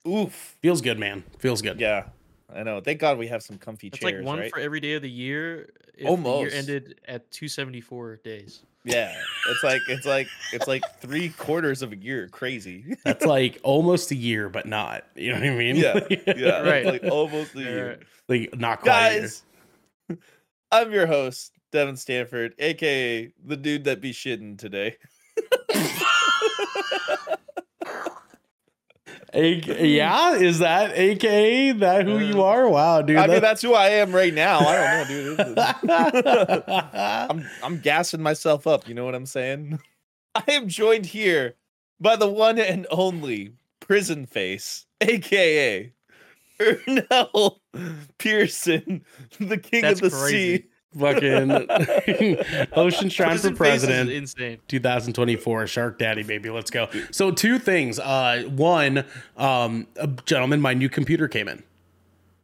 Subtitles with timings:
[0.09, 0.55] Oof.
[0.61, 1.25] Feels good, man.
[1.39, 1.77] Feels good.
[1.81, 2.05] Yeah,
[2.49, 2.79] I know.
[2.79, 4.13] Thank God we have some comfy It's chairs.
[4.19, 4.49] like one right?
[4.49, 5.73] for every day of the year.
[5.93, 6.51] If the Almost.
[6.53, 8.61] year ended at 274 days.
[8.83, 9.13] Yeah,
[9.47, 12.27] it's like it's like it's like three quarters of a year.
[12.29, 12.95] Crazy.
[13.05, 15.03] That's like almost a year, but not.
[15.15, 15.75] You know what I mean?
[15.75, 15.99] yeah,
[16.35, 16.61] yeah.
[16.67, 16.85] Right.
[16.85, 17.99] Like almost a year.
[18.27, 18.89] like not quite.
[19.19, 19.43] Guys,
[20.71, 24.97] I'm your host, Devin Stanford, aka the dude that be shitting today.
[29.33, 32.69] A- yeah, is that AKA that who you uh, are?
[32.69, 33.17] Wow, dude.
[33.17, 34.59] I mean, that's who I am right now.
[34.59, 35.57] I don't know, dude.
[35.89, 38.87] I'm I'm gassing myself up.
[38.87, 39.79] You know what I'm saying?
[40.35, 41.55] I am joined here
[41.99, 45.93] by the one and only prison face, aka
[46.59, 47.59] Ernell
[48.17, 49.03] Pearson,
[49.39, 50.57] the king That's of the crazy.
[50.57, 50.65] sea.
[50.97, 51.51] Fucking
[52.73, 54.09] Ocean Shrine for Prison Face is president.
[54.11, 54.57] insane.
[54.67, 59.05] 2024 Shark Daddy baby let's go so two things uh one
[59.37, 61.63] um uh, gentlemen my new computer came in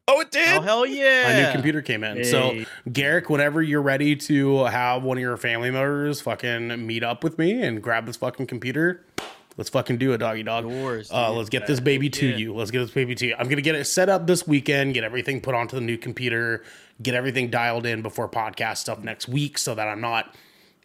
[0.09, 0.48] Oh, it did.
[0.58, 1.23] Oh hell yeah!
[1.23, 2.66] my new computer came in so Hey.
[2.94, 7.38] Garrick whenever you're ready to have one of your family members fucking meet up with
[7.38, 9.04] me and grab this fucking computer
[9.58, 12.38] let's fucking do it doggy dog Yours, uh, let's get this baby to Yeah.
[12.38, 14.94] you let's get this baby to you i'm gonna get it set up this weekend
[14.94, 16.64] get everything put onto the new computer
[17.02, 20.36] get everything dialed in before podcast stuff next week so that i'm not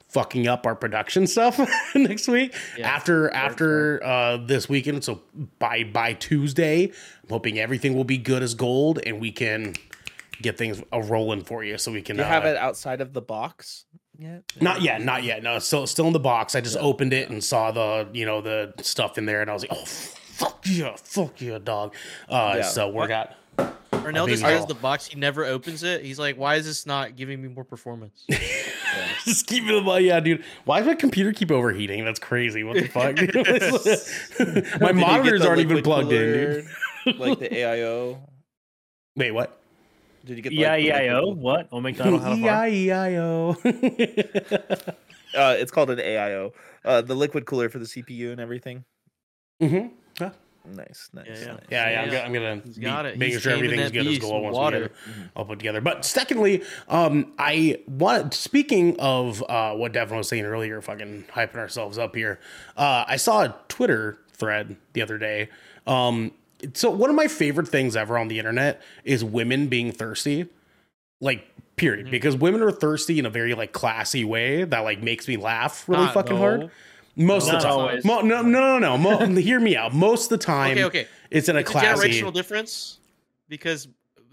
[0.08, 1.58] fucking up our production stuff
[1.94, 2.54] next week.
[2.77, 5.22] Yeah, after after uh this weekend so
[5.58, 9.74] by by tuesday i'm hoping everything will be good as gold and we can
[10.42, 13.00] get things uh, rolling for you so we can Do you have uh, it outside
[13.00, 13.86] of the box
[14.19, 14.42] yet?
[14.60, 15.42] not yet not yet.
[15.42, 16.54] No still still in the box.
[16.54, 19.54] I just opened it and saw the you know the stuff in there and i
[19.54, 21.94] was like oh fuck yeah fuck yeah dog.
[22.28, 22.62] Uh Yeah.
[22.62, 23.34] so we're got
[24.04, 25.06] Ernell just baby has the box.
[25.06, 26.04] He never opens it.
[26.04, 28.24] He's like, "Why is this not giving me more performance?"
[29.24, 32.74] just keep it well, yeah dude why does my computer keep overheating that's crazy what
[32.76, 36.66] the fuck my Did you get monitors aren't even liquid plugged in
[37.06, 38.18] dude like the AIO.
[39.16, 39.58] wait what
[40.26, 41.20] Did you get like, the E-I-E-I-O?
[41.20, 41.69] liquid- What?
[41.72, 42.38] Oh, McDonald had?
[42.38, 43.56] E-I-E-I-O.
[45.34, 46.52] Uh, it's called an AIO.
[46.84, 48.84] Uh, the liquid cooler for the CPU and everything.
[49.62, 49.92] Mhm.
[50.20, 50.30] Yeah,
[50.65, 51.27] Nice, nice.
[51.27, 51.47] Yeah, yeah.
[51.53, 51.59] nice.
[51.71, 52.00] yeah, yeah.
[52.00, 52.12] I'm, Yeah.
[52.12, 53.19] gonna, I'm gonna He's be got it.
[53.19, 54.77] making He's sure everything's good as beast gold with once water.
[54.78, 55.81] we get it all put together.
[55.81, 61.56] But secondly, um, I want speaking of uh, what Devin was saying earlier, fucking hyping
[61.56, 62.39] ourselves up here.
[62.77, 65.49] Uh, I saw a Twitter thread the other day.
[65.87, 66.33] Um,
[66.75, 70.47] so one of my favorite things ever on the internet is women being thirsty,
[71.21, 71.44] like
[71.75, 72.11] period, Mm-hmm.
[72.12, 75.89] because women are thirsty in a very like classy way that like makes me laugh
[75.89, 76.41] really Not- fucking no.
[76.41, 76.71] hard.
[77.17, 78.05] Most of the time, always.
[78.05, 78.99] Mo- no, no, no, no.
[78.99, 79.95] Mo- hear me out.
[79.95, 81.06] Most of the time, Okay, okay.
[81.31, 82.99] it's in a It's a generational difference
[83.49, 83.89] because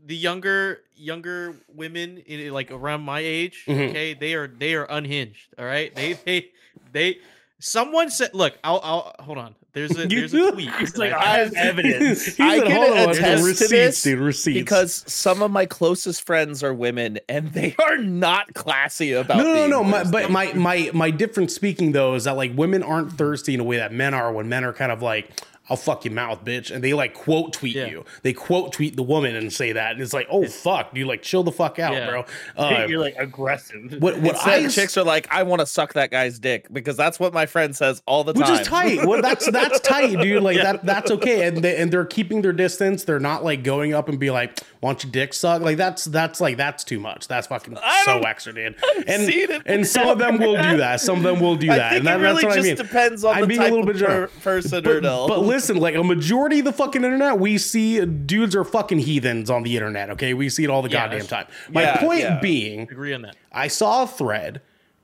[0.06, 3.90] the younger younger women in like around my age, Mhm.
[3.90, 5.54] okay, they are they are unhinged.
[5.58, 6.50] All right, they they
[6.92, 7.18] they.
[7.60, 9.56] Someone said, "Look, I'll I'll hold on.
[9.74, 10.70] There's a there's a tweet.
[10.80, 12.38] It's like, I have evidence.
[12.38, 15.66] He I can "Hold on, attest to receipts, this dude, receipts." Because some of my
[15.66, 19.38] closest friends are women, and they are not classy about.
[19.38, 19.84] no, no, no.
[19.84, 23.60] My, but my my my different speaking though is that like women aren't thirsty in
[23.60, 24.32] a way that men are.
[24.32, 25.30] When men are kind of like,
[25.70, 27.86] "I'll fuck your mouth, bitch," and they like quote tweet Yeah.
[27.88, 28.06] you.
[28.24, 31.22] They quote tweet the woman and say that, and it's like, "Oh fuck, you like
[31.22, 32.10] chill the fuck out, Yeah.
[32.10, 32.26] bro."
[32.58, 33.96] Uh, You're like aggressive.
[34.00, 37.20] what what I chicks are like, I want to suck that guy's dick because that's
[37.20, 38.52] what my friend says all the Which time.
[38.54, 39.06] Which is tight.
[39.06, 40.44] Well, that's that's tight, dude.
[40.44, 41.48] Like that that's okay.
[41.48, 43.04] And they, and they're keeping their distance.
[43.04, 46.42] They're not like going up and be like, "Want your dick suck?" Like that's that's
[46.42, 47.28] like that's too much.
[47.28, 48.76] That's fucking I so don't- extra, dude.
[49.08, 49.62] And seen it.
[49.66, 51.00] and some of them will do that.
[51.02, 51.90] Some of them will do I that.
[51.92, 52.76] think and that, it really that's what just I mean.
[52.76, 54.42] depends on I'm the being a type little of bit per- drunk.
[54.44, 55.28] person, But, Ernell.
[55.28, 59.50] but listen, like a majority of the fucking internet, we see dudes are fucking heathens
[59.50, 60.10] on the internet.
[60.12, 61.48] Okay, we see it all the Yeah, goddamn time.
[61.70, 62.40] My Yeah, point yeah.
[62.40, 63.36] being, Agree on that.
[63.52, 64.62] I saw a thread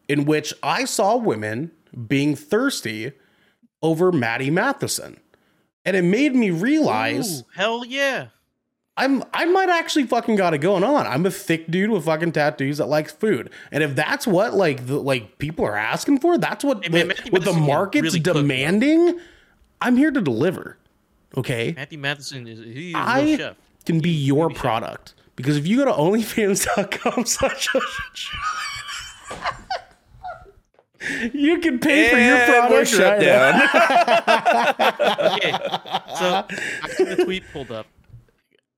[0.07, 1.71] in which I saw women
[2.07, 3.11] being thirsty
[3.81, 5.19] over Matty Matheson.
[5.83, 8.27] And it made me realize Ooh, hell yeah.
[8.97, 11.05] I'm I might actually fucking got it going on.
[11.05, 13.49] I'm a thick dude with fucking tattoos that likes food.
[13.71, 16.97] And if that's what like the like people are asking for, that's what Hey, the,
[16.99, 18.43] man, Matthew what the market's really cook, bro.
[19.85, 20.77] Demanding, I'm here to deliver.
[21.37, 21.73] Okay?
[21.75, 23.55] Matthew Matheson is he's a I real chef.
[23.85, 25.13] can be your product.
[25.35, 27.67] Because if you go to onlyfans.com slash
[31.33, 33.61] you can pay for your And product we're shut down.
[35.33, 35.51] okay.
[36.17, 36.45] So
[36.81, 37.85] I see the tweet pulled up.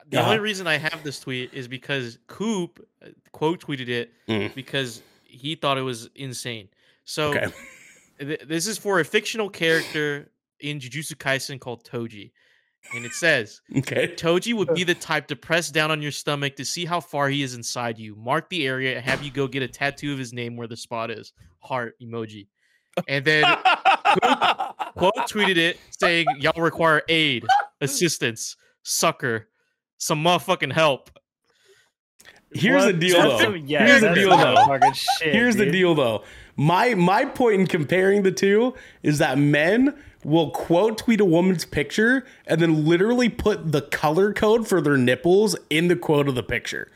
[0.09, 0.27] The Uh-huh.
[0.29, 4.53] only reason I have this tweet is because Coop uh, quote tweeted it Mm.
[4.55, 6.69] because he thought it was insane.
[7.05, 7.47] So Okay.
[8.19, 12.31] th- this is for a fictional character in Jujutsu Kaisen called Toji.
[12.95, 14.07] and it says Okay.
[14.15, 17.29] Toji would be the type to press down on your stomach to see how far
[17.29, 18.15] he is inside you.
[18.15, 20.77] Mark the area and have you go get a tattoo of his name where the
[20.77, 21.33] spot is.
[21.59, 22.47] Heart emoji.
[23.07, 23.43] And then
[24.95, 27.45] quote tweeted it saying, Y'all require aid,
[27.81, 29.49] assistance, sucker,
[29.97, 31.11] some motherfucking help.
[32.53, 33.39] Here's the deal, That's though.
[33.53, 34.79] some- yeah, Here's the deal, though.
[34.93, 36.23] shit, Here's the deal, though.
[36.55, 38.73] My my point in comparing the two
[39.03, 39.95] is that men
[40.27, 44.97] will quote tweet a woman's picture and then literally put the color code for their
[44.97, 46.91] nipples in the quote of the picture.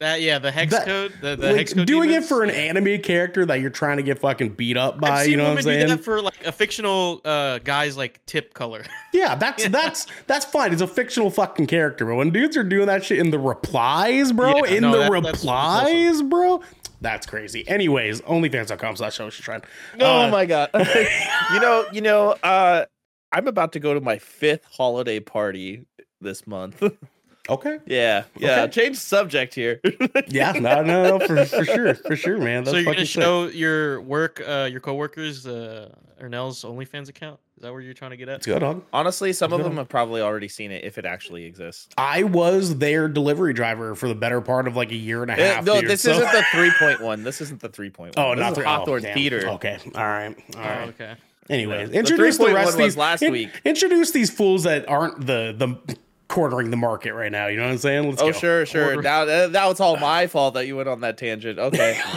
[0.00, 2.24] That yeah, the hex That- code, the, the like hex code doing demons.
[2.26, 5.36] it for an anime character that you're trying to get fucking beat up by, you
[5.36, 5.86] know what I'm saying?
[5.86, 8.82] do that for like a fictional uh guy's like tip color.
[9.14, 10.72] Yeah, that's that's that's fine.
[10.72, 14.32] It's a fictional fucking character, but when dudes are doing that shit in the replies,
[14.32, 16.60] bro, Yeah, in no, the that- replies, bro,
[17.04, 17.66] that's crazy.
[17.68, 19.62] Anyways, OnlyFans.com slash show trying.
[20.00, 20.70] oh Uh, my god.
[21.52, 22.84] you know, you know, uh
[23.32, 25.84] I'm about to go to my fifth holiday party
[26.20, 26.82] this month.
[27.48, 27.78] Okay.
[27.86, 28.62] yeah, yeah.
[28.62, 28.70] Okay.
[28.84, 29.80] Change subject here.
[30.28, 32.64] Yeah, no, no, no, for, for sure, for sure, man.
[32.64, 33.22] That's so you're gonna sick.
[33.22, 37.38] show your work, uh, your coworkers, uh, Ernell's OnlyFans account.
[37.56, 38.32] Is that where you're trying to get at?
[38.34, 38.84] Let's go, dog.
[38.92, 39.66] Honestly, some of Good.
[39.66, 41.88] them have probably already seen it if it actually exists.
[41.98, 45.34] I was their delivery driver for the better part of like a year and a
[45.34, 45.64] half.
[45.64, 47.22] no, dude, this so- isn't the 3.1.
[47.24, 48.14] This isn't the 3.1.
[48.16, 48.64] Oh, this not is three.
[48.64, 49.14] Hawthorne oh.
[49.14, 49.48] Theater.
[49.50, 50.88] Okay, all right, all Oh, right.
[50.88, 51.14] okay.
[51.50, 53.50] Anyways, The introduce the 3.1 rest of was these last in- week.
[53.64, 55.96] Introduce these fools that aren't the the
[56.34, 57.46] cornering the market right now.
[57.46, 58.10] You know what I'm saying?
[58.10, 58.38] Let's Oh, go.
[58.38, 58.86] sure, sure.
[58.96, 59.02] Order.
[59.02, 61.60] Now uh, that was all my fault that you went on that tangent.
[61.60, 61.96] Okay.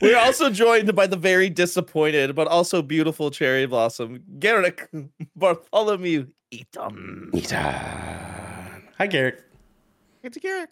[0.00, 4.90] We're also joined by the very disappointed but also beautiful cherry blossom, Garrick
[5.36, 7.30] Bartholomew Eaton.
[7.32, 7.56] Ethan.
[8.98, 9.44] Hi, Garrett.
[10.24, 10.70] It's a Garrett.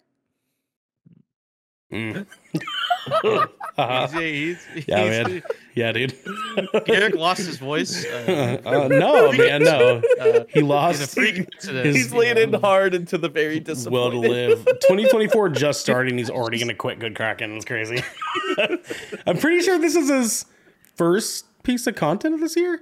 [1.91, 2.25] Mm.
[3.77, 4.07] Uh-huh.
[4.19, 5.43] He's, he's, Yeah, man.
[5.75, 6.13] Yeah, dude.
[6.85, 8.05] Garrick lost his voice.
[8.05, 10.01] Uh, Uh, no, man, no.
[10.19, 11.13] uh, He lost.
[11.15, 11.85] freak incident.
[11.87, 14.21] his- He's leaning hard into the very Will disappointed.
[14.23, 14.65] to live.
[14.65, 16.17] 2024 just starting.
[16.17, 17.55] He's already going to quit Good Kraken.
[17.55, 18.03] It's crazy.
[19.25, 20.45] I'm pretty sure this is his
[20.95, 22.81] first piece of content of this year.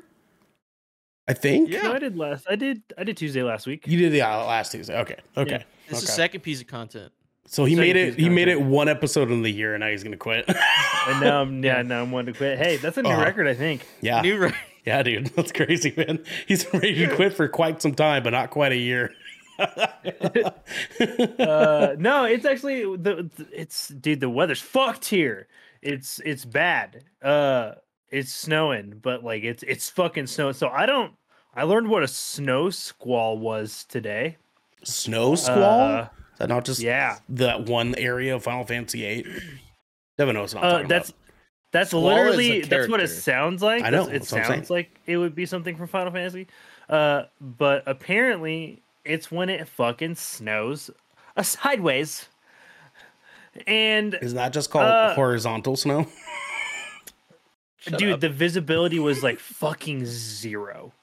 [1.28, 1.70] I think.
[1.70, 1.84] Yeah.
[1.84, 2.48] No, I did last.
[2.50, 2.82] I did.
[2.98, 3.88] I did Tuesday last week.
[3.88, 5.00] You did the uh, last Tuesday.
[5.00, 5.18] Okay.
[5.38, 5.52] Okay.
[5.52, 5.64] Yeah.
[5.88, 6.14] This is okay.
[6.16, 7.12] second piece of content.
[7.52, 8.16] So he Second made it.
[8.20, 10.48] He made it one episode in the year, and now he's going to quit.
[11.08, 12.60] And now I'm yeah, now I'm one to quit.
[12.60, 13.24] Hey, that's a new Uh-huh.
[13.24, 13.88] record, I think.
[14.02, 14.22] yeah.
[14.22, 14.54] New re-
[14.86, 15.28] Yeah, dude.
[15.36, 16.24] That's crazy, man.
[16.48, 19.12] He's ready to quit for quite some time, but not quite a year.
[19.60, 24.20] Uh, no, it's actually the it's dude.
[24.20, 25.48] The weather's fucked here.
[25.82, 27.04] It's it's bad.
[27.22, 27.74] Uh,
[28.10, 30.54] it's snowing, but like it's it's fucking snowing.
[30.54, 31.14] So I don't.
[31.56, 34.38] I learned what a snow squall was today.
[34.84, 35.82] Snow squall?
[35.92, 36.08] Uh,
[36.40, 37.20] that not just yeah.
[37.30, 39.42] that one area of Final Fantasy VIII?
[40.18, 41.20] Devin knows what I'm Uh, talking that's about.
[41.72, 43.84] that's Squall literally that's what it sounds like.
[43.84, 44.60] I know, That's- It that's what I'm saying.
[44.62, 46.48] sounds like it would be something from Final Fantasy.
[46.90, 50.90] Uh, but apparently it's when it fucking snows
[51.38, 52.28] uh, sideways.
[53.68, 56.08] And Isn't that just called uh, horizontal snow?
[57.98, 58.20] dude, up.
[58.20, 60.94] the visibility was like fucking zero.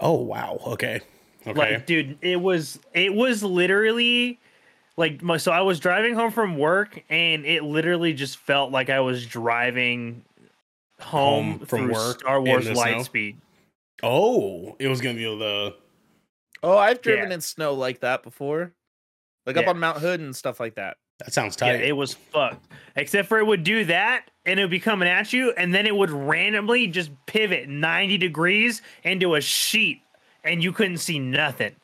[0.00, 0.58] Oh wow.
[0.66, 1.00] Okay.
[1.46, 1.74] Okay.
[1.74, 4.40] Like, dude, it was it was literally
[4.96, 8.90] like my so I was driving home from work and it literally just felt like
[8.90, 10.24] I was driving
[11.00, 12.82] home, Home from work Star Wars the snow?
[12.84, 13.36] Lightspeed.
[14.02, 15.74] oh, it was gonna be the
[16.62, 17.34] Oh, I've driven Yeah.
[17.34, 18.72] in snow like that before.
[19.46, 20.96] Like up on Mount Hood and stuff like that.
[21.18, 21.82] that sounds Yeah, tight.
[21.84, 22.66] it was fucked.
[22.96, 25.86] Except for it would do that and it would be coming at you, and then
[25.86, 30.00] it would randomly just pivot 90 degrees into a sheet
[30.44, 31.74] and you couldn't see nothing.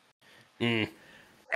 [0.59, 0.89] Mm.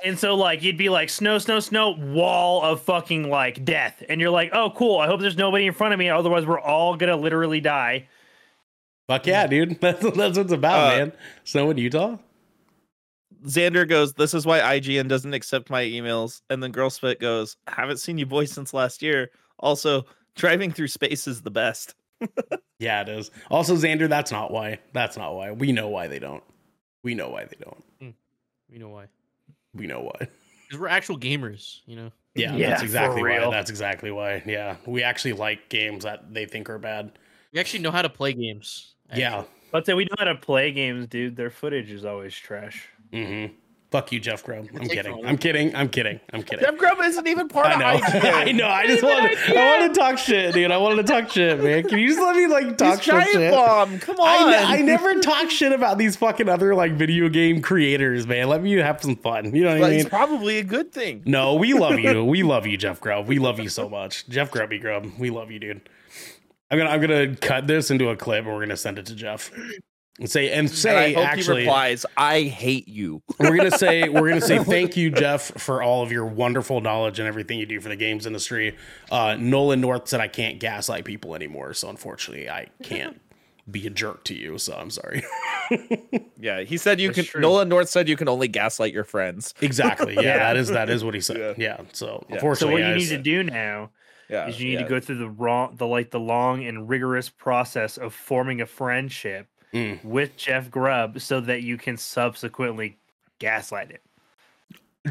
[0.03, 4.03] And so like you'd be like snow, snow, snow, wall of fucking like death.
[4.09, 6.59] And you're like, oh cool, I hope there's nobody in front of me, otherwise we're
[6.59, 8.07] all gonna literally die.
[9.07, 9.79] Fuck yeah, dude.
[9.81, 11.13] That's, that's what it's about, Uh, man.
[11.43, 12.17] Snow in Utah?
[13.45, 16.41] Xander goes, This is why IGN doesn't accept my emails.
[16.49, 19.29] And then Girl Spit goes, Haven't seen you boys since last year.
[19.59, 21.93] Also, driving through space is the best.
[22.77, 23.31] Yeah, it is.
[23.49, 24.79] Also, Xander, that's not why.
[24.91, 25.51] That's not why.
[25.51, 26.43] We know why they don't.
[27.05, 28.13] We know why they don't.
[28.69, 29.05] You know why?
[29.75, 30.27] We know why.
[30.67, 32.11] Because we're actual gamers, you know.
[32.33, 33.51] Yeah, Yeah, that's exactly why.
[33.51, 34.41] That's exactly why.
[34.47, 37.19] Yeah, we actually like games that they think are bad.
[37.53, 38.95] We actually know how to play games.
[39.13, 39.43] Yeah.
[39.71, 41.35] But then we know how to play games, dude.
[41.35, 42.89] Their footage is always trash.
[43.13, 43.53] Mm-hmm.
[43.91, 44.67] Fuck you, Jeff Grubb.
[44.75, 45.25] I'm kidding.
[45.25, 45.73] I'm kidding.
[45.75, 46.19] I'm kidding.
[46.33, 46.65] I'm kidding.
[46.65, 48.05] Jeff Grubb isn't even part I of know.
[48.05, 48.33] IGN.
[48.47, 48.67] I know.
[48.67, 49.37] I just wanted.
[49.37, 50.71] I wanted to talk shit, dude.
[50.71, 51.83] I wanted to talk shit, man.
[51.87, 53.51] Can you just let me like talk He's Giant shit?
[53.53, 53.99] Bomb.
[53.99, 54.53] Come on.
[54.53, 58.49] I never talk shit about these fucking other like video game creators, man.
[58.49, 59.55] Let me have some fun.
[59.55, 59.99] You know what But I mean?
[60.01, 61.21] it's probably a good thing.
[61.25, 62.25] No, we love you.
[62.35, 63.27] We love you, Jeff Grubb.
[63.27, 65.07] We love you so much, Jeff Grubby Grub.
[65.17, 65.87] We love you, dude.
[66.69, 69.15] I'm gonna I'm gonna cut this into a clip and we're gonna send it to
[69.15, 69.51] Jeff.
[70.19, 73.71] And say and And I say hope he actually replies, "I hate you." we're gonna
[73.77, 77.59] say we're gonna say thank you, Jeff, for all of your wonderful knowledge and everything
[77.59, 78.75] you do for the games industry.
[79.11, 83.19] Uh, Nolan North said I can't gaslight people anymore, so unfortunately I can't
[83.71, 84.57] be a jerk to you.
[84.57, 85.23] So I'm sorry.
[86.39, 87.25] Yeah, he said you That's can.
[87.25, 87.41] true.
[87.41, 89.53] Nolan North said you can only gaslight your friends.
[89.61, 90.13] exactly.
[90.13, 91.37] Yeah, that is that is what he said.
[91.57, 91.77] Yeah.
[91.79, 91.81] Yeah.
[91.93, 92.35] so Yeah.
[92.35, 93.89] unfortunately, So what I you need said- to do now
[94.29, 94.83] Yeah, is you need yeah.
[94.83, 98.65] to go through the wrong, the like the long and rigorous process of forming a
[98.67, 100.03] friendship Mm.
[100.05, 102.97] with Jeff Grubb, so that you can subsequently
[103.39, 104.01] gaslight it.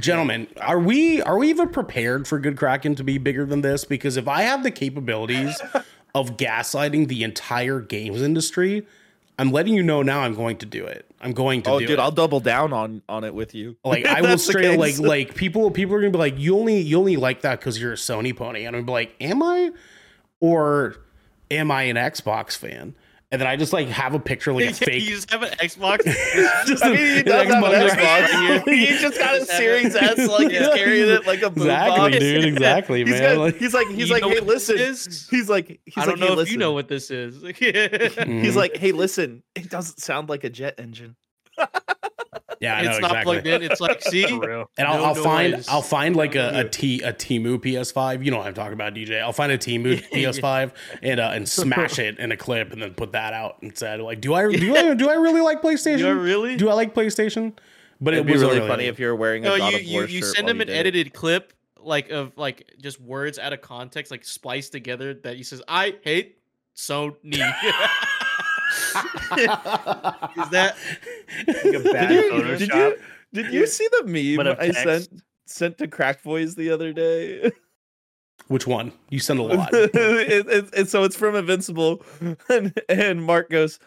[0.00, 3.84] gentlemen are we are we even prepared for good kraken to be bigger than this
[3.84, 5.60] because if i have the capabilities
[6.14, 8.84] of gaslighting the entire games industry
[9.38, 11.86] i'm letting you know now i'm going to do it i'm going to Oh, do
[11.86, 13.76] dude, it I'll double down on on it with you.
[13.84, 16.98] like i will straight like like people people are gonna be like you only you
[16.98, 19.70] only like that because you're a sony pony and i'm be like am i
[20.40, 20.96] or
[21.50, 22.94] am i an xbox fan
[23.34, 25.02] and then I just like have a picture like a you fake.
[25.02, 26.04] just have an Xbox.
[26.66, 28.26] just I mean, he an does have an Xbox.
[28.64, 28.72] Xbox.
[28.72, 29.96] he just got a Series.
[29.96, 32.18] S, like he's carrying it like a boom Exactly, box.
[32.18, 32.44] dude.
[32.44, 33.22] Exactly, He's, man.
[33.34, 34.78] got- Like- he's like, he's You like, hey, listen.
[34.78, 35.28] is?
[35.30, 36.52] He's like, he's I like, don't know hey, if listen.
[36.52, 37.42] you know what this is.
[37.42, 38.54] He's Mhm.
[38.54, 39.42] like, hey, listen.
[39.56, 41.16] It doesn't sound like a jet engine.
[42.64, 43.34] Yeah, I know it's not exactly.
[43.34, 43.62] plugged in.
[43.62, 44.42] It's like, see, And
[44.78, 45.64] I'll, No I'll find.
[45.68, 46.68] I'll find like a, a Yeah.
[46.70, 48.24] T a Temu PS5.
[48.24, 49.20] You know what I'm talking about, DJ.
[49.20, 52.94] I'll find a Temu PS5 and uh, and smash it in a clip and then
[52.94, 54.00] put that out instead.
[54.00, 55.98] Like, do I do I do I really like PlayStation?
[55.98, 56.56] Do I really?
[56.56, 57.52] Do I like PlayStation?
[58.00, 59.78] But It'd it be was really really funny if you're wearing a no, God you
[59.78, 63.00] of you, War you shirt send while him an edited clip like of like just
[63.00, 66.38] words out of context, like spliced together that he says, "I hate
[66.74, 67.54] Sony."
[68.96, 70.76] is that?
[71.46, 72.96] Like a bad Did you, did you
[73.32, 74.04] did you see the
[74.36, 75.08] meme I sent
[75.46, 77.50] sent to Crack Boys the other day?
[78.48, 78.92] Which one?
[79.10, 79.70] You send a lot.
[79.72, 82.02] it, it, it- so it's from Invincible,
[82.48, 83.78] and, and Mark goes,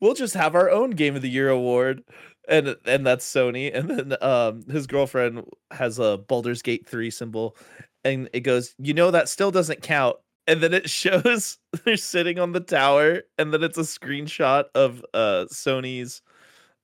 [0.00, 2.04] "We'll just have our own Game of the Year award,"
[2.48, 3.74] and and that's Sony.
[3.74, 7.56] And then um, his girlfriend has a Baldur's Gate three symbol,
[8.04, 10.16] and it goes, "You know that still doesn't count."
[10.46, 15.04] And then it shows they're sitting on the tower, and then it's a screenshot of
[15.14, 16.22] uh, Sony's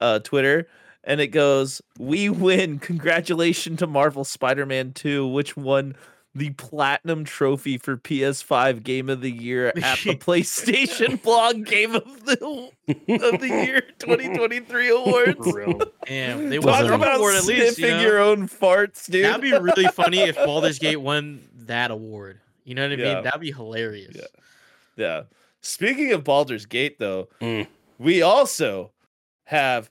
[0.01, 0.69] uh, Twitter.
[1.03, 2.79] And it goes, "We win!
[2.79, 5.97] Congratulations to Marvel Spider-Man 2, which won
[6.35, 12.25] the platinum trophy for PS5 Game of the Year at the PlayStation Blog Game of
[12.27, 12.71] the
[13.09, 15.81] of the Year 2023 awards." For real.
[16.07, 17.61] Damn, they Talk won Talk about award at least.
[17.61, 18.03] You sniffing know?
[18.03, 19.25] your own farts, dude.
[19.25, 22.41] That'd be really funny if Baldur's Gate won that award.
[22.65, 23.15] You know what I Yeah.
[23.15, 23.25] mean?
[23.25, 24.17] That'd be hilarious.
[24.17, 24.25] Yeah.
[24.97, 25.23] yeah.
[25.63, 27.67] Speaking of Baldur's Gate, though, Mm.
[27.99, 28.93] we also
[29.45, 29.91] have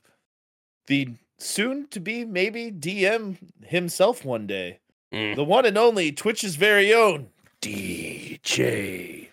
[0.86, 1.08] the
[1.38, 4.78] soon to be maybe DM himself one day,
[5.12, 5.36] Mm.
[5.36, 9.28] the one and only Twitch's very own DJ.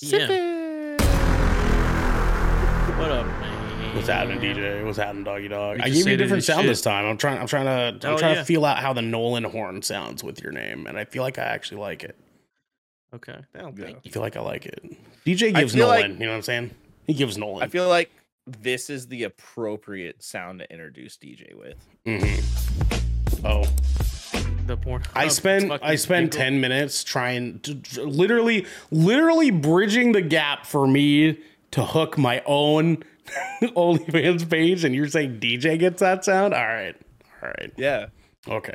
[0.00, 0.96] Yeah.
[2.98, 3.96] What up, man?
[3.96, 4.84] What's happening, DJ?
[4.84, 5.80] What's happening, doggy dog?
[5.80, 6.68] I just gave you a different sound shit.
[6.70, 7.04] this time.
[7.06, 7.38] I'm trying.
[7.38, 8.06] I'm trying to.
[8.08, 8.40] I'm Oh, trying yeah.
[8.40, 11.38] to feel out how the Nolan horn sounds with your name, and I feel like
[11.38, 12.16] I actually like it.
[13.14, 13.36] Okay.
[13.54, 13.84] Well, Yeah.
[13.84, 14.82] thank I feel like I like it.
[15.26, 16.00] DJ gives feel Nolan.
[16.12, 16.70] like- you know what I'm saying?
[17.06, 17.62] He gives Nolan.
[17.62, 18.10] I feel like
[18.46, 21.76] this is the appropriate sound to introduce DJ with.
[22.06, 23.46] Mm-hmm.
[23.46, 23.64] Oh,
[24.66, 25.02] The porn.
[25.14, 26.44] I spent I spent Google.
[26.44, 31.38] ten minutes trying to to- literally literally bridging the gap for me
[31.72, 33.02] to hook my own
[33.62, 36.54] OnlyFans page, and you're saying DJ gets that sound?
[36.54, 36.94] All right,
[37.42, 38.06] all right, Yeah.
[38.48, 38.74] okay,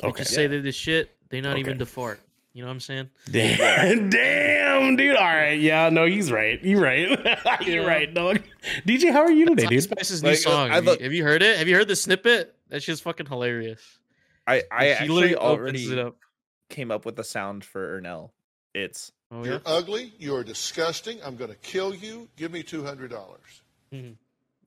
[0.00, 0.22] They okay.
[0.22, 1.10] just say they're the shit.
[1.30, 1.60] They're not Okay.
[1.60, 2.20] even the fart.
[2.54, 3.10] You know what I'm saying?
[3.30, 5.16] Damn, damn, dude.
[5.16, 6.62] All right, yeah, no, he's right.
[6.64, 7.08] You're right.
[7.66, 7.86] You're Yeah.
[7.88, 8.40] right, dog.
[8.86, 9.82] DJ, how are you today, dude?
[9.82, 10.70] Spice's new Like, song.
[10.70, 11.58] I Have you, have you heard it?
[11.58, 12.54] Have you heard the snippet?
[12.68, 13.98] That shit's fucking hilarious.
[14.46, 16.16] I, I She actually literally already it up.
[16.70, 18.30] came up with the sound for Ernell.
[18.72, 19.50] It's Oh yeah.
[19.52, 20.12] You're ugly.
[20.18, 21.18] You're disgusting.
[21.24, 22.28] I'm going to kill you.
[22.36, 23.62] Give me two hundred dollars.
[23.92, 24.12] Mm-hmm.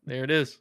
[0.05, 0.57] There it is.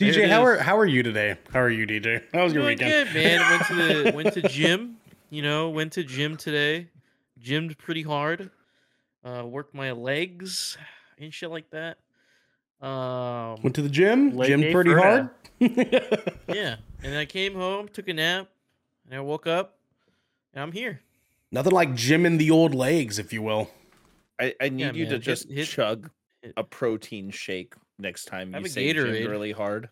[0.00, 0.48] DJ, it how is.
[0.48, 1.36] are how are you today?
[1.52, 2.22] How are you, DJ?
[2.32, 3.12] How was your Doing weekend?
[3.12, 3.40] good, man.
[3.50, 4.96] Went to the went to gym.
[5.30, 6.88] You know, went to gym today.
[7.38, 8.50] Gymmed pretty hard.
[9.24, 10.76] Uh, worked my legs
[11.18, 11.98] and shit like that.
[12.84, 14.36] Um, Went to the gym.
[14.36, 15.30] Leg gym pretty hard.
[15.58, 18.48] yeah, and I came home, took a nap,
[19.04, 19.76] and I woke up,
[20.54, 21.00] and I'm here.
[21.52, 23.70] Nothing like gymming the old legs, if you will.
[24.40, 26.10] I, I need you man, to hit- just hit- chug
[26.40, 29.28] hit- a protein shake next time you a say gym Gatorade.
[29.28, 29.90] really hard.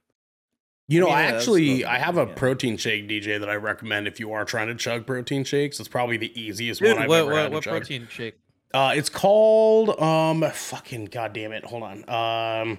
[0.88, 2.34] You know, Yeah, I that's actually I have a yeah.
[2.34, 5.78] protein shake, DJ, that I recommend if you are trying to chug protein shakes.
[5.78, 7.80] It's probably the easiest Dude, one I've what ever what, had what to chug.
[7.80, 8.38] protein shake?
[8.72, 11.64] Uh, it's called um, fucking goddamn it.
[11.64, 12.08] Hold on.
[12.08, 12.78] Um,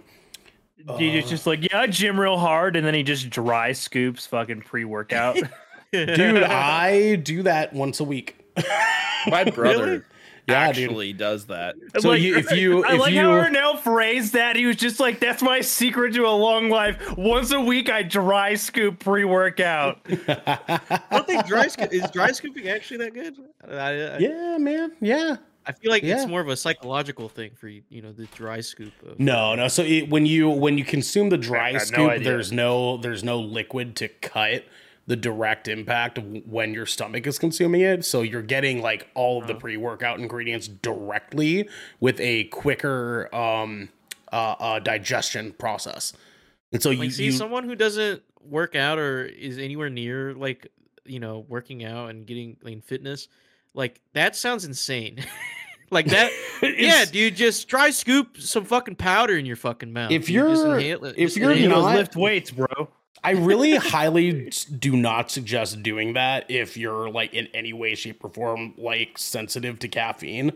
[0.97, 4.61] Dude, just like, yeah, I gym real hard, and then he just dry scoops fucking
[4.61, 5.35] pre workout.
[5.91, 8.37] dude, I do that once a week.
[9.27, 10.05] My brother,
[10.49, 10.83] Yeah, dude.
[10.85, 11.75] actually does that.
[11.99, 14.55] So you- if you- I if like you- how Ernell phrased that.
[14.55, 17.17] He was just like, "That's my secret to a long life.
[17.17, 19.99] Once a week, I dry scoop pre-workout."
[20.37, 23.35] I don't think dry scoop is dry scooping actually that good.
[23.67, 24.91] I, I, Yeah, man.
[25.01, 25.37] Yeah.
[25.65, 26.15] I feel like Yeah.
[26.21, 27.83] it's more of a psychological thing for you.
[27.89, 28.91] You know, the dry scoop.
[29.05, 29.67] Of, No, no.
[29.67, 31.79] So it, when you when you consume the dry I had no
[32.09, 34.63] scoop, there's no there's no liquid to cut
[35.09, 38.05] the direct impact of when your stomach is consuming it.
[38.05, 41.67] So you're getting like all of the pre workout ingredients directly
[41.99, 43.89] with a quicker um
[44.31, 46.13] uh, uh digestion process.
[46.71, 50.67] And so you, see, you someone who doesn't work out or is anywhere near like
[51.05, 53.29] you know working out and getting like, fitness,
[53.73, 55.25] like that sounds insane.
[55.89, 56.31] like that,
[56.77, 57.35] yeah, dude.
[57.35, 60.11] Just dry scoop some fucking powder in your fucking mouth.
[60.11, 60.35] If dude.
[60.35, 62.89] You're- inhale if you're inhale not- lift weights, bro.
[63.23, 68.23] I really highly do not suggest doing that if you're like in any way, shape,
[68.23, 70.53] or form like sensitive to caffeine,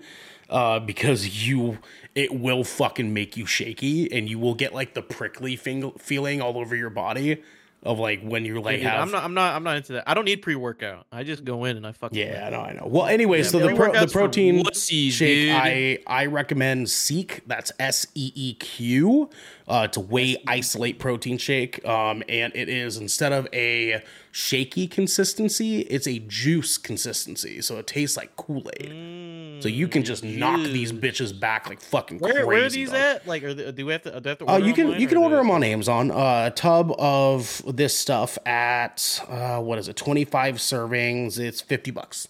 [0.50, 1.80] uh, because you
[2.16, 6.42] it will fucking make you shaky and you will get like the prickly fing- feeling
[6.42, 7.42] all over your body
[7.84, 9.24] of like when you're Yeah, like dude, have I'm not.
[9.24, 9.56] I'm not.
[9.56, 10.10] I'm not into that.
[10.10, 11.06] I don't need pre workout.
[11.12, 12.18] I just go in and I fucking.
[12.18, 12.88] yeah, I know, I know.
[12.88, 15.56] Well, anyway, Yeah, so the pro- the protein wussies, shake, dude.
[15.56, 17.42] I I recommend Seeq.
[17.46, 19.30] That's S E E Q.
[19.68, 21.86] Uh, it's a whey isolate protein shake.
[21.88, 24.02] Um, and it is instead of a
[24.36, 27.62] shaky consistency, it's a juice consistency.
[27.62, 29.62] So it tastes like Kool Aid.
[29.62, 32.48] so you can just knock these bitches back like fucking Where, crazy.
[32.48, 32.98] where are these dog.
[33.00, 33.28] at?
[33.28, 34.12] Like, are they, do we have to?
[34.12, 36.10] Do we have to Uh, you can you can order them on Amazon.
[36.12, 39.96] Uh, a tub of this stuff at uh, what is it?
[39.96, 41.38] Twenty five servings.
[41.40, 42.28] It's fifty bucks.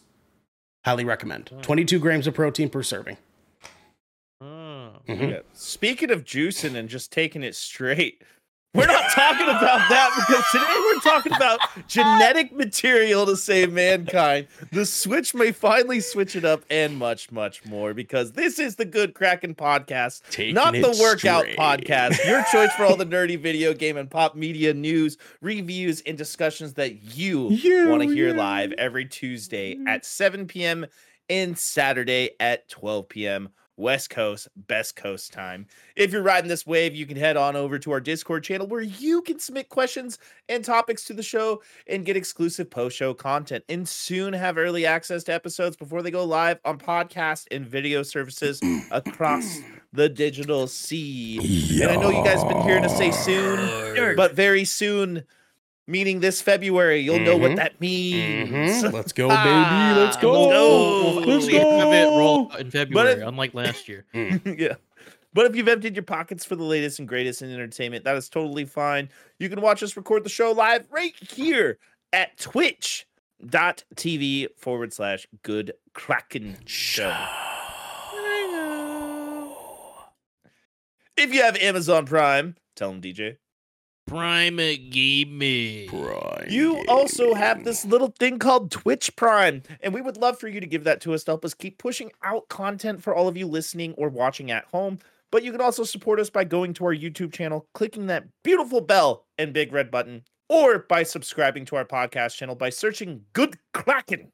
[0.86, 1.52] Highly recommend.
[1.62, 3.16] Twenty two grams of protein per serving.
[4.42, 4.92] Oh.
[5.08, 5.30] Mhm.
[5.32, 5.40] Yeah.
[5.54, 8.22] Speaking of juicing and just taking it straight,
[8.74, 14.48] we're not talking about that because today we're talking about genetic material to save mankind.
[14.72, 18.86] The Switch may finally switch it up and much, much more because this is the
[18.86, 21.58] Good Kraken podcast, Taking not the workout straight.
[21.58, 22.26] podcast.
[22.26, 26.74] Your choice for all the nerdy video game and pop media news, reviews, and discussions
[26.74, 30.86] that you Yeah, want to hear live every Tuesday at 7 p.m.
[31.30, 33.50] and Saturday at 12 p.m.
[33.78, 35.66] West Coast, best coast time.
[35.96, 38.82] If you're riding this wave, you can head on over to our Discord channel where
[38.82, 43.64] you can submit questions and topics to the show and get exclusive post show content
[43.70, 48.04] and soon have early access to episodes before they go live on podcast and video
[48.04, 48.60] services
[48.92, 49.60] across
[49.92, 51.82] the digital sea.
[51.82, 55.24] And I know you guys have been hearing us say soon, but very soon,
[55.88, 57.56] meaning this February, you'll know what Mhm.
[57.58, 58.50] that means.
[58.84, 58.94] Mhm.
[58.94, 60.00] Let's go, baby.
[60.00, 60.50] Let's go.
[60.50, 61.20] go.
[61.26, 62.56] Let's We have it roll go.
[62.58, 64.06] in February, it- unlike last year.
[64.14, 64.76] yeah.
[65.34, 68.30] But if you've emptied your pockets for the latest and greatest in entertainment, that is
[68.30, 69.10] totally fine.
[69.40, 71.80] You can watch us record the show live right here
[72.14, 77.16] at twitch.tv forward slash good kraken show.
[81.18, 83.38] If you have Amazon Prime, tell them DJ.
[84.06, 85.88] Prime gave me.
[85.88, 86.48] Prime.
[86.50, 90.60] You also have this little thing called Twitch Prime, and we would love for you
[90.60, 93.38] to give that to us to help us keep pushing out content for all of
[93.38, 95.00] you listening or watching at home.
[95.32, 98.82] But you can also support us by going to our YouTube channel, clicking that beautiful
[98.82, 103.58] bell and big red button, or by subscribing to our podcast channel by searching Good
[103.74, 104.32] Kraken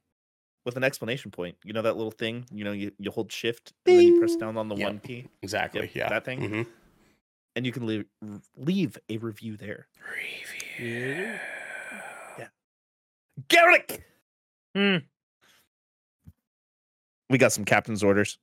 [0.65, 1.55] with an explanation point.
[1.63, 2.45] You know that little thing?
[2.51, 4.87] You know, you, you hold shift and then you press down on the Yep.
[4.87, 5.81] one key, Exactly.
[5.83, 6.09] Yep, yeah.
[6.09, 6.39] that thing.
[6.41, 6.65] Mhm.
[7.55, 8.05] And you can leave,
[8.55, 9.87] leave a review there.
[10.79, 11.33] Review.
[12.37, 12.47] Yeah.
[13.47, 14.03] Garrick!
[14.75, 14.97] Hmm.
[17.29, 18.37] We got some captain's orders.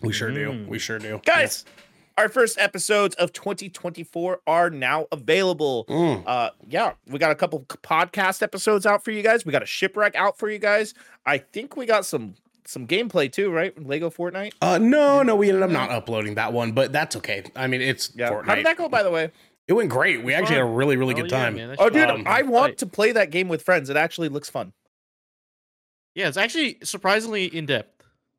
[0.00, 0.50] We sure do.
[0.50, 0.68] Mm.
[0.68, 1.20] We sure do.
[1.24, 1.64] Guys,
[2.16, 5.84] our first episodes of 2024 are now available.
[5.88, 6.22] Mm.
[6.26, 9.44] Uh yeah, we got a couple podcast episodes out for you guys.
[9.44, 10.94] We got a shipwreck out for you guys.
[11.26, 12.34] I think we got some
[12.66, 13.76] some gameplay too, right?
[13.86, 14.52] Lego Fortnite.
[14.62, 17.44] Uh, no, no, we ended up not uploading that one, but that's okay.
[17.54, 18.30] I mean, it's Yeah.
[18.30, 18.44] Fortnite.
[18.46, 19.30] How did that go by the way?
[19.66, 20.22] It went great.
[20.22, 21.54] We actually had a really, really Hell good yeah, time.
[21.56, 22.78] man, Oh dude, Um, I want Tight.
[22.78, 23.88] to play that game with friends.
[23.88, 24.72] It actually looks fun.
[26.14, 27.90] Yeah, it's actually surprisingly in depth.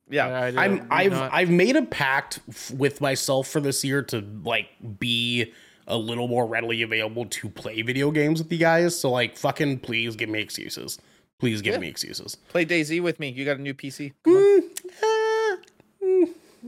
[0.09, 0.27] Yeah.
[0.27, 3.83] I- I I'm do I've not- I've made a pact f- with myself for this
[3.83, 4.67] year to like
[4.99, 5.51] be
[5.87, 8.97] a little more readily available to play video games with you guys.
[8.99, 10.99] So like fucking please give me excuses.
[11.39, 11.79] Please give Yeah.
[11.81, 12.35] me excuses.
[12.49, 13.29] Play DayZ with me.
[13.29, 14.13] You got a new PC.
[14.25, 14.61] Mm,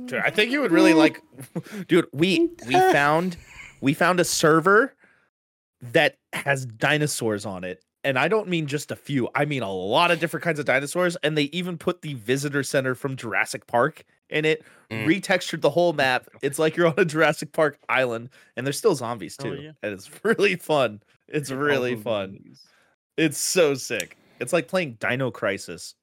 [0.06, 1.22] Dude, I think you would really like
[1.88, 3.38] dude, we we found
[3.82, 4.94] we found a server
[5.82, 7.84] that has dinosaurs on it.
[8.04, 9.28] And I don't mean just a few.
[9.36, 12.64] I mean a lot of different kinds of dinosaurs and they even put the visitor
[12.64, 15.06] center from Jurassic Park in it, Mm.
[15.06, 16.28] retextured the whole map.
[16.42, 19.62] It's like you're on a Jurassic Park island and there's still zombies Hell too.
[19.62, 19.72] yeah.
[19.84, 21.02] And it's really fun.
[21.28, 22.40] It's really fun.
[23.18, 24.18] It's so sick.
[24.40, 25.96] It's like playing Dino Crisis.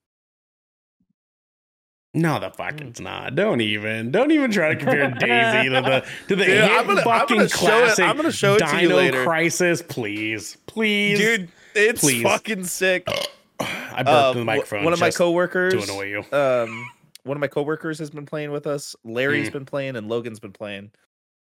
[2.13, 3.35] No, the fuck it's not.
[3.35, 4.09] Don't even.
[4.11, 7.03] Don't even try to compare DayZ to the to the Dude, hit I'm gonna- I'm
[7.03, 9.23] fucking gonna show it- classic I'm gonna show it to you Dino later.
[9.25, 9.81] Crisis.
[9.81, 12.23] Please, please, Dude, it's Please.
[12.23, 13.05] fucking sick.
[13.59, 14.83] I burped Uh, in the microphone.
[14.85, 16.19] One of my coworkers to annoy you.
[16.31, 16.85] Um,
[17.23, 18.95] one of my coworkers has been playing with us.
[19.03, 19.53] Larry's Mm.
[19.53, 20.91] been playing, and Logan's been playing.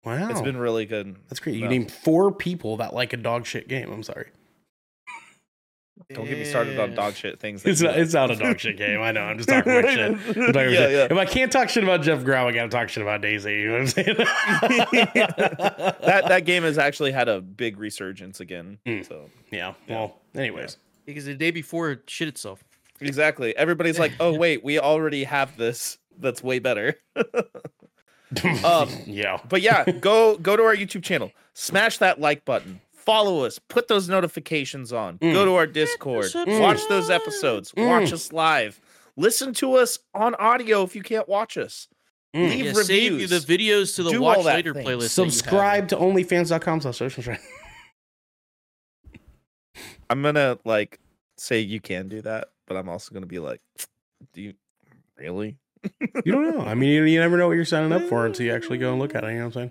[0.05, 1.17] Wow, It's been really good.
[1.29, 1.55] that's great.
[1.57, 1.69] You no.
[1.69, 3.93] named four people that like a dog shit game.
[3.93, 4.29] I'm sorry.
[6.11, 6.97] Don't get me started on Yeah.
[6.97, 7.65] dog shit things.
[7.65, 9.01] It's not, it's not a dog shit game.
[9.01, 9.23] I know.
[9.23, 10.13] I'm just talking about shit.
[10.27, 10.91] Talking Yeah, shit.
[10.93, 11.05] yeah.
[11.11, 13.61] If I can't talk shit about Jeff Grubb, I gotta talk shit about DayZ.
[13.61, 14.17] You know what I'm saying?
[16.03, 18.79] that that game has actually had a big resurgence again.
[18.87, 19.07] Mm.
[19.07, 19.75] So yeah.
[19.89, 20.77] Well, anyways.
[21.07, 22.63] Because the day before it shit itself.
[23.01, 25.99] exactly, everybody's like, "Oh wait, we already have this.
[26.19, 26.97] That's way better."
[28.65, 29.41] Um, yeah.
[29.47, 33.89] But yeah, go go to our YouTube channel, smash that like button, follow us, put
[33.89, 35.33] those notifications on, Mm.
[35.33, 38.13] go to our Discord, watch those episodes, watch Mm.
[38.13, 38.81] us live,
[39.17, 41.89] listen to us on audio if you can't watch us.
[42.35, 42.49] Mm.
[42.51, 44.87] Leave Yeah, save you the videos to the Do watch later thing.
[44.87, 45.15] playlist.
[45.17, 45.33] that you have.
[45.35, 47.41] Subscribe to OnlyFans.com slash social trend.
[50.11, 50.99] I'm gonna like
[51.39, 53.61] say you can do that, but I'm also gonna be like,
[54.33, 54.55] do you
[55.19, 55.59] really?
[56.25, 56.65] You don't know.
[56.65, 58.91] I mean, you, you never know what you're signing up for until you actually go
[58.93, 59.29] and look at it.
[59.29, 59.71] You know what I'm saying?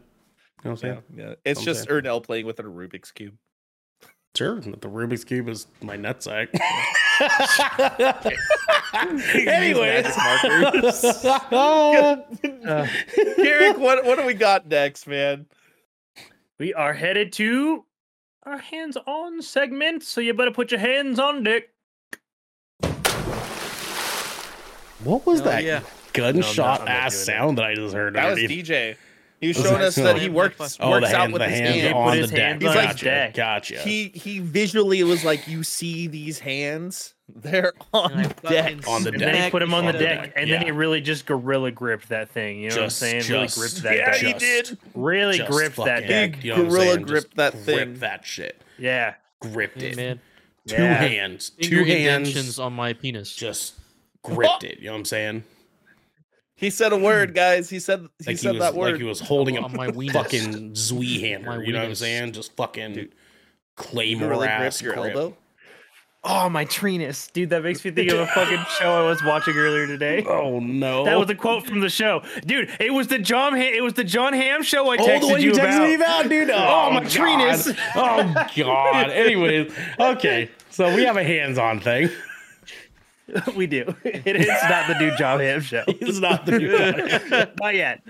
[0.63, 1.03] You know what I'm saying?
[1.15, 1.33] yeah.
[1.43, 2.03] It's I'm just saying.
[2.03, 3.35] Ernell playing with a Rubik's cube.
[4.35, 4.61] Sure.
[4.61, 6.47] The Rubik's Cube is my nutsack.
[9.33, 10.01] Use anyway.
[10.01, 11.01] that as
[11.51, 12.85] markers.
[13.37, 15.47] Garrick, what what do we got next, man?
[16.59, 17.85] We are headed to
[18.43, 21.63] our hands-on segment, so you better put your hands on deck.
[25.03, 25.81] what was Hell that yeah.
[26.13, 28.13] gunshot I'm not ass sound that I just heard?
[28.13, 28.39] That was?
[28.39, 28.95] DJ.
[29.41, 31.41] He was Was showing that us that he works Oh, works the out hand, with
[31.41, 31.93] the his hands hand.
[31.93, 32.39] Put on the his deck.
[32.39, 32.91] hands on Gotcha.
[32.91, 33.33] his deck.
[33.33, 33.79] Gotcha.
[33.79, 37.15] He he visually was like, you see these hands?
[37.33, 38.87] They're on And I deck.
[38.87, 39.33] On the And deck.
[39.33, 41.25] then he put him on the On the deck, deck, and then he really just
[41.25, 42.59] gorilla gripped that thing.
[42.59, 43.23] You know Just- what I'm saying?
[43.23, 44.21] just- really gripped that Yeah, deck.
[44.21, 44.77] he did.
[44.93, 46.43] Really Just gripped that fucking- deck.
[46.43, 47.93] you know Gorilla gripped that gripped thing.
[47.99, 48.61] that shit.
[48.77, 49.15] Yeah.
[49.39, 49.95] Gripped Hey, it.
[49.95, 50.19] man.
[50.67, 50.93] Two Yeah.
[50.93, 51.51] hands.
[51.59, 52.59] Finger Two hands.
[52.59, 53.35] on my penis.
[53.35, 53.73] Just
[54.21, 54.77] gripped it.
[54.79, 55.43] You know what I'm saying?
[56.61, 57.35] He said a word, hmm.
[57.35, 57.69] guys.
[57.69, 59.87] He said he Like he, said was that like he was holding a On my
[59.89, 60.13] weenus.
[60.13, 61.57] fucking Zui hammer.
[61.57, 62.31] My You know what I'm saying?
[62.33, 63.15] Just fucking Dude,
[63.75, 65.15] claymore you really ass your grip.
[65.15, 65.37] elbow.
[66.23, 67.33] Oh, my trinus.
[67.33, 70.23] Dude, that makes me think of a fucking show I was watching earlier today.
[70.29, 71.03] Oh no!
[71.03, 72.69] That was a quote from the show, dude.
[72.79, 73.53] It was the John.
[73.53, 75.77] Ha- it was the Jon Hamm show I Oh, texted the one you you texted
[75.77, 75.87] about.
[75.87, 76.49] me about, dude.
[76.51, 77.09] Oh, Oh, my oh, God.
[77.09, 77.77] treenus.
[77.95, 79.09] Oh god.
[79.09, 80.51] Anyways, okay.
[80.69, 82.09] So we have a hands-on thing.
[83.55, 83.95] we do.
[84.03, 85.83] It is not the new Jon Hamm show.
[85.87, 88.01] It's not the new not yet.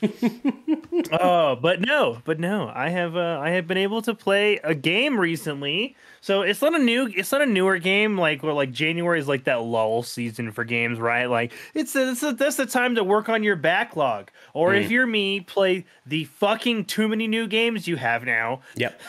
[1.20, 2.70] oh, but no, but no.
[2.74, 5.96] I have uh, I have been able to play a game recently.
[6.20, 9.28] So it's not a new it's not a newer game like where like January is
[9.28, 11.26] like that lull season for games, right?
[11.26, 14.30] Like it's it's that's the time to work on your backlog.
[14.54, 19.00] Or if you're me, play the fucking too many new games you have now Yep.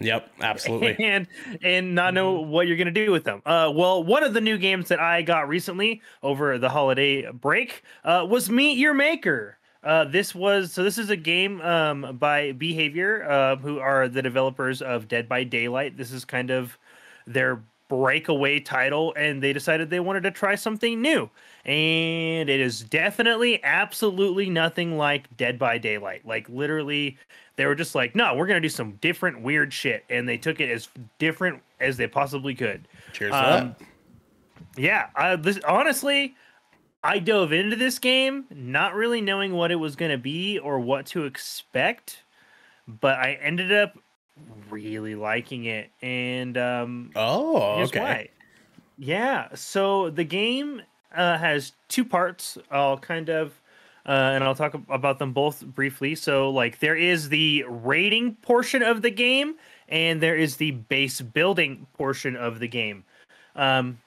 [0.00, 0.30] Yep.
[0.40, 0.96] Absolutely.
[1.04, 1.26] and
[1.62, 3.42] and not know what you're gonna do with them.
[3.46, 7.82] Uh, well, one of the new games that I got recently over the holiday break
[8.04, 9.58] uh, was Meet Your Maker.
[9.86, 10.82] Uh, this was so.
[10.82, 15.44] This is a game um, by Behaviour, uh, who are the developers of Dead by
[15.44, 15.96] Daylight.
[15.96, 16.76] This is kind of
[17.24, 21.30] their breakaway title, and they decided they wanted to try something new.
[21.64, 26.26] And it is definitely, absolutely nothing like Dead by Daylight.
[26.26, 27.16] Like literally,
[27.54, 30.60] they were just like, no, we're gonna do some different weird shit, and they took
[30.60, 32.88] it as different as they possibly could.
[33.12, 33.86] Cheers to Um, that.
[34.76, 36.34] Yeah, I, this, honestly,
[37.06, 41.06] I dove into this game not really knowing what it was gonna be or what
[41.06, 42.22] to expect,
[42.86, 43.96] but I ended up
[44.70, 48.00] really liking it, and um, Oh, okay.
[48.00, 48.28] why.
[48.98, 49.48] Yeah.
[49.54, 50.82] So the game
[51.14, 52.58] uh, has two parts.
[52.70, 53.52] I'll kind of,
[54.06, 56.14] uh, and I'll talk about them both briefly.
[56.14, 59.54] So, like, there is the rating portion of the game,
[59.88, 63.04] and there is the base building portion of the game.
[63.54, 63.98] Um,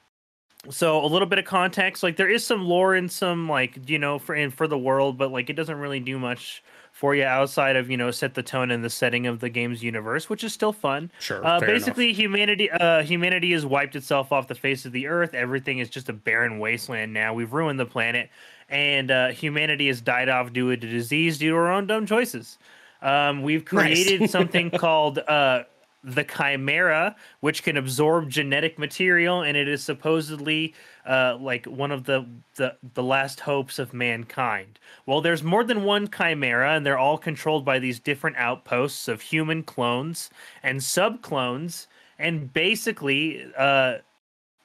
[0.69, 3.99] so a little bit of context, like there is some lore and some like you
[3.99, 7.23] know for and for the world, but like it doesn't really do much for you
[7.23, 10.43] outside of you know set the tone and the setting of the game's universe, which
[10.43, 11.11] is still fun.
[11.19, 11.37] Sure.
[11.45, 11.79] Uh, fair enough.
[11.85, 15.33] basically, humanity uh, humanity has wiped itself off the face of the earth.
[15.33, 17.33] Everything is just a barren wasteland now.
[17.33, 18.29] We've ruined the planet,
[18.69, 22.57] and uh, humanity has died off due to disease due to our own dumb choices.
[23.01, 24.03] Um, we've Nice.
[24.05, 25.63] created something called uh,
[26.03, 30.73] the Chimera, which can absorb genetic material, and it is supposedly
[31.05, 34.79] uh, like one of the, the the last hopes of mankind.
[35.05, 39.21] Well, there's more than one Chimera, and they're all controlled by these different outposts of
[39.21, 40.29] human clones
[40.63, 43.97] and sub clones, and basically, uh,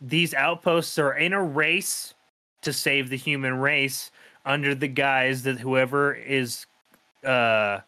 [0.01, 2.15] these outposts are in a race
[2.63, 4.11] to save the human race
[4.45, 6.67] under the guise that whoever is
[7.25, 7.81] uh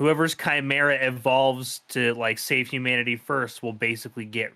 [0.00, 4.50] whoever's chimera evolves to like save humanity first will basically get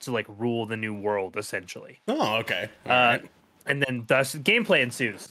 [0.00, 2.00] to like rule the new world essentially.
[2.08, 2.68] Oh, okay.
[2.84, 3.30] Uh, right.
[3.66, 5.28] and then thus gameplay ensues.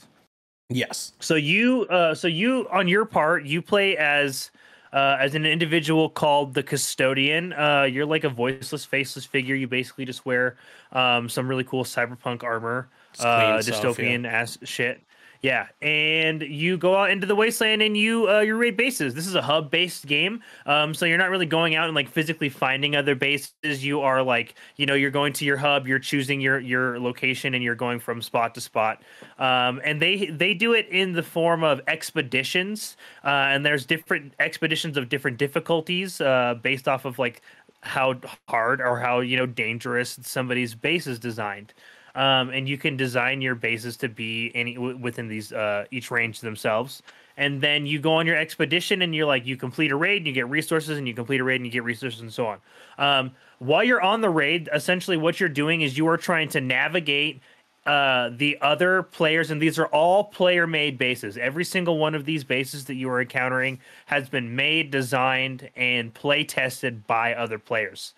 [0.70, 1.12] Yes.
[1.20, 4.50] So you, uh, so you on your part, you play as
[4.94, 7.52] uh, as an individual called the custodian.
[7.52, 9.54] Uh, you're like a voiceless, faceless figure.
[9.54, 10.56] You basically just wear
[10.92, 12.88] um, some really cool cyberpunk armor,
[13.20, 15.02] uh, stuff, dystopian ass shit.
[15.42, 19.14] Yeah, and you go out into the wasteland and you uh, you raid bases.
[19.14, 22.08] This is a hub based game, um, so you're not really going out and like
[22.08, 23.84] physically finding other bases.
[23.84, 27.54] You are like you know you're going to your hub, you're choosing your your location,
[27.54, 29.02] and you're going from spot to spot.
[29.38, 34.34] Um, and they they do it in the form of expeditions, uh, and there's different
[34.38, 37.42] expeditions of different difficulties uh, based off of like
[37.82, 38.14] how
[38.48, 41.72] hard or how you know dangerous somebody's base is designed
[42.16, 46.40] um, and you can design your bases to be any within these uh, each range
[46.40, 47.02] themselves.
[47.36, 50.26] And then you go on your expedition, and you're like you complete a raid, and
[50.26, 52.58] you get resources, and you complete a raid, and you get resources, and so on.
[52.98, 56.60] Um, while you're on the raid, essentially what you're doing is you are trying to
[56.60, 57.42] navigate
[57.84, 61.36] uh, the other players, and these are all player-made bases.
[61.36, 66.12] Every single one of these bases that you are encountering has been made, designed, and
[66.12, 68.14] play tested by other players.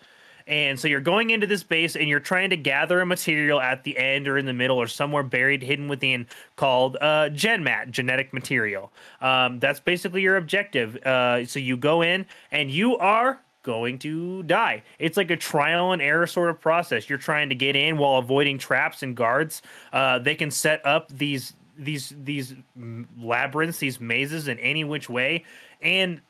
[0.49, 3.83] And so you're going into this base and you're trying to gather a material at
[3.83, 8.33] the end or in the middle or somewhere buried, hidden within, called uh, GenMat, genetic
[8.33, 8.91] material.
[9.21, 10.97] Um, that's basically your objective.
[10.97, 14.81] Uh, so you go in and you are going to die.
[14.97, 17.07] It's like a trial and error sort of process.
[17.07, 19.61] You're trying to get in while avoiding traps and guards.
[19.93, 22.55] Uh, they can set up these these these
[23.17, 25.45] labyrinths, these mazes in any which way,
[25.81, 26.21] and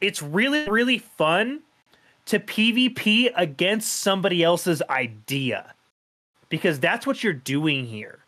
[0.00, 1.60] it's really really fun
[2.32, 5.74] to PvP against somebody else's idea
[6.48, 8.20] because that's what you're doing here.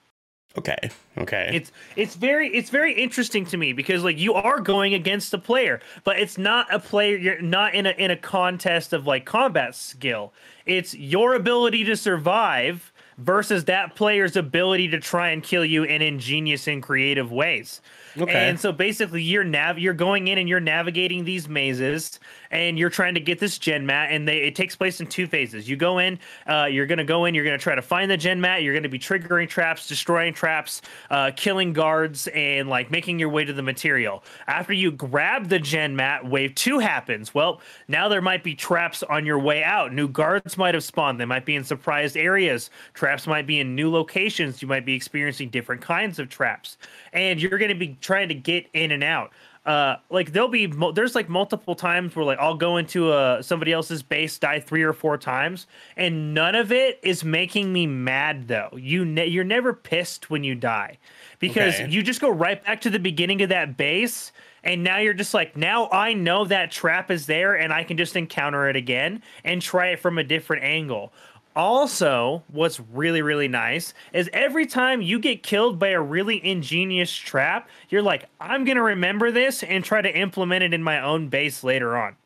[0.58, 0.90] Okay.
[1.16, 1.48] Okay.
[1.54, 5.38] It's it's very it's very interesting to me because like you are going against a
[5.38, 9.24] player, but it's not a player you're not in a in a contest of like
[9.24, 10.34] combat skill.
[10.66, 16.02] It's your ability to survive versus that player's ability to try and kill you in
[16.02, 17.80] ingenious and creative ways.
[18.18, 18.48] Okay.
[18.48, 22.20] And so basically you're nav you're going in and you're navigating these mazes
[22.54, 25.26] and you're trying to get this gen mat and they it takes place in two
[25.26, 25.68] phases.
[25.68, 28.40] You go in, uh, you're gonna go in, you're gonna try to find the gen
[28.40, 33.28] mat, you're gonna be triggering traps, destroying traps, uh, killing guards, and like making your
[33.28, 34.22] way to the material.
[34.46, 37.34] After you grab the gen mat, wave two happens.
[37.34, 39.92] Well, now there might be traps on your way out.
[39.92, 41.18] New guards might have spawned.
[41.20, 42.70] They might be in surprised areas.
[42.94, 44.62] Traps might be in new locations.
[44.62, 46.78] You might be experiencing different kinds of traps,
[47.12, 49.32] and you're gonna be trying to get in and out
[49.66, 53.40] uh like there'll be mul- there's like multiple times where like I'll go into uh
[53.40, 57.86] somebody else's base die 3 or 4 times and none of it is making me
[57.86, 58.70] mad though.
[58.76, 60.98] You ne- you're never pissed when you die
[61.38, 61.88] because Okay.
[61.90, 65.32] you just go right back to the beginning of that base and now you're just
[65.32, 69.22] like now I know that trap is there and I can just encounter it again
[69.44, 71.12] and try it from a different angle.
[71.56, 77.12] Also, what's really, really nice is every time you get killed by a really ingenious
[77.12, 81.00] trap, you're like, I'm going to remember this and try to implement it in my
[81.00, 82.16] own base later on.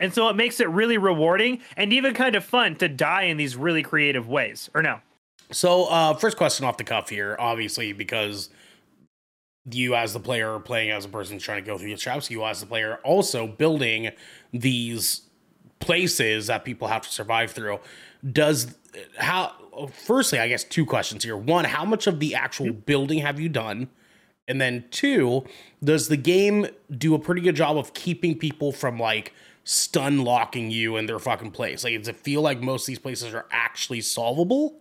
[0.00, 3.36] And so it makes it really rewarding and even kind of fun to die in
[3.36, 4.68] these really creative ways.
[4.74, 4.98] Or no?
[5.52, 8.50] So, uh, first question off the cuff here, obviously, because
[9.70, 12.28] you as the player are playing as a person trying to go through these traps,
[12.28, 14.10] you as the player also building
[14.52, 15.22] these
[15.82, 17.80] places that people have to survive through.
[18.30, 18.74] Does
[19.18, 19.52] how?
[20.04, 21.36] Firstly, I guess two questions here.
[21.36, 22.80] One, how much of the actual mm-hmm.
[22.80, 23.88] building have you done?
[24.48, 25.44] And then two,
[25.82, 29.32] does the game do a pretty good job of keeping people from like
[29.64, 31.84] stun locking you in their fucking place?
[31.84, 34.76] Like, does it feel like most of these places are actually solvable?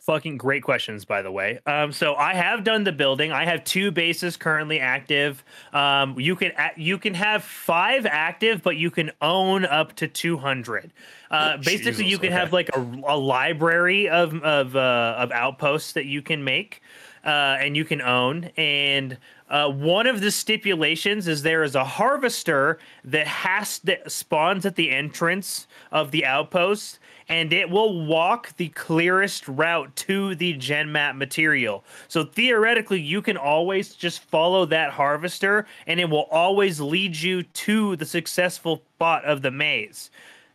[0.00, 3.64] Fucking great questions by the way um so i have done the building i have
[3.64, 9.10] two bases currently active um you can you can have five active but you can
[9.20, 10.92] own up to 200
[11.30, 12.40] uh basically Jesus, you can okay.
[12.40, 16.82] have like a, a library of of uh of outposts that you can make
[17.24, 18.50] uh, and you can own.
[18.56, 19.18] And
[19.50, 24.76] uh, one of the stipulations is there is a harvester that has that spawns at
[24.76, 31.16] the entrance of the outpost, and it will walk the clearest route to the GenMat
[31.16, 31.84] material.
[32.08, 37.42] So theoretically, you can always just follow that harvester, and it will always lead you
[37.42, 40.10] to the successful spot of the maze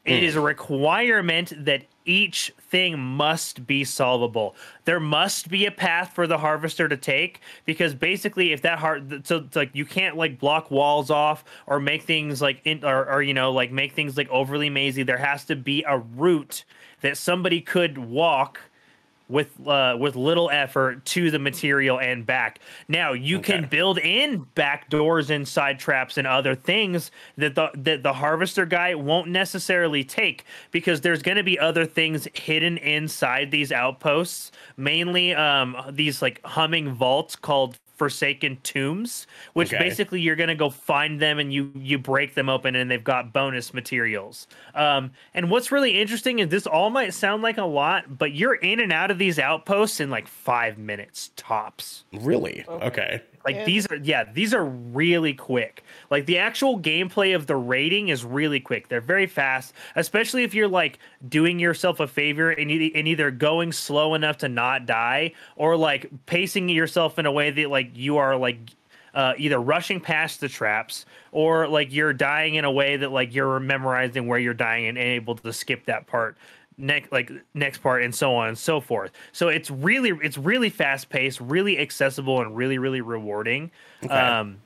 [0.06, 4.56] It is a requirement that each thing must be solvable.
[4.86, 9.28] There must be a path for the harvester to take because basically, if that heart,
[9.28, 13.22] so like you can't like block walls off or make things like in or, or
[13.22, 15.04] you know like make things like overly mazy.
[15.04, 16.64] There has to be a route
[17.02, 18.60] that somebody could walk
[19.30, 22.60] with uh, with little effort to the material and back.
[22.88, 27.70] Now you can build in back doors and side traps and other things that the
[27.76, 32.78] that the harvester guy won't necessarily take because there's going to be other things hidden
[32.78, 34.52] inside these outposts.
[34.76, 39.84] Mainly um, these like humming vaults called forsaken tombs which Okay.
[39.84, 43.34] basically you're gonna go find them and you you break them open and they've got
[43.34, 48.18] bonus materials um and what's really interesting is this all might sound like a lot
[48.18, 52.66] but you're in and out of these outposts in like five minutes tops Really?
[52.68, 53.22] Okay.
[53.46, 55.84] Like And- these are yeah, these are really quick.
[56.10, 58.88] Like the actual gameplay of the rating is really quick.
[58.90, 63.32] They're very fast, especially if you're like doing yourself a favor and, e- and either
[63.32, 67.92] going slow enough to not die or like pacing yourself in a way that like
[67.96, 68.60] you are like
[69.14, 73.34] uh, either rushing past the traps or like you're dying in a way that like
[73.34, 76.38] you're memorizing where you're dying and able to skip that part
[76.80, 79.12] next like next part and so on and so forth.
[79.32, 83.70] So it's really it's really fast paced really accessible and really really rewarding
[84.10, 84.58] um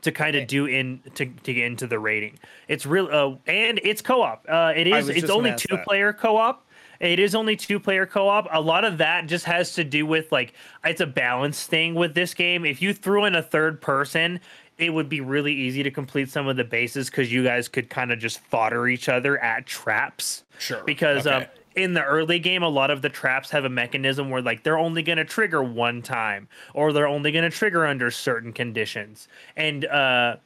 [0.00, 2.38] to kind of do in to, to get into the rating.
[2.68, 4.46] It's real uh, and it's co-op.
[4.48, 5.84] Uh it is it's only two that.
[5.84, 6.64] player co-op.
[7.00, 8.46] It is only two player co-op.
[8.52, 12.14] A lot of that just has to do with like it's a balance thing with
[12.14, 12.64] this game.
[12.64, 14.40] If you threw in a third person
[14.78, 17.88] it would be really easy to complete some of the bases because you guys could
[17.90, 20.82] kind of just fodder each other at traps Sure.
[20.84, 21.44] because um,
[21.76, 24.78] in the early game a lot of the traps have a mechanism where like they're
[24.78, 29.28] only going to trigger one time or they're only going to trigger under certain conditions
[29.56, 30.36] and uh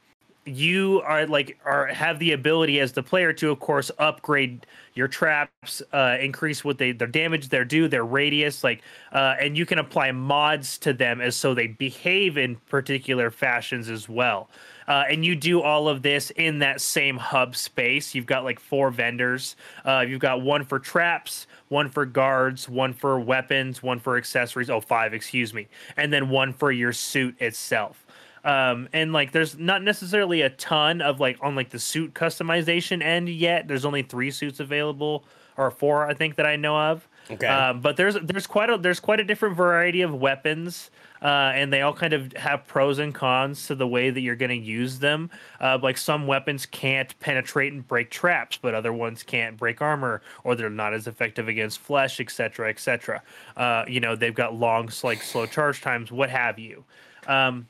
[0.47, 5.07] you are like are have the ability as the player to of course upgrade your
[5.07, 8.81] traps uh increase what they their damage their do their radius like
[9.11, 13.89] uh and you can apply mods to them as so they behave in particular fashions
[13.89, 14.49] as well
[14.87, 18.15] uh, and you do all of this in that same hub space.
[18.15, 19.57] You've got like four vendors.
[19.83, 24.69] Uh, you've got one for traps, one for guards, one for weapons, one for accessories.
[24.69, 28.06] Oh, five, excuse me, and then one for your suit itself.
[28.43, 33.03] Um, and like, there's not necessarily a ton of like on like the suit customization
[33.03, 33.67] end yet.
[33.67, 35.25] There's only three suits available,
[35.57, 37.07] or four, I think that I know of.
[37.29, 37.47] Okay.
[37.47, 41.73] Um, but there's there's quite a there's quite a different variety of weapons, uh, and
[41.73, 44.65] they all kind of have pros and cons to the way that you're going to
[44.65, 45.29] use them.
[45.59, 50.21] Uh, like some weapons can't penetrate and break traps, but other ones can't break armor,
[50.45, 53.21] or they're not as effective against flesh, etc., etc.
[53.57, 56.85] Uh, you know, they've got long, like slow charge times, what have you.
[57.27, 57.67] Um,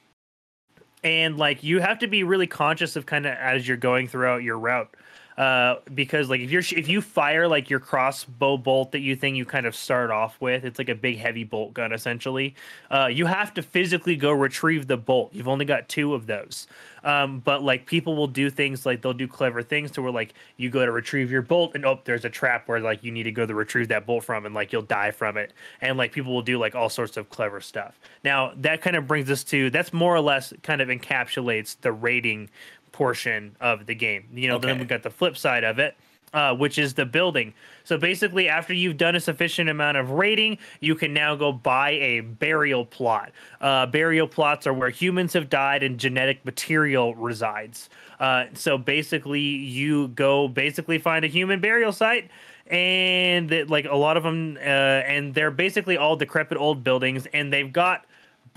[1.04, 4.44] and like you have to be really conscious of kind of as you're going throughout
[4.44, 4.90] your route
[5.38, 9.38] uh because like if you're if you fire like your crossbow bolt that you think
[9.38, 12.56] you kind of start off with it's like a big heavy bolt gun essentially.
[12.90, 15.30] Uh you have to physically go retrieve the bolt.
[15.34, 16.66] You've only got two of those.
[17.04, 20.34] Um but like people will do things like they'll do clever things to where like
[20.58, 23.24] you go to retrieve your bolt and oh there's a trap where like you need
[23.24, 25.54] to go to retrieve that bolt from and like you'll die from it.
[25.82, 28.00] And like people will do like all sorts of clever stuff.
[28.24, 31.92] Now that kind of brings us to that's more or less kind of encapsulates the
[31.92, 32.50] rating
[32.98, 34.24] portion of the game.
[34.34, 34.80] You know, then Okay.
[34.80, 35.96] we got the flip side of it,
[36.34, 37.54] uh, which is the building.
[37.84, 41.92] So basically, after you've done a sufficient amount of rating, you can now go buy
[41.92, 43.32] a burial plot.
[43.62, 47.88] Uh, burial plots are where humans have died and genetic material resides.
[48.20, 52.32] Uh, so basically, you go basically find a human burial site.
[52.66, 54.60] And that, like a lot of them, uh,
[55.14, 58.04] and they're basically all decrepit old buildings, and they've got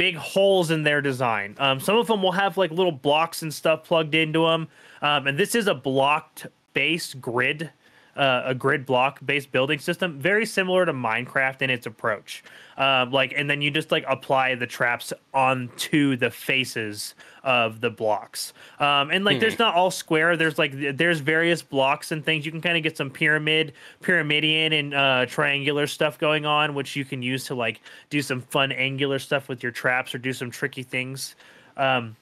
[0.00, 1.54] big holes in their design.
[1.58, 4.68] Um, some of them will have like little blocks and stuff plugged into them.
[5.02, 7.70] Um, and this is a blocked base grid,
[8.16, 12.42] uh, a grid block based building system, very similar to Minecraft in its approach.
[12.76, 17.90] Um, like, and then you just like apply the traps onto the faces of the
[17.90, 18.52] blocks.
[18.78, 20.36] Um, and like, there's not all square.
[20.36, 22.46] There's like, there's various blocks and things.
[22.46, 26.96] You can kind of get some pyramid, pyramidian, and uh, triangular stuff going on, which
[26.96, 30.32] you can use to like do some fun angular stuff with your traps or do
[30.32, 31.36] some tricky things.
[31.76, 32.16] Um,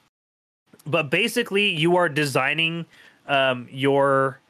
[0.87, 2.87] but basically, you are designing
[3.27, 4.41] um, your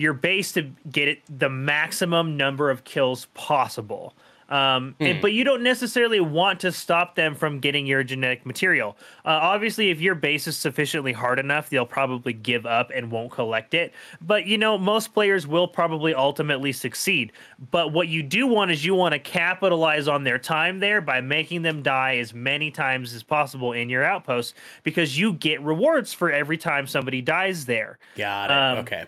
[0.00, 4.14] your base to get it the maximum number of kills possible.
[4.48, 8.96] Um, and, but you don't necessarily want to stop them from getting your genetic material.
[9.24, 13.30] Uh, obviously, if your base is sufficiently hard enough, they'll probably give up and won't
[13.30, 13.92] collect it.
[14.20, 17.30] But you know, most players will probably ultimately succeed.
[17.70, 21.20] But what you do want is you want to capitalize on their time there by
[21.20, 26.12] making them die as many times as possible in your outpost because you get rewards
[26.12, 28.00] for every time somebody dies there.
[28.16, 28.54] Got it.
[28.54, 29.04] Um, okay.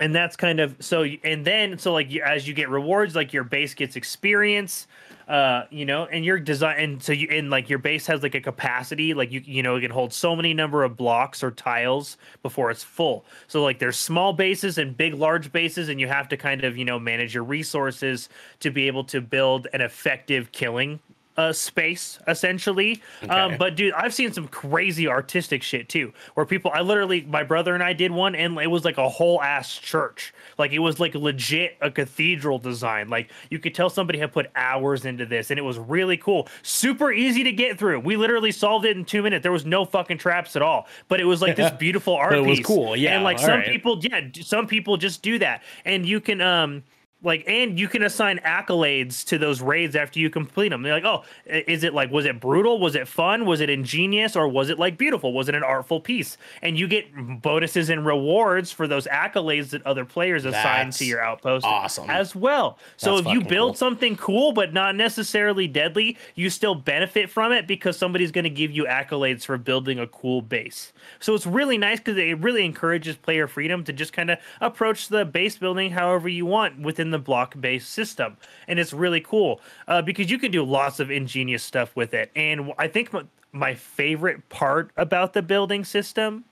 [0.00, 3.44] And that's kind of so and then so like as you get rewards like your
[3.44, 4.88] base gets experience
[5.28, 8.34] uh you know and your design and so you and like your base has like
[8.34, 11.50] a capacity like you you know it can hold so many number of blocks or
[11.50, 13.24] tiles before it's full.
[13.46, 16.76] So like there's small bases and big large bases and you have to kind of
[16.76, 18.28] you know manage your resources
[18.60, 21.00] to be able to build an effective killing
[21.36, 23.02] uh, space essentially.
[23.22, 23.32] Okay.
[23.32, 27.42] Um, but dude, I've seen some crazy artistic shit too, where people, I literally, my
[27.42, 30.32] brother and I did one, and it was like a whole ass church.
[30.58, 33.08] Like it was like legit a cathedral design.
[33.08, 36.48] Like you could tell somebody had put hours into this, and it was really cool.
[36.62, 38.00] Super easy to get through.
[38.00, 39.42] We literally solved it in two minutes.
[39.42, 40.86] There was no fucking traps at all.
[41.08, 42.66] But it was like this beautiful art it was piece.
[42.66, 43.66] cool, yeah, and like some right.
[43.66, 46.84] people, yeah, some people just do that, and you can um
[47.24, 50.82] like and you can assign accolades to those raids after you complete them.
[50.82, 52.78] They're like oh is it like was it brutal?
[52.78, 53.46] Was it fun?
[53.46, 54.36] Was it ingenious?
[54.36, 55.32] Or was it like beautiful?
[55.32, 56.36] Was it an artful piece?
[56.62, 57.06] And you get
[57.42, 62.10] bonuses and rewards for those accolades that other players assign That's to your outpost awesome.
[62.10, 62.78] as well.
[62.96, 63.74] So That's if you build cool.
[63.74, 68.50] something cool but not necessarily deadly you still benefit from it because somebody's going to
[68.50, 70.92] give you accolades for building a cool base.
[71.20, 75.08] So it's really nice because it really encourages player freedom to just kind of approach
[75.08, 78.36] the base building however you want within the block based system.
[78.68, 82.30] And it's really cool uh, because you can do lots of ingenious stuff with it.
[82.36, 86.44] And I think my, my favorite part about the building system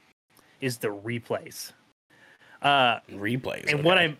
[0.60, 1.72] is the replays.
[2.62, 3.70] Uh, Replays.
[3.72, 3.98] and what.
[3.98, 4.16] I'm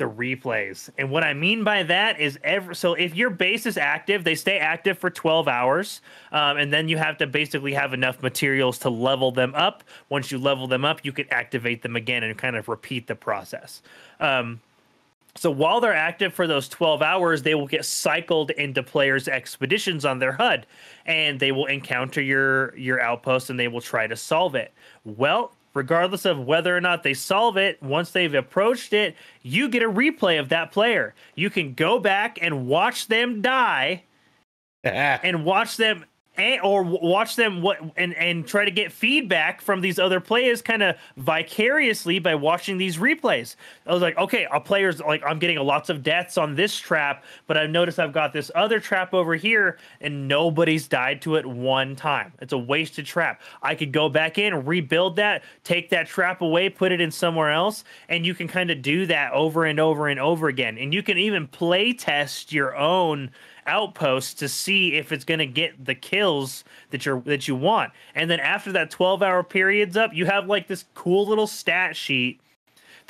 [0.00, 0.88] the replays.
[0.98, 4.34] And what I mean by that is every so if your base is active, they
[4.34, 6.00] stay active for 12 hours.
[6.32, 9.84] Um, and then you have to basically have enough materials to level them up.
[10.08, 13.14] Once you level them up, you can activate them again and kind of repeat the
[13.14, 13.82] process.
[14.18, 14.60] Um,
[15.36, 20.04] so while they're active for those 12 hours, they will get cycled into players' expeditions
[20.04, 20.66] on their HUD
[21.06, 24.72] and they will encounter your your outpost and they will try to solve it.
[25.04, 29.82] Well, regardless of whether or not they solve it, once they've approached it, you get
[29.82, 31.14] a replay of that player.
[31.34, 34.04] You can go back and watch them die
[34.84, 36.04] and watch them
[36.40, 40.62] and, or watch them what and and try to get feedback from these other players
[40.62, 43.56] kind of vicariously by watching these replays.
[43.86, 47.24] I was like, okay, a player's like I'm getting lots of deaths on this trap,
[47.46, 51.44] but I've noticed I've got this other trap over here and nobody's died to it
[51.44, 52.32] one time.
[52.40, 53.40] It's a wasted trap.
[53.62, 57.50] I could go back in, rebuild that, take that trap away, put it in somewhere
[57.50, 60.78] else, and you can kind of do that over and over and over again.
[60.78, 63.30] And you can even play test your own
[63.66, 67.92] outpost to see if it's going to get the kills that you're that you want.
[68.14, 71.96] And then after that 12 hour period's up, you have like this cool little stat
[71.96, 72.40] sheet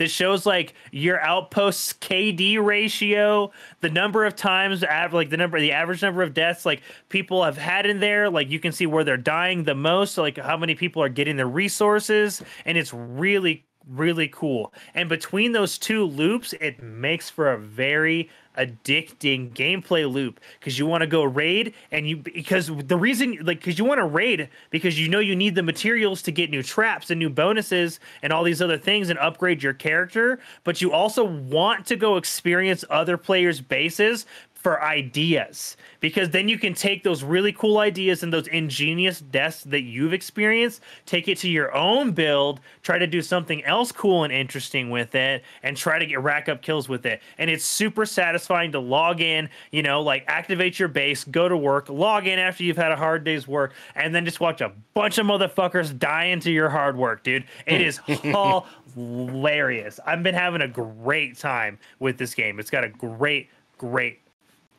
[0.00, 4.82] that shows like your outpost's KD ratio, the number of times,
[5.12, 6.80] like the number, the average number of deaths, like
[7.10, 8.30] people have had in there.
[8.30, 11.36] Like you can see where they're dying the most, like how many people are getting
[11.36, 14.72] the resources, and it's really, really cool.
[14.94, 20.84] And between those two loops, it makes for a very addicting gameplay loop because you
[20.84, 24.48] want to go raid and you because the reason like because you want to raid
[24.70, 28.32] because you know you need the materials to get new traps and new bonuses and
[28.32, 32.84] all these other things and upgrade your character but you also want to go experience
[32.90, 34.26] other players bases
[34.62, 39.64] for ideas because then you can take those really cool ideas and those ingenious deaths
[39.64, 44.22] that you've experienced, take it to your own build, try to do something else cool
[44.22, 47.22] and interesting with it, and try to get rack up kills with it.
[47.38, 51.56] And it's super satisfying to log in, you know, like activate your base, go to
[51.56, 54.72] work, log in after you've had a hard day's work, and then just watch a
[54.92, 57.44] bunch of motherfuckers die into your hard work, dude.
[57.66, 57.98] It is
[58.94, 60.00] hilarious.
[60.04, 62.60] I've been having a great time with this game.
[62.60, 63.48] It's got a great,
[63.78, 64.20] great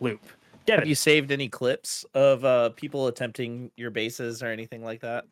[0.02, 0.22] loop.
[0.66, 5.02] Devin, Have you saved any clips of uh, people attempting your bases or anything like
[5.02, 5.26] that?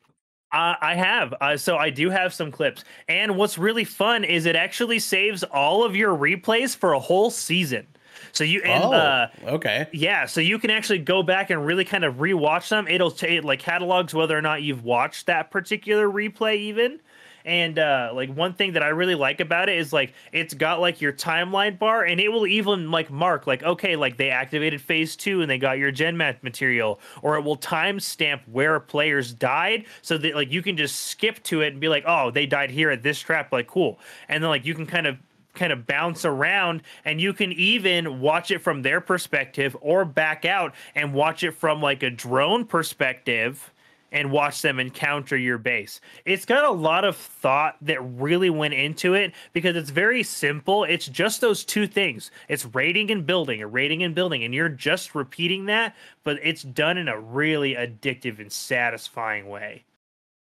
[0.51, 1.33] Uh, I have.
[1.39, 2.83] Uh, so I do have some clips.
[3.07, 7.29] And what's really fun is it actually saves all of your replays for a whole
[7.29, 7.85] season.
[8.31, 9.87] So you and oh, uh, okay.
[9.93, 12.87] yeah, so you can actually go back and really kind of rewatch them.
[12.87, 16.99] It'll ta- it like catalogs whether or not you've watched that particular replay even.
[17.45, 20.79] And uh like one thing that I really like about it is like it's got
[20.79, 24.81] like your timeline bar and it will even like mark like okay like they activated
[24.81, 29.33] phase 2 and they got your gen mat material or it will timestamp where players
[29.33, 32.45] died so that like you can just skip to it and be like oh they
[32.45, 33.99] died here at this trap like cool.
[34.27, 35.17] And then like you can kind of
[35.53, 40.45] kind of bounce around and you can even watch it from their perspective or back
[40.45, 43.71] out and watch it from like a drone perspective
[44.11, 46.01] and watch them encounter your base.
[46.25, 50.83] It's got a lot of thought that really went into it because it's very simple.
[50.83, 52.31] It's just those two things.
[52.47, 56.63] It's raiding and building, or raiding and building, and you're just repeating that, but it's
[56.63, 59.83] done in a really addictive and satisfying way.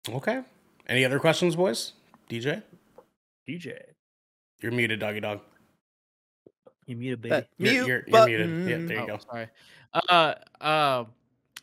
[0.07, 0.41] Okay.
[0.87, 1.93] Any other questions, boys?
[2.29, 2.63] DJ?
[3.47, 3.79] DJ.
[4.61, 5.41] You're muted, doggy dog.
[6.85, 7.29] You muted, baby.
[7.29, 8.49] That You're, mute you're, you're muted.
[8.69, 9.19] Yeah, there you Oh, go.
[9.29, 9.47] Sorry.
[9.93, 11.05] Uh, uh,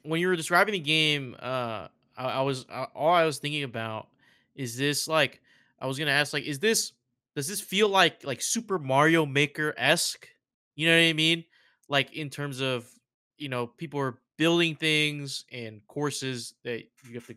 [0.06, 3.62] when you were describing the game, uh, I, I was uh, all I was thinking
[3.62, 4.08] about
[4.54, 5.40] is this like
[5.80, 6.92] I was gonna ask like is this
[7.34, 10.26] does this feel like like Super Mario Maker esque?
[10.74, 11.44] You know what I mean?
[11.88, 12.88] Like in terms of
[13.36, 17.36] you know people are building things and courses that you have to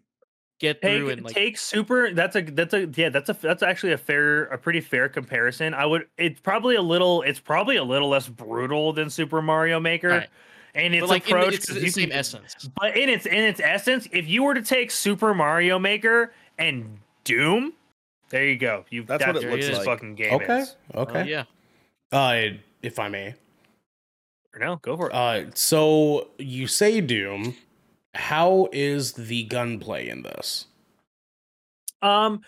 [0.60, 2.14] get through and like take super.
[2.14, 3.10] That's a that's a yeah.
[3.10, 5.74] That's a that's actually a fair a pretty fair comparison.
[5.74, 6.08] I would.
[6.18, 7.22] It's probably a little.
[7.24, 10.30] It's probably a little less brutal than Super Mario Maker, Right.
[10.76, 11.60] And its but like in the, approach.
[11.66, 12.70] the same can- essence.
[12.80, 17.00] But in its in its essence, if you were to take Super Mario Maker and
[17.24, 17.74] Doom,
[18.30, 18.86] there you go.
[18.90, 19.86] You That's what it looks this like.
[19.86, 20.60] fucking game Okay.
[20.60, 20.76] is.
[20.96, 21.28] Okay.
[21.30, 21.44] yeah.
[22.12, 23.36] Uh, if I may.
[24.60, 25.14] No, go for it.
[25.14, 27.56] Uh, so you say Doom.
[28.16, 30.66] How is the gunplay in this?
[32.02, 32.42] Um,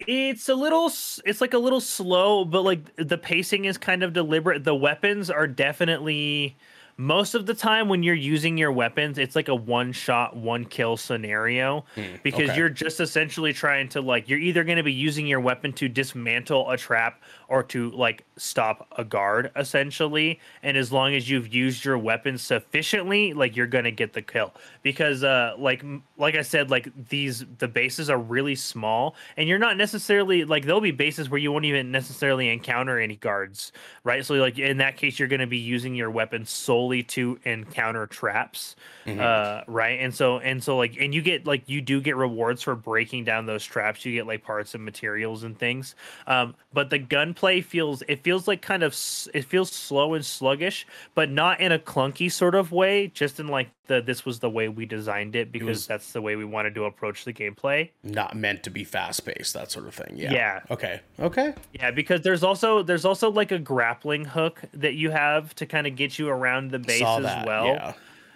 [0.00, 0.86] it's a little.
[1.24, 4.64] It's like a little slow, but like the pacing is kind of deliberate.
[4.64, 6.56] The weapons are definitely.
[6.96, 10.64] Most of the time, when you're using your weapons, it's like a one shot, one
[10.64, 12.58] kill scenario Hmm, because okay.
[12.58, 15.88] you're just essentially trying to like you're either going to be using your weapon to
[15.88, 20.40] dismantle a trap or to like stop a guard essentially.
[20.62, 24.54] And as long as you've used your weapon sufficiently like you're to get the kill.
[24.82, 25.84] Because uh like
[26.16, 30.64] like I said like these the bases are really small and you're not necessarily like
[30.64, 33.72] there'll be bases where you won't even necessarily encounter any guards
[34.04, 34.24] right?
[34.24, 38.76] So like in that case you're to be using your weapon solely to encounter traps
[39.06, 39.20] Mhm.
[39.20, 39.98] uh right?
[40.00, 43.24] And so and so like and you get like you do get rewards for breaking
[43.24, 44.04] down those traps.
[44.04, 45.94] You get like parts and materials and things.
[46.26, 46.98] Um but the
[47.34, 48.92] gunplay feels it feels like kind of
[49.34, 53.48] it feels slow and sluggish but not in a clunky sort of way just in
[53.48, 56.44] like the this was the way we designed it because was- that's the way we
[56.44, 60.16] wanted to approach the gameplay Not meant to be fast paced, that sort of thing.
[60.16, 60.32] Yeah.
[60.32, 60.60] Yeah.
[60.70, 61.00] Okay.
[61.20, 61.54] Okay.
[61.72, 65.86] yeah because there's also there's also like a grappling hook that you have to kind
[65.86, 67.92] of get you around the base as well Yeah.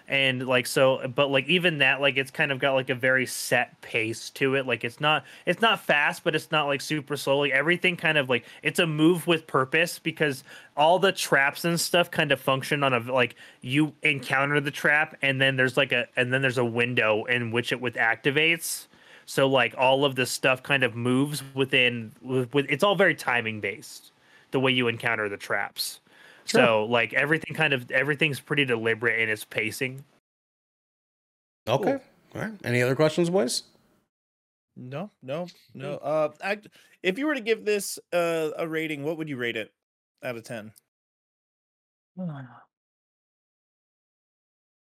[0.09, 3.27] And like so but like even that like it's kind of got like a very
[3.27, 4.67] set pace to it.
[4.67, 7.41] Like it's not it's not fast but it's not like super slow.
[7.41, 10.43] Like everything kind of like it's a move with purpose because
[10.77, 15.15] all the traps and stuff kind of function on a like you encounter the trap
[15.21, 18.87] and then there's like a and then there's a window in which it with activates.
[19.27, 23.15] So like all of this stuff kind of moves within with, with it's all very
[23.15, 24.13] timing based
[24.53, 26.01] the way you encounter the traps
[26.49, 30.05] so like everything kind of everything's pretty deliberate in its pacing.
[31.66, 31.99] Okay.
[32.34, 32.53] All right.
[32.64, 33.64] Any other questions, boys?
[34.76, 35.94] No, no, no.
[35.94, 36.59] Uh, I,
[37.03, 39.72] if you were to give this uh, a rating, what would you rate it
[40.22, 40.72] out of ten?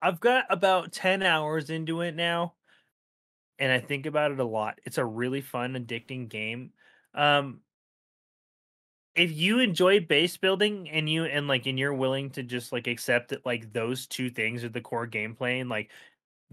[0.03, 2.55] I've got about 10 hours into it now
[3.59, 4.79] and I think about it a lot.
[4.85, 6.73] It's a really fun addicting game.
[7.15, 7.61] Um
[9.17, 12.87] if you enjoy base building and you and like and you're willing to just like
[12.87, 15.91] accept that like those two things are the core gameplay and like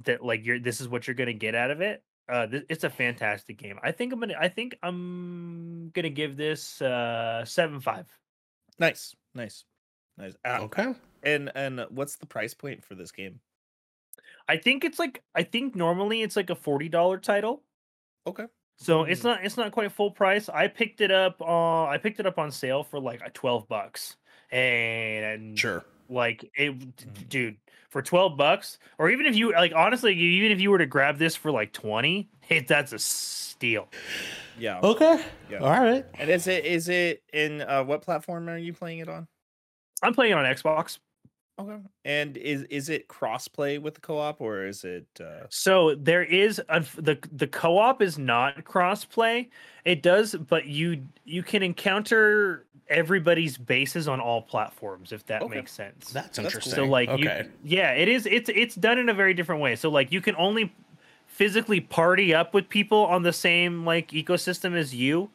[0.03, 2.03] that like you're this is what you're going to get out of it.
[2.29, 3.79] Uh th- it's a fantastic game.
[3.83, 8.07] I think I'm going to I think I'm going to give this uh seven five
[8.79, 9.65] Nice, nice,
[10.17, 10.33] nice.
[10.43, 10.95] Uh, Okay.
[11.23, 13.39] And and what's the price point for this game?
[14.47, 17.63] I think it's like I think normally it's like a $40 title.
[18.27, 18.45] Okay.
[18.77, 20.49] So it's not it's not quite full price.
[20.49, 24.17] I picked it up uh I picked it up on sale for like 12 bucks.
[24.51, 25.83] And Sure.
[26.09, 27.29] like it d- Mhm.
[27.29, 27.57] dude,
[27.89, 31.17] for 12 bucks or even if you like honestly even if you were to grab
[31.17, 33.87] this for like 20, it, that's a steal.
[34.57, 34.79] Yeah.
[34.81, 35.23] Okay.
[35.49, 35.59] Yeah.
[35.59, 36.05] All right.
[36.15, 39.27] And is it is it in uh, what platform are you playing it on?
[40.01, 40.99] I'm playing it on Xbox.
[41.59, 41.77] Okay.
[42.03, 45.05] And is is it crossplay with the co-op or is it?
[45.19, 45.45] Uh...
[45.49, 49.49] So there is unf- the the co-op is not cross-play.
[49.85, 55.55] It does, but you you can encounter everybody's bases on all platforms if that Okay.
[55.57, 56.09] makes sense.
[56.11, 56.73] That's That's interesting.
[56.73, 57.43] So like okay.
[57.43, 59.75] you, yeah, it is it's it's done in a very different way.
[59.75, 60.73] So like you can only
[61.27, 65.29] physically party up with people on the same like ecosystem as you.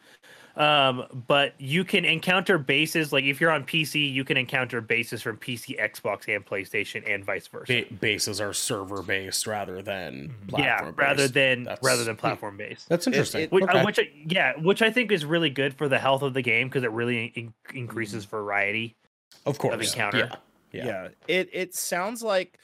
[0.59, 5.23] Um, but you can encounter bases like if you're on PC, you can encounter bases
[5.23, 7.85] from PC, Xbox, and PlayStation, and vice versa.
[7.89, 10.57] Ba- bases are server based rather than Mm-hmm.
[10.61, 12.21] yeah, platform rather than That's- rather than hmm.
[12.21, 12.89] platform based.
[12.89, 13.43] That's interesting.
[13.43, 16.23] it- Which, uh, which I- yeah, which I think is really good for the health
[16.23, 18.37] of the game because it really in- increases Mm-hmm.
[18.37, 18.97] variety.
[19.47, 19.93] of course.
[19.95, 20.19] encounter.
[20.19, 20.37] Yeah.
[20.73, 20.87] Yeah.
[20.87, 21.09] Yeah.
[21.29, 22.59] It it sounds like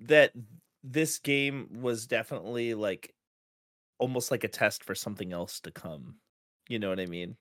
[0.00, 0.32] that
[0.82, 3.14] this game was definitely like
[3.98, 6.16] almost like a test for something else to come.
[6.68, 7.36] You know what I mean?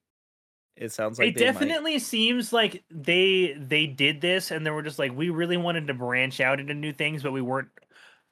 [0.77, 4.71] It sounds like it they might- definitely seems like they they did this and they
[4.71, 7.69] were just like we really wanted to branch out into new things, but we weren't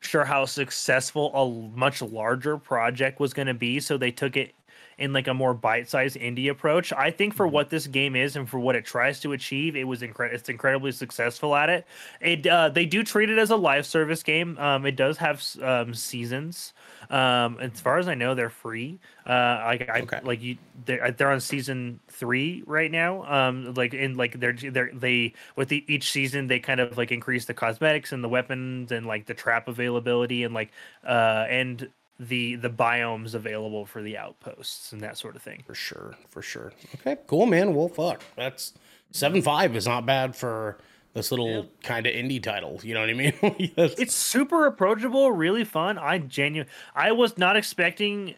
[0.01, 4.53] sure how successful a much larger project was going to be, so they took it
[4.97, 6.91] in like a more bite-sized indie approach.
[6.93, 7.51] I think for Mhm.
[7.51, 10.35] what this game is and for what it tries to achieve, it was incredible.
[10.37, 11.87] It's incredibly successful at it.
[12.21, 14.57] It uh, they do treat it as a live service game.
[14.59, 16.73] Um, it does have um, seasons.
[17.09, 18.99] Um, as far as I know, they're free.
[19.25, 20.21] Uh, like I Okay.
[20.21, 23.23] like you, they're, they're on season three right now.
[23.25, 27.11] Um, like in like they're they're they with the, each season they kind of like
[27.11, 30.71] increase the cosmetics and the weapons and like the trap availability and like
[31.03, 31.89] uh and
[32.19, 35.63] the the biomes available for the outposts and that sort of thing.
[35.65, 36.73] For sure, for sure.
[36.95, 37.73] Okay, cool, man.
[37.73, 38.21] Well, fuck.
[38.35, 38.73] That's
[39.11, 40.77] seven five is not bad for
[41.13, 42.79] this little kind of indie title.
[42.83, 43.33] You know what I mean?
[43.77, 43.95] Yes.
[43.97, 45.97] It's super approachable, really fun.
[45.97, 48.35] I genuine I was not expecting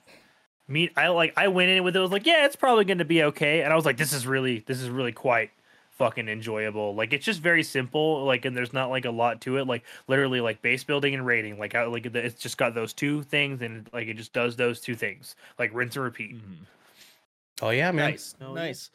[0.67, 2.97] me I like I went in with it I was like, yeah, it's probably going
[2.97, 3.61] to be okay.
[3.61, 5.51] And I was like this is really this is really quite
[5.91, 6.93] fucking enjoyable.
[6.93, 9.67] Like it's just very simple like and there's not like a lot to it.
[9.67, 11.57] Like literally like base building and raiding.
[11.57, 14.81] Like how like it's just got those two things and like it just does those
[14.81, 15.35] two things.
[15.57, 16.35] Like rinse and repeat.
[16.35, 16.63] Mm-hmm.
[17.61, 18.11] oh yeah, man.
[18.11, 18.63] Nice, Hell yeah.
[18.63, 18.89] nice,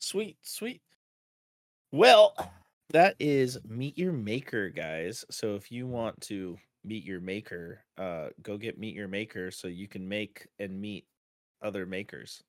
[0.00, 0.82] sweet, sweet.
[1.90, 2.34] Well,
[2.92, 5.24] that is Meet Your Maker, guys.
[5.30, 9.68] So if you want to meet your maker, uh, go get Meet Your Maker so
[9.68, 11.06] you can make and meet
[11.62, 12.42] other makers.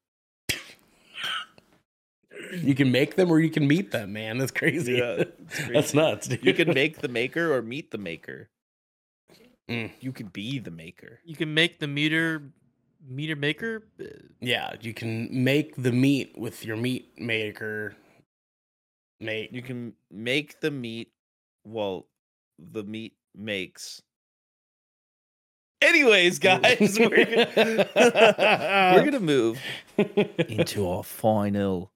[2.51, 4.37] You can make them or you can meet them, man.
[4.37, 4.93] That's crazy.
[4.93, 6.27] Yeah, it's That's nuts.
[6.27, 6.43] Dude.
[6.43, 8.49] You can make the maker or meet the maker.
[9.69, 9.91] Mm.
[9.99, 11.19] You can be the maker.
[11.23, 12.41] You can make the meter
[13.07, 13.83] meter maker.
[14.41, 17.95] Yeah, you can make the meat with your meat maker.
[19.23, 21.11] Mate, You can make the meat
[21.63, 22.07] while
[22.59, 24.01] the meat makes.
[25.81, 27.89] Anyways, guys, we're gonna,
[28.93, 29.59] we're gonna move
[30.47, 31.91] into our final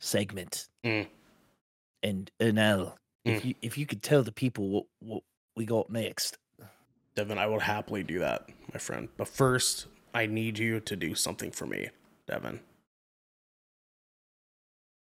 [0.00, 0.68] segment.
[0.84, 1.06] Mm.
[2.02, 3.44] And if Mm.
[3.44, 5.22] you if you could tell the people what what
[5.56, 6.38] we got next.
[7.14, 9.08] Devin, I will happily do that, my friend.
[9.16, 11.88] But first, I need you to do something for me,
[12.26, 12.60] Devin.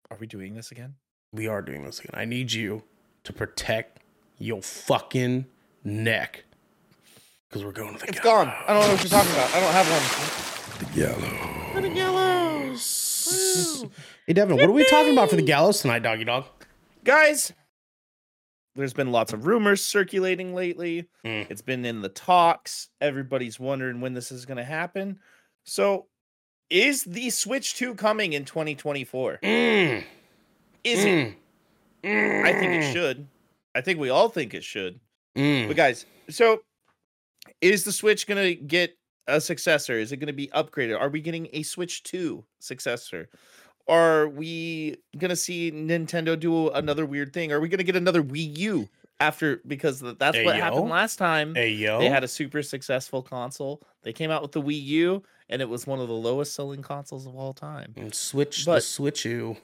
[0.10, 0.96] Are we doing this again?
[1.34, 2.12] We are doing this again.
[2.14, 2.84] I need you
[3.24, 4.00] to protect
[4.38, 5.46] your fucking
[5.84, 6.44] neck.
[7.50, 8.48] Because we're going to the It's gallows.
[8.48, 8.56] gone.
[8.68, 9.54] I don't know what you're talking about.
[9.54, 10.02] I don't have one.
[11.84, 13.86] The gallows.
[14.28, 16.46] hey, Devin, what are we talking about for the gallows tonight, doggy dog?
[17.04, 17.54] Guys,
[18.76, 21.08] there's been lots of rumors circulating lately.
[21.26, 21.48] Mm.
[21.50, 22.90] It's been in the talks.
[23.00, 25.20] Everybody's wondering when this is going to happen.
[25.64, 26.08] So,
[26.70, 29.40] is the Switch 2 coming in 2024?
[29.44, 30.04] Mm.
[30.84, 31.36] Is it?
[32.04, 32.44] Mm.
[32.46, 33.28] I think it should.
[33.76, 35.00] I think we all think it should.
[35.38, 35.68] Mm.
[35.68, 36.62] But guys, so
[37.62, 39.94] is the Switch going to get a successor?
[39.94, 41.00] Is it going to be upgraded?
[41.00, 43.30] Are we getting a Switch 2 successor?
[43.88, 47.52] Are we going to see Nintendo do another weird thing?
[47.52, 50.62] Are we going to get another Wii U after because that's Hey, what yo.
[50.64, 51.54] happened last time.
[51.56, 52.00] Hey, yo.
[52.00, 53.82] They had a super successful console.
[54.04, 56.82] They came out with the Wii U and it was one of the lowest selling
[56.82, 57.94] consoles of all time.
[57.98, 59.58] And switch the But- the Switch U.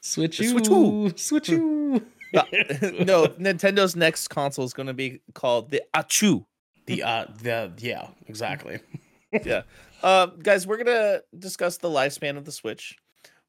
[0.00, 0.50] Switch The you.
[0.50, 1.12] Switch you.
[1.16, 2.06] Switch you.
[2.32, 6.44] no, Nintendo's next console is going to be called the Achu.
[6.86, 8.80] The uh the yeah, exactly.
[9.44, 9.62] yeah.
[10.02, 12.96] Uh, guys, we're gonna discuss the lifespan of the Switch.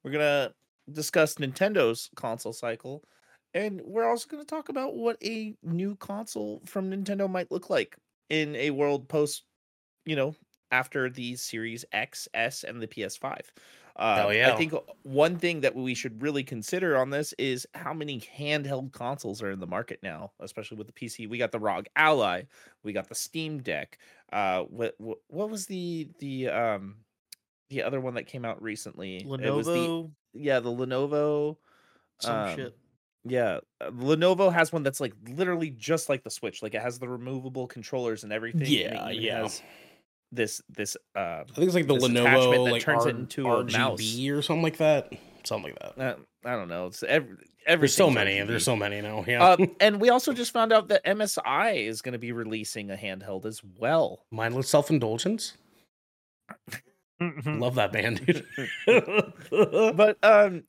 [0.03, 0.53] We're gonna
[0.91, 3.01] discuss Nintendo's console cycle,
[3.53, 7.95] and we're also gonna talk about what a new console from Nintendo might look like
[8.29, 9.43] in a world post,
[10.05, 10.35] you know,
[10.71, 13.39] after the Series X, S, and the PS5.
[13.99, 14.73] Uh, Hell I think
[15.03, 19.51] one thing that we should really consider on this is how many handheld consoles are
[19.51, 21.29] in the market now, especially with the PC.
[21.29, 22.43] We got the ROG Ally,
[22.81, 23.99] we got the Steam Deck,
[24.31, 26.97] uh what what, what was the the um
[27.69, 31.57] the other one that came out recently it was the Lenovo, yeah the lenovo
[32.19, 32.77] some um, shit.
[33.25, 36.99] yeah uh, lenovo has one that's like literally just like the switch like it has
[36.99, 39.41] the removable controllers and everything Yeah, even yeah.
[39.41, 39.61] has
[40.31, 43.13] this this uh I think it's like the This attachment Lenovo that like turns it
[43.13, 44.19] R- into a RGB mouse.
[44.29, 45.11] or something like that.
[45.43, 46.03] Something like that.
[46.03, 46.15] uh,
[46.45, 48.39] i don't know it's every every There's so many.
[48.41, 49.23] There's so many now.
[49.27, 49.43] Yeah.
[49.43, 52.95] uh, and we also just found out that msi is going to be releasing a
[52.95, 55.53] handheld as well Mindless self indulgence.
[57.21, 57.59] Mhm.
[57.59, 58.45] Love that band, dude.
[59.97, 60.63] but um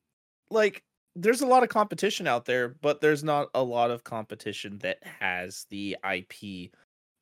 [0.49, 0.83] like
[1.15, 4.97] there's a lot of competition out there but there's not a lot of competition that
[5.19, 6.71] has the ip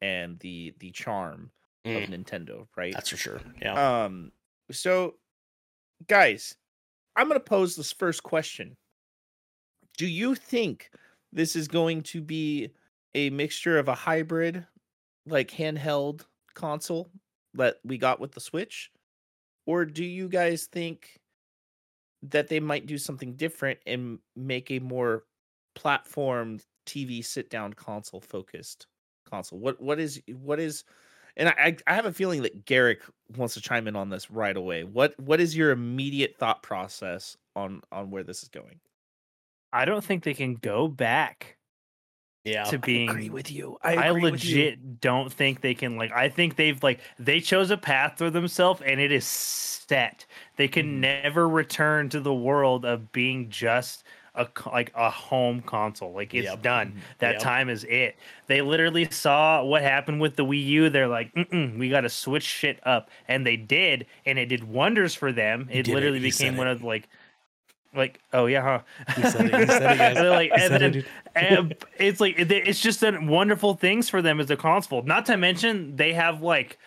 [0.01, 1.51] and the the charm
[1.85, 2.03] Mm.
[2.03, 3.41] of nintendo right That's for sure.
[3.61, 4.03] Yeah.
[4.03, 4.31] um
[4.71, 5.15] so
[6.07, 6.55] guys
[7.15, 8.75] i'm going to pose this first question
[9.97, 10.89] do you think
[11.31, 12.71] this is going to be
[13.15, 14.65] a mixture of a hybrid
[15.25, 17.09] like handheld console
[17.53, 18.91] that we got with the switch
[19.65, 21.19] or do you guys think
[22.23, 25.23] that they might do something different and make a more
[25.75, 28.87] platform tv sit down console focused
[29.29, 30.83] console what what is what is
[31.37, 33.01] and I, I I have a feeling that Garrick
[33.35, 34.83] wants to chime in on this right away.
[34.83, 38.79] What what is your immediate thought process on on where this is going?
[39.71, 41.57] I don't think they can go back
[42.43, 42.63] Yeah.
[42.65, 43.77] to being with you.
[43.83, 47.77] I I legit don't think they can like I think they've like they chose a
[47.77, 50.25] path for themselves and it is set.
[50.55, 50.99] They can Mhm.
[51.01, 54.03] never return to the world of being just
[54.39, 56.13] a like a home console.
[56.13, 56.61] Like it's Yep.
[56.61, 57.01] done.
[57.19, 57.41] That Yep.
[57.41, 58.15] time is it.
[58.47, 60.89] They literally saw what happened with the Wii U.
[60.89, 64.63] They're like, Mm-mm, we got to switch shit up, and they did, and it did
[64.63, 65.67] wonders for them.
[65.69, 65.93] It did it.
[65.93, 66.71] literally became one it.
[66.71, 67.09] of like,
[67.93, 69.13] like, oh yeah, huh?
[69.15, 69.59] He said it.
[69.67, 70.15] He said it, guys.
[70.21, 74.39] They're like, and it, and it's like it- it's just done wonderful things for them
[74.39, 75.01] as a console.
[75.03, 76.77] Not to mention they have like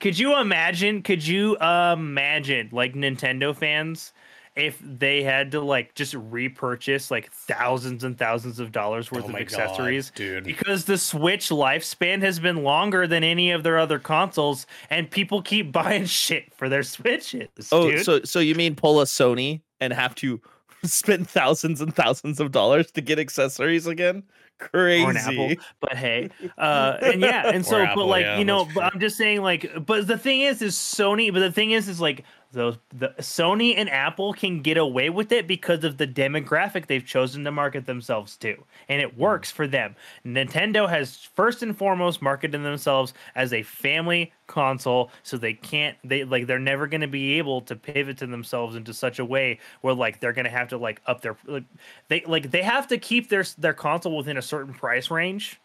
[0.00, 4.12] could you imagine could you imagine like Nintendo fans
[4.54, 9.26] if they had to like just repurchase like thousands and thousands of dollars worth Oh
[9.28, 10.44] of my God, accessories dude.
[10.44, 15.40] because the Switch lifespan has been longer than any of their other consoles and people
[15.40, 17.48] keep buying shit for their Switches.
[17.72, 18.04] Oh, dude.
[18.04, 20.40] so so you mean pull a Sony and have to
[20.84, 24.22] spend thousands and thousands of dollars to get accessories again?
[24.58, 25.02] Crazy.
[25.04, 28.44] or an apple but hey uh and yeah and so Apple, but like yeah, you
[28.44, 31.72] know but i'm just saying like but the thing is is sony but the thing
[31.72, 32.22] is is like
[32.52, 37.04] those the sony and apple can get away with it because of the demographic they've
[37.04, 38.62] chosen to market themselves to.
[38.88, 39.20] And it hmm.
[39.20, 39.96] works for them.
[40.24, 46.24] Nintendo has first and foremost marketed themselves as a family console so they can't they
[46.24, 49.58] like they're never going to be able to pivot to themselves into such a way
[49.80, 51.64] where like they're going to have to like up their like,
[52.08, 55.58] they like they have to keep their their console within a certain price range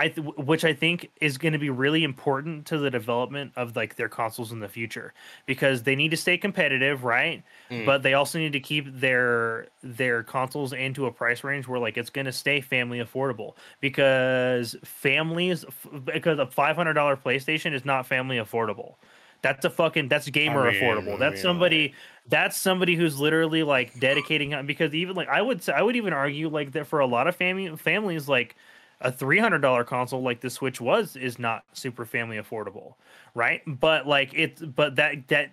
[0.00, 3.76] I th- which I think is going to be really important to the development of
[3.76, 5.12] like their consoles in the future
[5.44, 7.42] because they need to stay competitive, right?
[7.70, 7.84] Mm.
[7.84, 11.98] But they also need to keep their their consoles into a price range where like
[11.98, 18.06] it's going to stay family affordable because families f- because a $500 PlayStation is not
[18.06, 18.94] family affordable.
[19.42, 21.18] That's a fucking that's gamer mean, affordable.
[21.18, 21.42] That's yeah.
[21.42, 21.94] somebody
[22.26, 26.14] that's somebody who's literally like dedicating because even like I would say I would even
[26.14, 28.56] argue like that for a lot of family families like
[29.00, 32.94] a $300 console like the Switch was is not super family affordable,
[33.34, 33.62] right?
[33.66, 35.52] But like it's but that that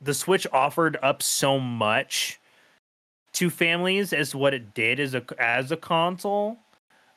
[0.00, 2.40] the Switch offered up so much
[3.34, 6.58] to families as what it did as a as a console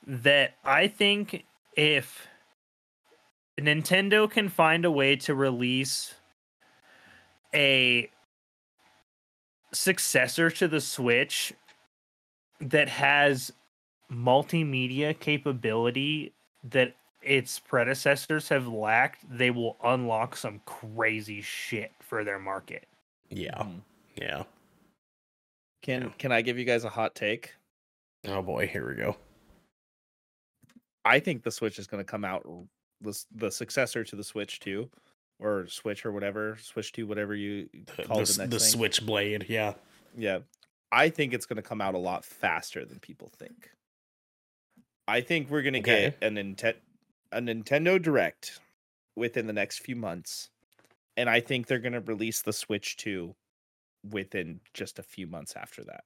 [0.05, 1.45] that I think
[1.77, 2.27] if
[3.59, 6.15] Nintendo can find a way to release
[7.53, 8.09] a
[9.71, 11.53] successor to the Switch
[12.59, 13.51] that has
[14.11, 16.33] multimedia capability
[16.69, 22.87] that its predecessors have lacked, they will unlock some crazy shit for their market.
[23.29, 23.57] Yeah.
[23.63, 23.81] Mhm.
[24.15, 24.43] Yeah.
[25.81, 26.09] Can Yeah.
[26.17, 27.53] can I give you guys a hot take?
[28.25, 29.17] Oh boy, here we go.
[31.05, 32.47] I think the Switch is going to come out
[33.01, 34.89] the the successor to the Switch 2
[35.39, 37.67] or Switch or whatever, Switch 2 whatever you
[38.05, 38.59] call the, it the next the thing.
[38.59, 39.45] switchblade.
[39.49, 39.73] Yeah.
[40.15, 40.39] Yeah.
[40.91, 43.71] I think it's going to come out a lot faster than people think.
[45.11, 46.15] I think we're going to Okay.
[46.19, 46.75] get a Nintendo
[47.33, 48.59] a Nintendo Direct
[49.15, 50.49] within the next few months.
[51.17, 53.33] And I think they're going to release the Switch 2
[54.09, 56.03] within just a few months after that.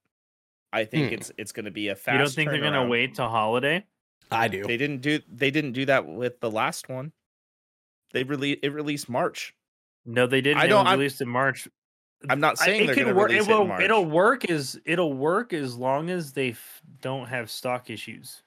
[0.73, 1.13] I think Hmm.
[1.15, 3.85] it's it's going to be a fast you don't think they're gonna wait till holiday?
[4.31, 4.63] I do.
[4.63, 7.13] They didn't do they didn't do that with the last one.
[8.11, 9.55] They released it released March.
[10.05, 10.61] No, they didn't.
[10.61, 11.67] I don't- was I'm- released in March.
[12.29, 13.29] I'm not I- saying it they're could work.
[13.29, 13.67] release It it, in will.
[13.67, 13.81] March.
[13.83, 14.49] It'll work.
[14.49, 18.41] As it'll work as long as they f- don't have stock issues.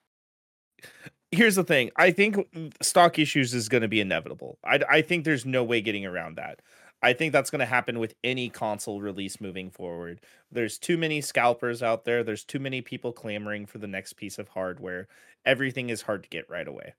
[1.31, 2.37] Here's the thing i think
[2.81, 4.59] stock issues is going to be inevitable.
[4.65, 6.61] I, I think there's no way getting around that.
[7.01, 10.21] I think that's going to happen with any console release moving forward.
[10.51, 14.39] There's too many scalpers out there there's too many people clamoring for the next piece
[14.39, 15.07] of hardware.
[15.45, 16.95] Everything is hard to get right away.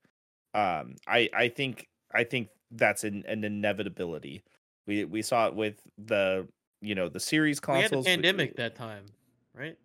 [0.54, 4.42] Um i i think i think that's an, an inevitability.
[4.86, 6.46] We we saw it with the
[6.80, 9.06] you know the series consoles We had consoles the we- pandemic that time,
[9.54, 9.76] right?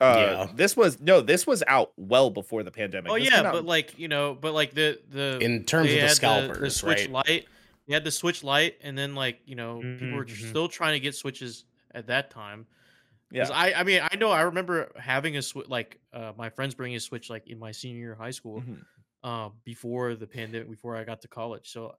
[0.00, 0.52] Uh Yeah.
[0.54, 3.98] this was no this was out well before the pandemic Oh This yeah, but like
[3.98, 6.98] you know, but like the the In terms they of the had scalpers, the, Switch
[7.00, 7.10] right?
[7.10, 7.46] Lite.
[7.86, 10.50] They had the Switch Lite, and then like you know, people were Mhm, mhm.
[10.50, 12.66] still trying to get Switches at that time.
[13.30, 16.50] yeah 'Cause I, I mean, I know I remember having a Switch, like uh, my
[16.50, 18.86] friends bringing a Switch like in my senior year of high school, Mhm.
[19.24, 21.70] uh, before the pandemic, before I got to college.
[21.70, 21.96] So,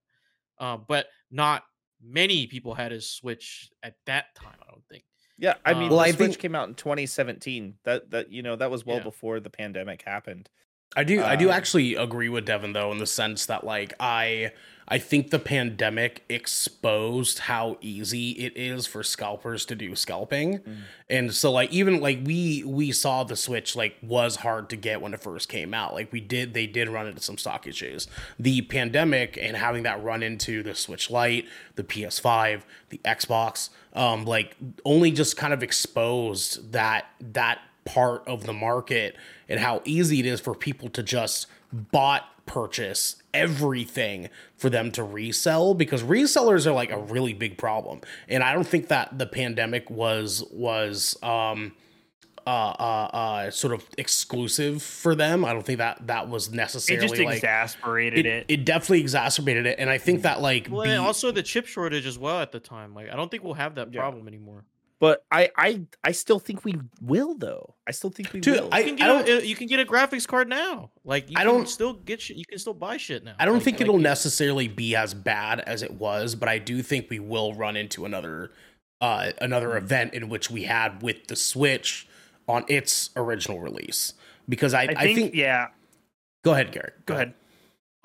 [0.60, 1.66] uh, but not
[2.02, 4.58] many people had a Switch at that time.
[4.62, 5.06] I don't think.
[5.38, 7.78] Yeah, I mean, Um, the I Switch think- came out in 2017.
[7.84, 9.04] That that you know that was well Yeah.
[9.04, 10.50] before the pandemic happened.
[10.96, 13.94] I do I do Um, actually agree with Devin though in the sense that like
[14.00, 14.52] I
[14.90, 20.62] I think the pandemic exposed how easy it is for scalpers to do scalping.
[21.10, 25.02] And so like even like we we saw the Switch like was hard to get
[25.02, 25.94] when it first came out.
[25.94, 28.08] Like we did they did run into some stock issues.
[28.40, 34.24] The pandemic and having that run into the Switch Lite, the PS5, the Xbox, um
[34.24, 39.16] like only just kind of exposed that that part of the market
[39.50, 45.04] and how easy it is for people to just bot purchase everything for them to
[45.04, 49.26] resell because resellers are like a really big problem and i don't think that the
[49.26, 51.74] pandemic was was um
[52.46, 56.54] uh uh, uh sort of exclusive for them i don't think that that was It
[56.54, 58.46] necessarily just like exasperated it, it.
[58.48, 61.68] it definitely exacerbated it and i think that like Well, be- and also the chip
[61.68, 62.94] shortage as well at the time.
[62.94, 64.00] Like, I don't think we'll have that Yeah.
[64.00, 64.64] problem anymore.
[65.00, 67.76] But I, I, I still think we will though.
[67.88, 68.70] I still think we Dude, will.
[68.72, 70.90] I- You can get don't- a, you can get a graphics card now.
[71.06, 72.38] Like, you I can don't- still get shit.
[72.38, 73.36] You can still buy shit now.
[73.40, 76.50] I don't Like- think like it'll you- necessarily be as bad as it was, but
[76.50, 78.52] I do think we will run into another
[79.00, 82.08] uh another event in which we had with the Switch
[82.48, 84.14] on its original release.
[84.50, 85.68] Because I, I I think, think, yeah.
[86.44, 87.06] go ahead, Garrick.
[87.06, 87.34] Go ahead.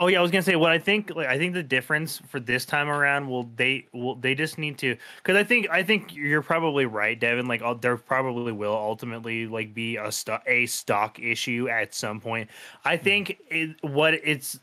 [0.02, 1.14] Oh yeah, I was gonna say what I think.
[1.14, 4.76] Like, I think the difference for this time around will they will they just need
[4.78, 7.46] to because I think I think you're probably right, Devin.
[7.46, 12.50] Like there probably will ultimately like be a stock a stock issue at some point.
[12.84, 14.58] I think it, what it's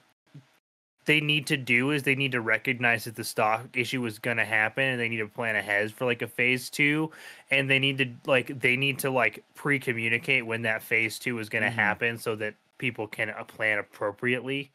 [1.06, 4.38] they need to do is they need to recognize that the stock issue is going
[4.38, 7.12] to happen and they need to plan ahead for like a phase two
[7.50, 11.48] and they need to like they need to like pre-communicate when that phase two is
[11.48, 11.76] going to Mhm.
[11.76, 14.72] happen so that people can uh, plan appropriately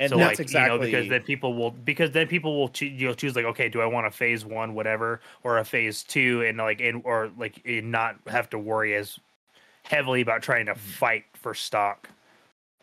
[0.00, 2.68] and so that's like exactly you know because then people will because then people will
[2.68, 6.02] choo- you'll choose like okay do i want a phase one whatever or a phase
[6.02, 9.18] two and like and or like and not have to worry as
[9.84, 10.80] heavily about trying to mm-hmm.
[10.80, 12.08] fight for stock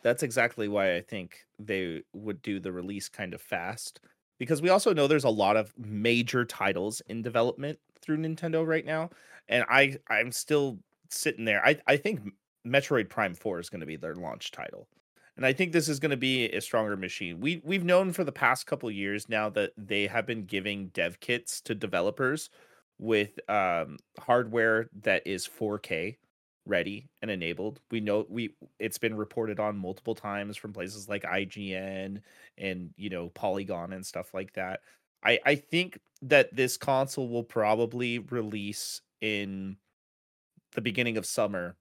[0.03, 3.99] that's exactly why I think they would do the release kind of fast
[4.39, 8.85] because we also know there's a lot of major titles in development through Nintendo right
[8.85, 9.09] now
[9.49, 11.63] and I I'm still sitting there.
[11.65, 12.31] I I think
[12.65, 14.87] Metroid Prime 4 is going to be their launch title.
[15.37, 17.39] And I think this is going to be a stronger machine.
[17.39, 21.19] We we've known for the past couple years now that they have been giving dev
[21.19, 22.49] kits to developers
[22.99, 26.17] with um hardware that is 4K
[26.65, 27.79] ready and enabled.
[27.89, 32.21] We know we it's been reported on multiple times from places like IGN
[32.57, 34.81] and you know Polygon and stuff like that.
[35.23, 39.77] I I think that this console will probably release in
[40.73, 41.75] the beginning of summer.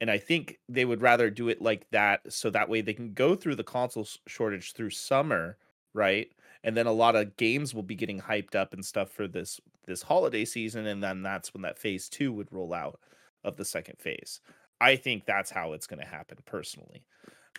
[0.00, 3.12] And I think they would rather do it like that so that way they can
[3.12, 5.58] go through the console shortage through summer,
[5.92, 6.28] right?
[6.64, 9.60] And then a lot of games will be getting hyped up and stuff for this
[9.86, 13.00] this holiday season and then that's when that phase 2 would roll out
[13.44, 14.40] of the second phase.
[14.80, 17.04] I think that's how it's going to happen personally.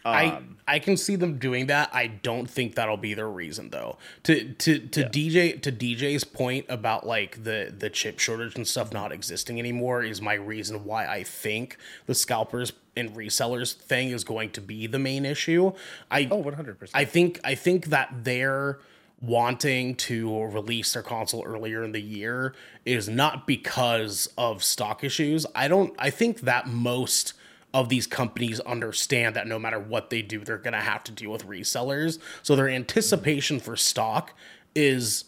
[0.04, 1.90] I Um, I can see them doing that.
[1.94, 3.98] I don't think that'll be their reason though.
[4.24, 5.08] To to to Yeah.
[5.08, 10.04] DJ to DJ's point about like the the chip shortage and stuff not existing anymore
[10.04, 14.88] is my reason why I think the scalpers and resellers thing is going to be
[14.88, 15.72] the main issue.
[16.10, 16.90] I oh, 100%.
[16.94, 18.80] I think I think that they're
[19.22, 25.46] wanting to release their console earlier in the year is not because of stock issues.
[25.54, 27.34] I don't I think that most
[27.74, 31.32] of these companies understand that no matter what they do, they're gonna have to deal
[31.32, 32.20] with resellers.
[32.44, 34.34] So their anticipation for stock
[34.76, 35.26] is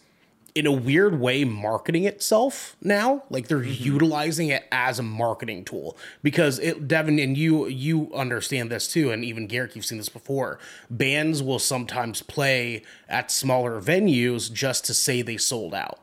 [0.56, 3.24] in a weird way marketing itself now.
[3.30, 3.84] Like they're mm-hmm.
[3.84, 5.98] utilizing it as a marketing tool.
[6.22, 10.10] Because it devin and you you understand this too and even garrick you've seen this
[10.10, 10.60] before.
[10.90, 16.03] Bands will sometimes play at smaller venues just to say they sold out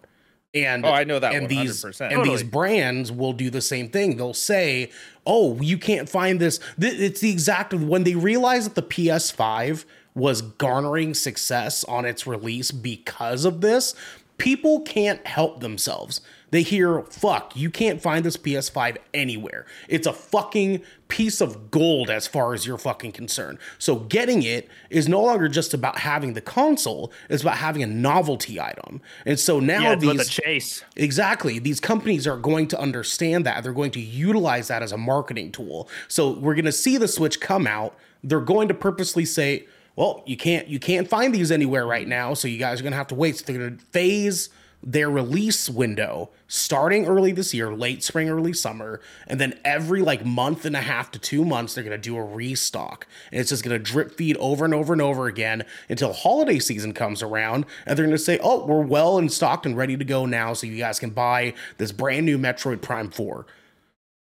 [0.55, 2.13] and Oh, I know that and these 100%.
[2.13, 4.17] and these brands will do the same thing.
[4.17, 4.91] They'll say
[5.27, 6.59] oh you can't find this.
[6.79, 9.85] It's the exact when they realize that the ps5
[10.15, 13.95] was garnering success on its release because of this
[14.41, 16.21] people can't help themselves
[16.51, 22.09] they hear fuck you can't find this ps5 anywhere it's a fucking piece of gold
[22.09, 26.33] as far as you're fucking concerned so getting it is no longer just about having
[26.35, 30.29] the console it's about having a novelty item and so now yeah about the these
[30.29, 31.59] chase Exactly.
[31.59, 33.63] These companies are going to understand that.
[33.63, 35.89] They're going to utilize that as a marketing tool.
[36.09, 37.97] So we're going to see the Switch come out.
[38.23, 39.67] They're going to purposely say,
[39.97, 42.93] "Well, you can't you can't find these anywhere right now, so you guys are going
[42.93, 44.49] to have to wait." So they're going to phase
[44.83, 50.25] their release window starting early this year, late spring, early summer, and then every like
[50.25, 53.07] month and a half to 2 months they're going to do a restock.
[53.31, 56.59] And it's just going to drip feed over and over and over again until holiday
[56.59, 59.97] season comes around and they're going to say, "Oh, we're well in stocked and ready
[59.97, 63.47] to go now so you guys can buy this brand new Metroid Prime 4."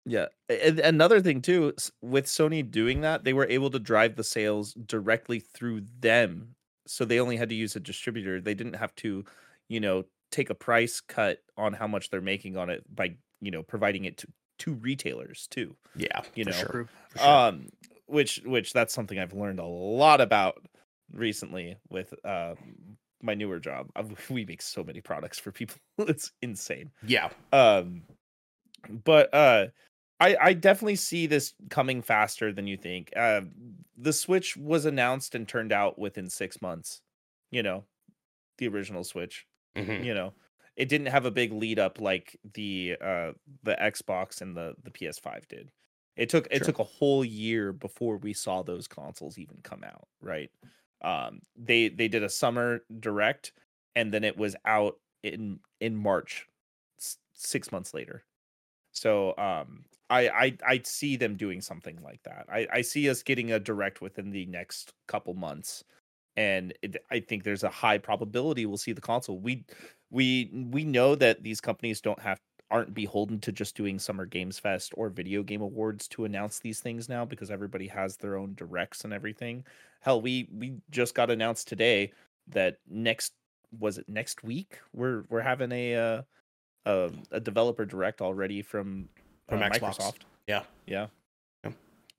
[0.06, 0.26] Yeah.
[0.52, 4.74] And another thing too, with Sony doing that, they were able to drive the sales
[4.74, 6.56] directly through them.
[6.88, 8.42] So they only had to use a distributor.
[8.42, 9.24] They didn't have to,
[9.70, 13.52] you know, take a price cut on how much they're making on it by, you
[13.52, 14.28] know, providing it to,
[14.60, 15.76] to retailers too.
[15.96, 16.90] Yeah, You know, sure.
[17.16, 17.28] Sure.
[17.28, 17.70] Um
[18.08, 20.62] which which that's something I've learned a lot about
[21.14, 22.56] recently with uh
[23.22, 23.90] my newer job.
[24.30, 25.78] We make so many products for people.
[26.00, 28.04] it's insane yeah, um
[29.06, 29.68] but uh
[30.22, 33.42] i i definitely see this coming faster than you think uh
[33.98, 37.02] the switch was announced and turned out within six months
[37.52, 37.86] you know
[38.60, 39.48] the original switch
[39.78, 40.06] mhm.
[40.06, 40.34] you know
[40.78, 44.92] it didn't have a big lead up like the uh the xbox and the the
[44.92, 45.72] ps5 did
[46.18, 46.68] it took it Sure.
[46.68, 50.52] took a whole year before we saw those consoles even come out right
[51.04, 53.54] um they they did a summer direct
[53.96, 56.48] and then it was out in in march
[57.00, 58.26] s- six months later
[58.92, 62.46] so um I, I I see them doing something like that.
[62.52, 65.86] I, I see us getting a direct within the next couple months,
[66.36, 69.40] and it, I think there's a high probability we'll see the console.
[69.40, 69.64] We
[70.12, 72.40] we we know that these companies don't have
[72.70, 76.80] aren't beholden to just doing Summer Games Fest or Video Game Awards to announce these
[76.82, 79.64] things now because everybody has their own directs and everything.
[80.02, 82.12] Hell, we we just got announced today
[82.50, 83.34] that next
[83.80, 86.22] was it next week we're we're having a uh,
[86.86, 89.08] a, a developer direct already from
[89.52, 89.98] From uh, Xbox.
[89.98, 90.16] Microsoft.
[90.48, 90.64] Yeah.
[90.88, 91.08] Yeah.
[91.66, 91.72] Yeah.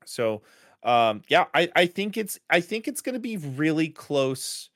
[0.05, 0.43] So,
[0.83, 4.69] um, yeah, I, I think it's I think it's going to be really close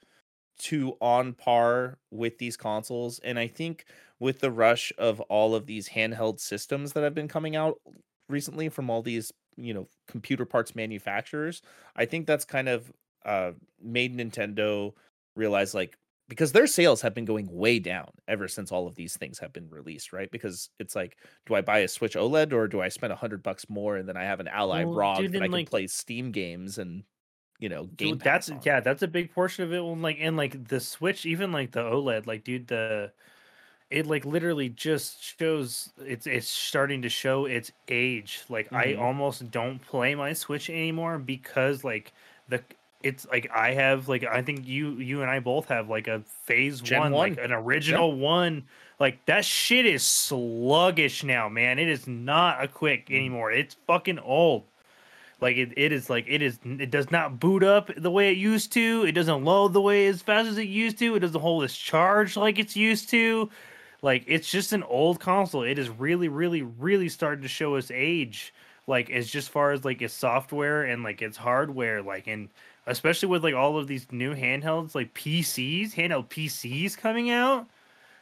[0.61, 3.85] to on par with these consoles, and I think
[4.19, 7.79] with the rush of all of these handheld systems that have been coming out
[8.31, 11.61] recently from all these you know computer parts manufacturers,
[11.95, 12.91] I think that's kind of
[13.27, 13.53] uh
[13.83, 14.95] made Nintendo
[15.35, 15.99] realize like
[16.29, 19.53] because their sales have been going way down ever since all of these things have
[19.53, 20.31] been released, right?
[20.31, 23.43] Because it's like, do I buy a Switch OLED or do I spend a hundred
[23.43, 25.71] bucks more and then I have an Ally Well, ROG dude, that I can like-
[25.71, 27.05] play Steam games and
[27.59, 28.61] you know game Dude, that's on?
[28.65, 29.81] yeah, that's a big portion of it.
[29.85, 33.13] When like and like the Switch, even like the OLED, like dude, the
[33.91, 38.43] it like literally just shows it's it's starting to show its age.
[38.49, 38.99] Like I Mhm.
[38.99, 42.13] almost don't play my Switch anymore because like
[42.49, 42.63] the
[43.07, 46.23] it's like I have like I think you you and I both have like a
[46.45, 48.65] phase Gen one, like an original one.
[48.99, 51.79] Like that shit is sluggish now, man.
[51.79, 53.17] It is not a quick mm.
[53.17, 53.53] anymore.
[53.53, 54.65] It's fucking old.
[55.41, 58.39] Like it, it is like it is it does not boot up the way it
[58.39, 59.05] used to.
[59.07, 61.15] It doesn't load the way as fast as it used to.
[61.15, 63.51] It doesn't hold its charge like it's used to.
[64.03, 65.63] Like it's just an old console.
[65.63, 68.55] It is really, really, really starting to show its age.
[68.87, 72.49] Like as just far as like its software and like its hardware, like and
[72.87, 77.69] especially with like all of these new handhelds, like PCs, handheld PCs coming out.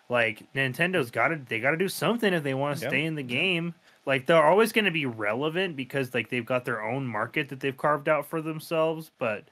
[0.08, 2.88] Like Nintendo's got to they got to do something if they want to Yeah.
[2.88, 3.74] stay in the game.
[4.06, 7.60] Like they're always going to be relevant because like they've got their own market that
[7.60, 9.48] they've carved out for themselves, but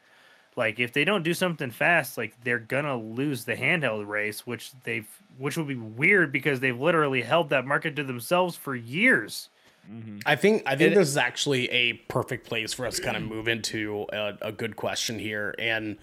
[0.56, 4.46] like if they don't do something fast, like they're going to lose the handheld race,
[4.46, 5.08] which they've
[5.38, 9.48] which would be weird because they've literally held that market to themselves for years.
[9.90, 10.22] Mhm.
[10.26, 13.16] I think I think And- this is actually a perfect place for us to kind
[13.16, 15.96] of move into a, a good question here, and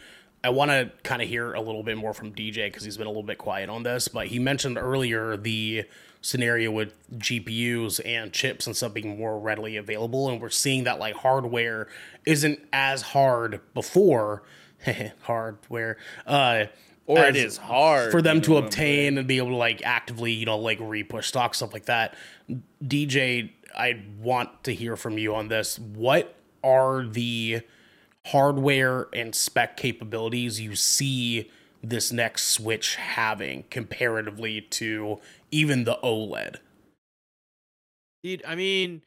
[0.43, 3.07] I want to kind of hear a little bit more from DJ because he's been
[3.07, 4.07] a little bit quiet on this.
[4.07, 5.83] But he mentioned earlier the
[6.21, 10.99] scenario with GPUs and chips and stuff being more readily available, and we're seeing that
[10.99, 11.87] like hardware
[12.25, 14.43] isn't as hard before
[15.21, 15.97] hardware.
[16.27, 16.65] Uh,
[17.05, 19.07] Or it is hard for them to know what I'm saying?
[19.07, 22.15] obtain and be able to like actively, you know, like repush stock stuff like that.
[22.85, 25.79] DJ, I want to hear from you on this.
[25.79, 27.61] What are the
[28.27, 31.49] hardware and spec capabilities you see
[31.81, 35.19] this next Switch having comparatively to
[35.51, 36.57] even the OLED?
[38.23, 39.01] Dude, I mean,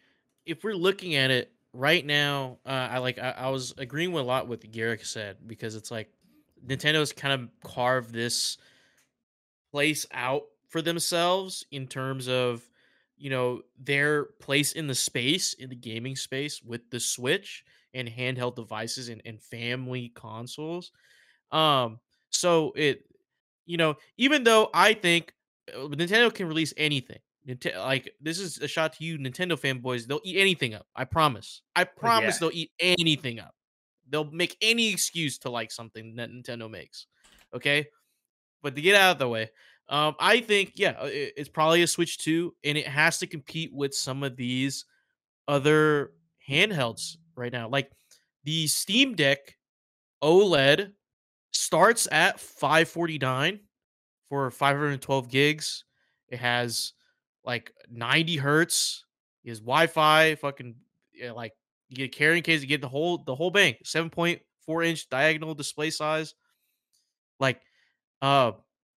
[0.46, 4.22] if we're looking at it right now, uh, I like I, I was agreeing with
[4.22, 6.08] a lot with Garrick said because it's like
[6.66, 8.56] Nintendo's kind of carved this
[9.70, 12.66] place out for themselves in terms of
[13.22, 17.64] you know their place in the space in the gaming space with the Switch
[17.94, 20.90] and handheld devices and, and family consoles.
[21.52, 22.00] Um,
[22.30, 23.04] so it
[23.64, 25.34] you know even though I think
[25.72, 27.20] uh, Nintendo can release anything.
[27.76, 30.06] Like this is a shot to you, Nintendo fanboys.
[30.06, 30.86] They'll eat anything up.
[30.96, 31.62] I promise.
[31.76, 32.38] I promise yeah.
[32.40, 33.54] they'll eat anything up.
[34.10, 37.06] They'll make any excuse to like something that Nintendo makes.
[37.54, 37.86] Okay,
[38.62, 39.50] but to get out of the way,
[39.88, 43.26] um, I think yeah, uh, it- it's probably a Switch Two, and it has to
[43.26, 44.84] compete with some of these
[45.48, 46.12] other
[46.48, 47.92] handhelds right now, like
[48.44, 49.56] the Steam Deck
[50.22, 50.92] OLED
[51.52, 53.60] starts at 549
[54.28, 55.84] for 512 gigs.
[56.28, 56.94] It has
[57.44, 59.04] like 90 hertz.
[59.42, 60.76] He has Wi-Fi, fucking
[61.14, 61.52] yeah, like
[61.88, 64.82] you get a carrying case, you get the whole the whole bank, seven point four
[64.82, 66.34] inch diagonal display size,
[67.40, 67.60] like,
[68.22, 68.52] uh,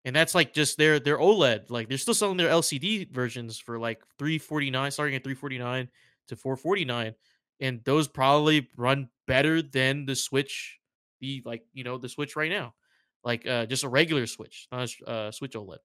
[0.05, 1.69] and that's like just their their OLED.
[1.69, 5.33] Like they're still selling their LCD versions for like three forty nine, starting at three
[5.33, 5.89] forty nine
[6.27, 7.15] to four forty nine,
[7.59, 10.79] and those probably run better than the Switch,
[11.19, 12.75] the like you know the Switch right now,
[13.23, 15.79] like uh just a regular Switch, not a uh, Switch OLED.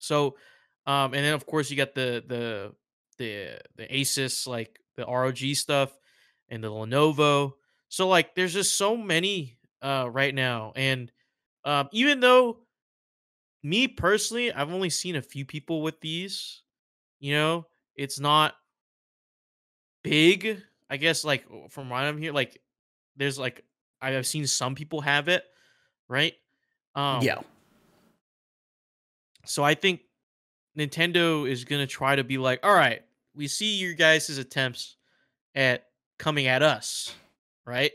[0.00, 0.36] So,
[0.86, 2.72] um, and then of course you got the the
[3.18, 5.96] the the Asus like the ROG stuff
[6.48, 7.52] and the Lenovo.
[7.88, 10.72] So like there's just so many uh right now.
[10.74, 11.12] And
[11.64, 12.60] um even though
[13.62, 16.62] me personally, I've only seen a few people with these,
[17.18, 18.54] you know, it's not
[20.02, 20.62] big.
[20.88, 22.60] I guess like from what I'm here, like
[23.16, 23.64] there's like
[24.00, 25.44] I've seen some people have it,
[26.08, 26.34] right?
[26.94, 27.40] Um yeah.
[29.44, 30.00] so I think
[30.78, 33.02] Nintendo is gonna try to be like, all right,
[33.34, 34.96] we see your guys' attempts
[35.54, 35.86] at
[36.18, 37.14] coming at us,
[37.66, 37.92] right?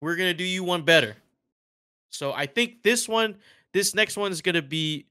[0.00, 1.16] We're gonna do you one better.
[2.10, 3.36] So I think this one,
[3.74, 5.06] this next one is gonna be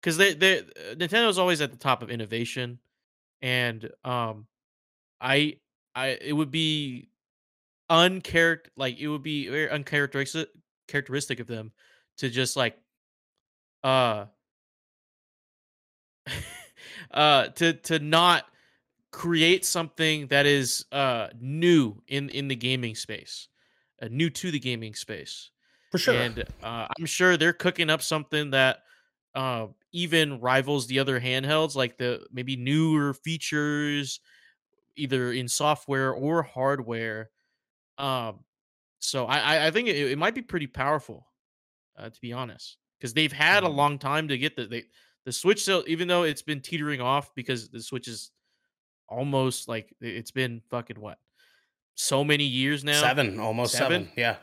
[0.00, 2.78] because they they uh, Nintendo's always at the top of innovation,
[3.42, 4.46] and um,
[5.20, 5.58] I
[5.94, 7.08] I it would be
[7.90, 10.48] uncharacter like it would be very uncharacteristic
[10.86, 11.72] characteristic of them
[12.18, 12.76] to just like
[13.84, 14.26] uh
[17.12, 18.44] uh to to not
[19.12, 23.48] create something that is uh new in in the gaming space
[24.02, 25.50] uh, new to the gaming space
[25.98, 26.14] For sure.
[26.14, 28.82] and uh, i'm sure they're cooking up something that
[29.34, 34.20] uh even rivals the other handhelds like the maybe newer features
[34.96, 37.30] either in software or hardware
[37.98, 38.40] um
[38.98, 41.26] so i i, think it, it might be pretty powerful
[41.98, 43.74] uh, to be honest because they've had a Mhm.
[43.76, 44.84] long time to get the they,
[45.24, 48.30] the switch sale even though it's been teetering off because the switch is
[49.08, 51.18] almost like it- it's been fucking what
[51.94, 54.04] so many years now seven, almost seven.
[54.04, 54.12] Seven?
[54.16, 54.36] Yeah.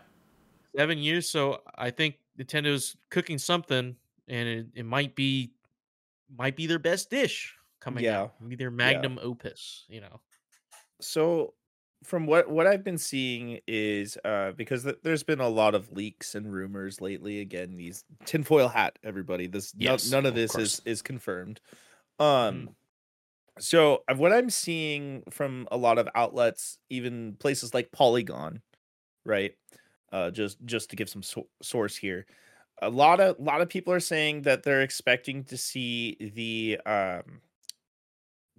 [0.75, 3.95] Seven years so i think nintendo's cooking something
[4.27, 5.51] and it, it might be
[6.35, 8.21] might be their best dish coming Yeah.
[8.21, 10.19] out maybe their magnum opus you know
[10.99, 11.53] so
[12.03, 15.89] from what what I've been seeing is uh because th- there's been a lot of
[15.93, 17.39] leaks and rumors lately.
[17.39, 19.47] Again, these tinfoil hat, everybody.
[19.47, 20.79] This no- none of of this course.
[20.79, 21.61] is is confirmed.
[22.19, 22.75] Um,
[23.57, 28.61] so uh, what I'm seeing from a lot of outlets, even places like Polygon,
[29.25, 29.53] right?
[30.13, 32.25] Uh, just just to give some so- source here,
[32.81, 37.41] a lot of lot of people are saying that they're expecting to see the um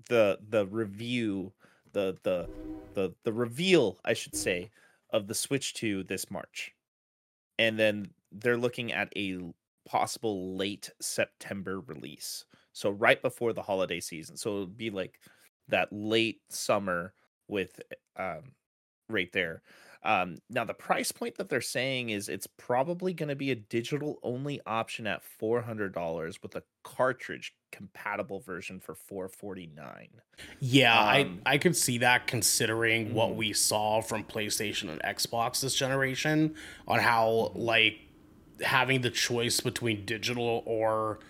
[0.08, 1.52] the the review
[1.92, 2.48] the the
[2.94, 4.70] the the reveal i should say
[5.10, 6.74] of the switch 2 this march.
[7.58, 9.38] And then they're looking at a
[9.86, 14.36] possible late september release so right before the holiday season.
[14.36, 15.20] So it would be like
[15.68, 17.14] that late summer
[17.46, 17.80] with
[18.16, 18.52] um
[19.08, 19.62] right there
[20.04, 23.54] um now the price point that they're saying is it's probably going to be a
[23.56, 30.20] digital only option at $400 with a cartridge compatible version for 449
[30.60, 33.36] Yeah, Um, I I could see that considering what Mhm.
[33.36, 36.54] we saw from PlayStation and Xbox this generation
[36.88, 37.98] on how like
[38.62, 41.20] having the choice between digital or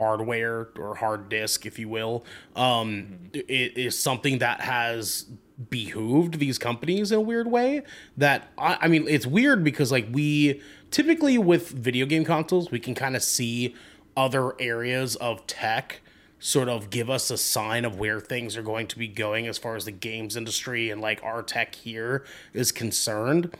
[0.00, 2.24] hardware or hard disk, if you will,
[2.54, 5.26] um, it is something that has
[5.70, 7.82] behooved these companies in a weird way.
[8.16, 12.80] That I, I mean, it's weird because like we typically with video game consoles, we
[12.80, 13.74] can kind of see
[14.16, 16.00] other areas of tech
[16.38, 19.56] sort of give us a sign of where things are going to be going as
[19.56, 23.56] far as the games industry and like our tech here is concerned.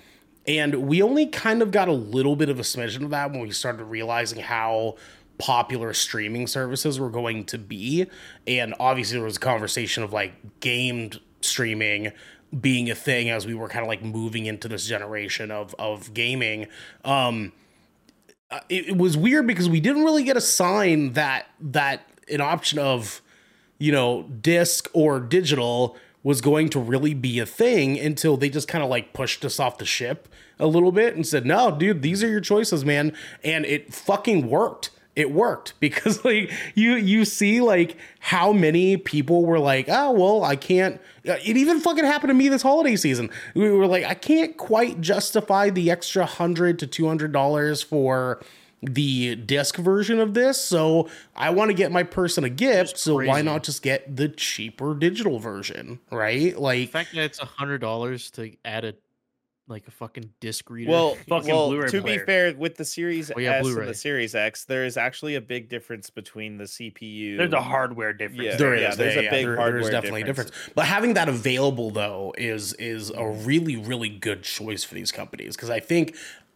[0.47, 3.41] And we only kind of got a little bit of a smidgen of that when
[3.41, 4.97] we started realizing how
[5.39, 8.07] popular streaming services were going to be.
[8.47, 12.13] And obviously, there was a conversation of like gamed streaming
[12.61, 16.15] being a thing as we were kind of like moving into this generation of of
[16.15, 16.67] gaming.
[17.05, 17.53] Um,
[18.51, 22.41] uh, it, it was weird because we didn't really get a sign that that an
[22.41, 23.21] option of
[23.79, 28.67] you know disc or digital was going to really be a thing until they just
[28.69, 30.29] kind of like pushed us off the ship
[30.59, 33.13] a little bit and said no dude these are your choices man
[33.45, 39.45] and it fucking worked it worked because like you you see like how many people
[39.45, 42.95] were like oh well i can't uh, it even fucking happened to me this holiday
[42.95, 43.31] season.
[43.55, 48.41] We were like i can't quite justify the extra 100 to 200 dollars for
[48.83, 53.15] the disc version of this so i want to get my person a gift so
[53.25, 56.57] why not just get the cheaper digital version right?
[56.59, 58.95] Like the fact that it's a hundred dollars to add a
[59.69, 60.91] like a fucking disc reader.
[60.91, 62.21] Well, Fucking well Blu-ray to player.
[62.21, 63.87] be fair, with the Series Oh, yeah, S and Blu-ray.
[63.89, 67.37] the Series X, there is actually a big difference between the CPU.
[67.37, 68.43] There's a hardware difference.
[68.45, 68.57] Yeah.
[68.57, 68.81] There is.
[68.83, 70.51] yeah, there's a yeah, big there- hardware there's definitely difference.
[70.51, 70.73] a difference.
[70.77, 75.57] But having that available though is is a really really good choice for these companies
[75.57, 76.15] because I think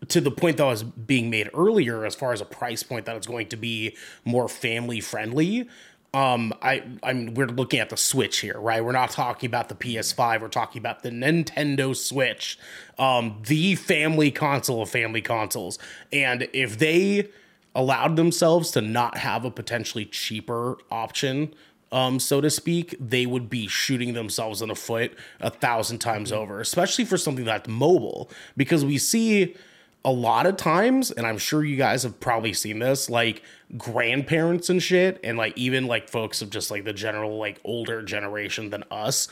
[0.09, 3.16] to the point that was being made earlier as far as a price point that
[3.16, 5.69] it's going to be more family friendly.
[6.12, 8.85] Um, I I mean we're looking at the Switch here, right?
[8.85, 10.41] We're not talking about the PS5.
[10.41, 12.59] We're talking about the Nintendo Switch,
[12.99, 15.78] um, the family console of family consoles.
[16.12, 17.28] And if they
[17.74, 21.55] allowed themselves to not have a potentially cheaper option
[21.93, 26.31] um, so to speak, they would be shooting themselves in the foot a thousand times
[26.31, 28.31] over, especially for something that's mobile.
[28.57, 29.57] Because we see
[30.05, 33.43] a lot of times, and I'm sure you guys have probably seen this, like
[33.77, 38.02] grandparents and shit, and like even like folks of just like the general like older
[38.02, 39.28] generation than us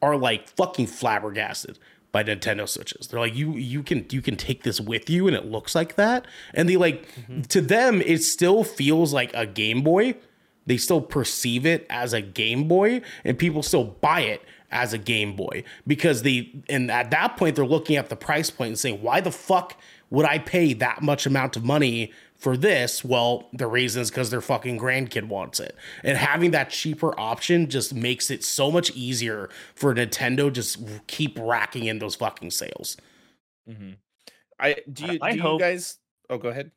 [0.00, 1.78] are like fucking flabbergasted
[2.12, 3.08] by Nintendo Switches.
[3.08, 5.96] They're like, you you can you can take this with you, and it looks like
[5.96, 6.26] that.
[6.54, 7.40] And they like mm-hmm.
[7.42, 10.14] to them, it still feels like a Game Boy.
[10.66, 14.98] They still perceive it as a Game Boy, and people still buy it as a
[14.98, 18.78] Game Boy because they and at that point they're looking at the price point and
[18.78, 19.76] saying, why the fuck
[20.12, 23.02] would I pay that much amount of money for this?
[23.02, 25.74] Well, the reason is because their fucking grandkid wants it.
[26.04, 31.38] And having that cheaper option just makes it so much easier for Nintendo just keep
[31.40, 32.98] racking in those fucking sales.
[33.66, 33.96] Mhm.
[34.60, 35.98] I do you, I do you guys?
[36.28, 36.70] Oh, go ahead.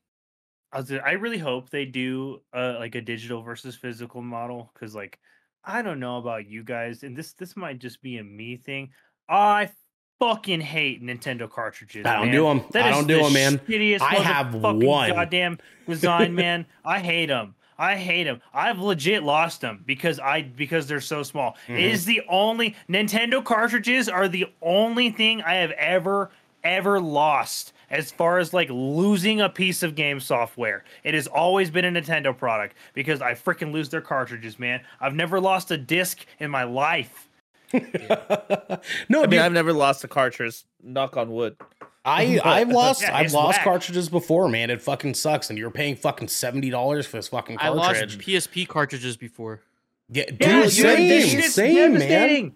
[0.71, 4.95] I, was, I really hope they do uh, like a digital versus physical model because
[4.95, 5.19] like
[5.65, 8.91] I don't know about you guys, and this this might just be a me thing.
[9.27, 9.71] I
[10.19, 12.05] fucking hate Nintendo cartridges.
[12.05, 12.57] I don't man.
[12.57, 12.65] them.
[12.71, 13.59] That I don't do them, man.
[13.59, 14.79] shittiest I have one.
[14.79, 16.65] goddamn design, man.
[16.83, 17.55] I hate them.
[17.77, 18.41] I hate them.
[18.53, 21.57] I've legit lost them because I because they're so small.
[21.67, 21.73] Mm-hmm.
[21.75, 26.31] It is the only Nintendo cartridges are the only thing I have ever
[26.63, 30.83] ever lost as far as like losing a piece of game software.
[31.03, 34.81] It has always been a Nintendo product because I freaking lose their cartridges, man.
[34.99, 37.29] I've never lost a disc in my life.
[39.09, 40.63] no, I mean, dude, I've never lost a cartridge.
[40.83, 41.57] Knock on wood.
[42.03, 43.63] I I've lost Yeah, I've lost whack.
[43.63, 44.69] cartridges before, man.
[44.69, 47.81] It fucking sucks, and you're paying fucking seventy dollars for this fucking cartridge.
[47.83, 48.19] I lost.
[48.19, 49.61] PSP cartridges before.
[50.09, 52.55] yeah, dude, Yeah, same, this shit's same, man.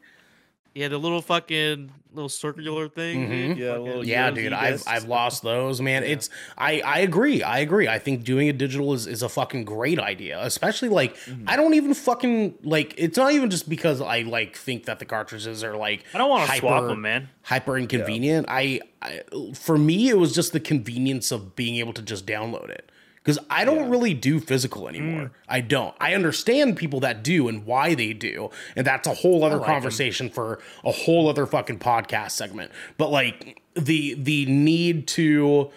[0.73, 0.81] Devastating.
[0.81, 3.27] Yeah, the little fucking little circular thing.
[3.27, 3.29] Mhm.
[3.49, 3.57] dude.
[3.59, 4.83] Yeah, Fucking- little Yeah, dude, I've.
[4.87, 6.03] I've lost those, man.
[6.03, 7.87] It's I I agree, I agree.
[7.87, 11.47] I think doing it digital is is a fucking great idea, especially like Mm-hmm.
[11.49, 12.93] I don't even fucking like.
[12.97, 16.29] It's not even just because I like think that the cartridges are like I don't
[16.29, 17.29] want to swap hyper- them, man.
[17.43, 18.47] hyper inconvenient.
[18.49, 19.21] I, I
[19.53, 22.88] for me it was just the convenience of being able to just download it
[23.23, 25.25] because I don't really do physical anymore.
[25.25, 25.31] Mm.
[25.47, 25.95] I don't.
[25.99, 29.67] I understand people that do and why they do, and that's a whole other like
[29.67, 32.71] conversation for a whole other fucking podcast segment.
[32.97, 35.71] But like the the need to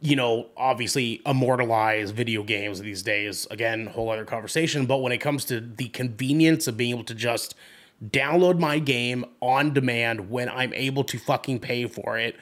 [0.00, 3.46] you know, obviously immortalize video games these days.
[3.50, 4.84] Again, whole other conversation.
[4.86, 7.54] But when it comes to the convenience of being able to just
[8.04, 12.36] download my game on demand when I'm able to fucking pay for it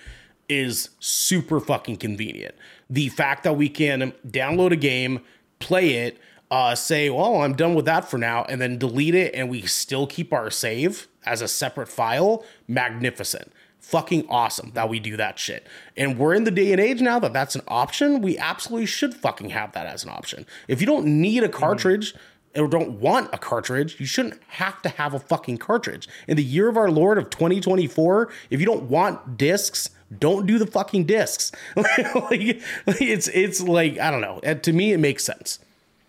[0.61, 2.55] is super fucking convenient.
[2.91, 5.21] The fact that we can download a game,
[5.59, 6.19] play it,
[6.51, 9.63] uh, say, well, I'm done with that for now, and then delete it, and we
[9.63, 13.53] still keep our save as a separate file, magnificent
[13.83, 15.67] fucking awesome that we do that shit.
[15.97, 18.23] And we're in the day and age now that that's an option.
[18.23, 20.47] We absolutely should fucking have that as an option.
[20.69, 22.15] If you don't need a cartridge
[22.57, 26.09] or don't want a cartridge, you shouldn't have to have a fucking cartridge.
[26.29, 30.59] In the year of our Lord of 2024, if you don't want discs, don't do
[30.59, 31.53] the fucking discs.
[31.77, 34.41] like, it's it's like I don't know.
[34.45, 35.59] Uh, to me, it makes sense.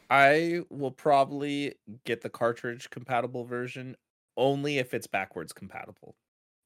[0.09, 1.75] I will probably
[2.05, 3.95] get the cartridge compatible version
[4.37, 6.15] only if it's backwards compatible.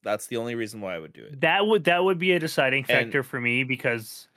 [0.03, 1.41] That's the only reason why I would do it.
[1.41, 4.27] That would that would be a deciding And- factor for me because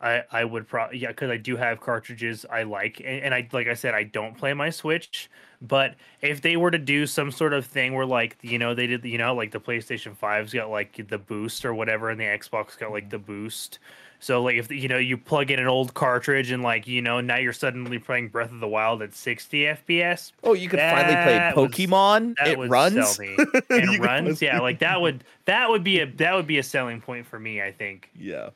[0.00, 3.48] I I would probably yeah because I do have cartridges I like and, and I
[3.52, 5.30] like I said I don't play my Switch
[5.62, 8.86] but if they were to do some sort of thing where like you know they
[8.86, 12.24] did you know like the PlayStation 5's got like the boost or whatever and the
[12.24, 13.26] Xbox got like the mm-hmm.
[13.26, 13.78] boost
[14.18, 17.22] so like if you know you plug in an old cartridge and like you know
[17.22, 21.14] now you're suddenly playing Breath of the Wild at 60 FPS Oh, you could finally
[21.14, 22.34] play That was- Pokemon.
[22.36, 23.16] that it runs.
[23.16, 23.36] sell me.
[23.70, 26.62] You and runs yeah like that would that would be a that would be a
[26.62, 28.50] selling point for me I think Yeah.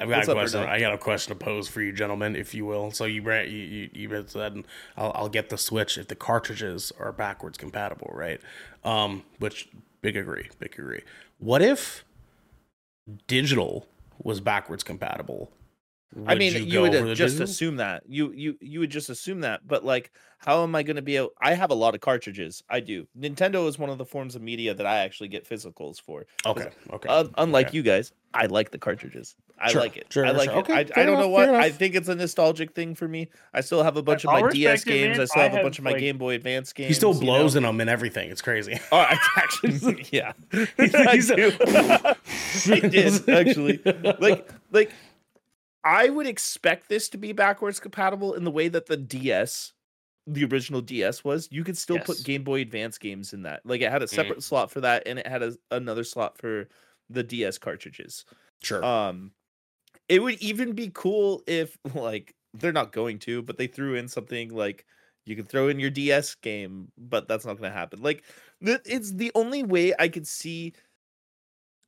[0.00, 0.60] I've got What's a question.
[0.60, 2.90] I got a question to pose for you, gentlemen, if you will.
[2.90, 4.64] So you you you, you said and
[4.96, 8.40] I'll, I'll get the Switch if the cartridges are backwards compatible, right?
[8.82, 9.68] Um, which
[10.02, 11.02] big agree, big agree.
[11.38, 12.04] What if
[13.26, 13.86] digital
[14.18, 15.52] was backwards compatible?
[16.26, 17.44] I mean, you you, would just digital?
[17.44, 18.02] assume that.
[18.06, 19.66] You you you would just assume that.
[19.66, 21.16] But like, how am I going to be?
[21.16, 22.62] Able, I have a lot of cartridges.
[22.68, 23.06] I do.
[23.18, 26.26] Nintendo is one of the forms of media that I actually get physicals for.
[26.46, 27.08] Okay, okay.
[27.08, 27.76] Uh, unlike okay.
[27.76, 29.36] you guys, I like the cartridges.
[29.58, 30.06] I Sure, like it.
[30.10, 30.58] sure, I like sure.
[30.58, 30.62] it.
[30.62, 31.48] Okay, I, I don't know enough, what.
[31.54, 33.28] I think it's a nostalgic thing for me.
[33.52, 35.18] I still have a bunch of my DS it, games.
[35.18, 36.88] I still I have a have, bunch of my Game Boy Advance games.
[36.88, 37.58] he still you blows know?
[37.58, 38.30] in them and everything.
[38.30, 38.78] It's crazy.
[38.92, 41.52] Oh, I actually, yeah, He's- I do.
[42.72, 43.80] I did actually.
[44.20, 44.92] Like, like,
[45.84, 49.72] I would expect this to be backwards compatible in the way that the DS,
[50.26, 51.48] the original DS was.
[51.50, 52.00] You could still Yes.
[52.00, 53.64] put Game Boy Advance games in that.
[53.66, 54.34] Like, it had a Mm.
[54.34, 56.68] separate slot for that, and it had a, another slot for
[57.10, 58.24] the DS cartridges.
[58.62, 58.90] Sure.
[58.90, 59.32] Um,
[60.08, 64.08] it would even be cool if, like, they're not going to, but they threw in
[64.08, 64.86] something like
[65.26, 68.02] you can throw in your DS game, but that's not going to happen.
[68.02, 68.24] Like,
[68.64, 70.74] th- it's the only way I could see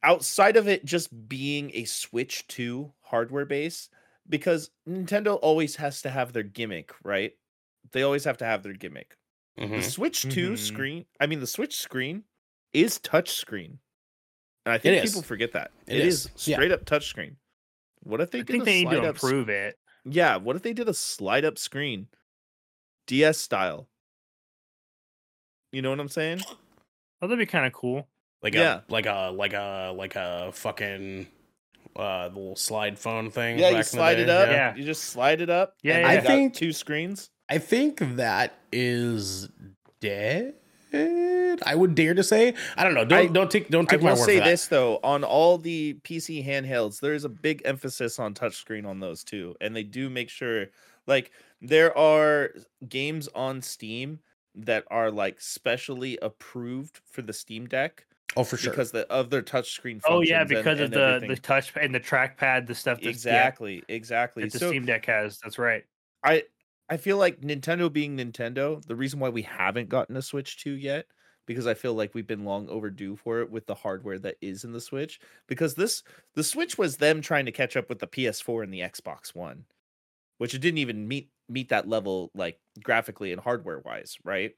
[0.06, 3.88] outside of it just being a Switch 2 hardware base
[4.28, 7.32] because Nintendo always has to have their gimmick, right?
[7.92, 9.16] They always have to have their gimmick.
[9.58, 9.76] Mhm.
[9.76, 10.58] The Switch 2 Mhm.
[10.58, 12.24] screen, I mean the Switch screen
[12.72, 13.78] is touch screen.
[14.64, 15.10] And I think is.
[15.10, 15.70] people forget that.
[15.86, 16.56] It it is, is, yeah.
[16.56, 17.36] straight up touch screen.
[18.00, 19.78] What if they I did think a they need slide to up s- improve it.
[20.04, 22.08] Yeah, what if they did a slide up screen?
[23.06, 23.88] DS style.
[25.72, 26.40] You know what I'm saying?
[27.22, 28.08] Oh, that'd be kind of cool.
[28.42, 28.80] Like yeah.
[28.88, 31.26] a like a like a like a fucking
[31.94, 33.58] uh the little slide phone thing.
[33.58, 34.48] Yeah, back you slide it up.
[34.48, 34.74] Yeah.
[34.74, 35.74] You just slide it up.
[35.82, 36.20] Yeah, yeah, you yeah.
[36.22, 37.30] got I think- two screens.
[37.48, 39.48] I think that is
[40.00, 40.54] dead.
[40.92, 42.54] I would dare to say.
[42.76, 43.04] I don't know.
[43.04, 44.50] Don't I- don't take don't I take my will word say for that.
[44.50, 49.00] this though, on all the PC handhelds, there is a big emphasis on touchscreen on
[49.00, 50.66] those too, and they do make sure.
[51.06, 51.30] Like
[51.60, 52.50] there are
[52.88, 54.18] games on Steam
[54.56, 58.06] that are like specially approved for the Steam Deck
[58.36, 58.70] Oh, for sure.
[58.70, 60.00] because the, other their touchscreen.
[60.06, 61.28] Oh yeah, functions and- because of and the everything.
[61.30, 64.42] the touch and the trackpad, the stuff that's yeah, exactly, exactly.
[64.44, 65.38] that the So Steam Deck has.
[65.38, 65.84] That's right.
[66.24, 66.42] I
[66.88, 70.72] I feel like Nintendo being Nintendo, the reason why we haven't gotten a Switch 2
[70.72, 71.06] yet
[71.46, 74.64] because I feel like we've been long overdue for it with the hardware that is
[74.64, 76.02] in the Switch because this
[76.34, 79.64] the Switch was them trying to catch up with the PS4 and the Xbox One,
[80.38, 84.52] which it didn't even meet meet that level like graphically and hardware wise, right?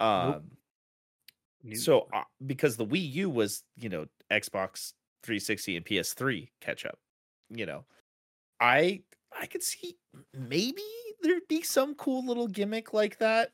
[0.00, 0.42] Um
[1.64, 4.92] You- so uh, because the Wii U was, you know, Xbox
[5.22, 6.98] 360 and PS3 catch up,
[7.50, 7.86] you know.
[8.60, 9.02] I
[9.38, 9.98] I could see
[10.32, 10.82] maybe
[11.22, 13.52] there'd be some cool little gimmick like that.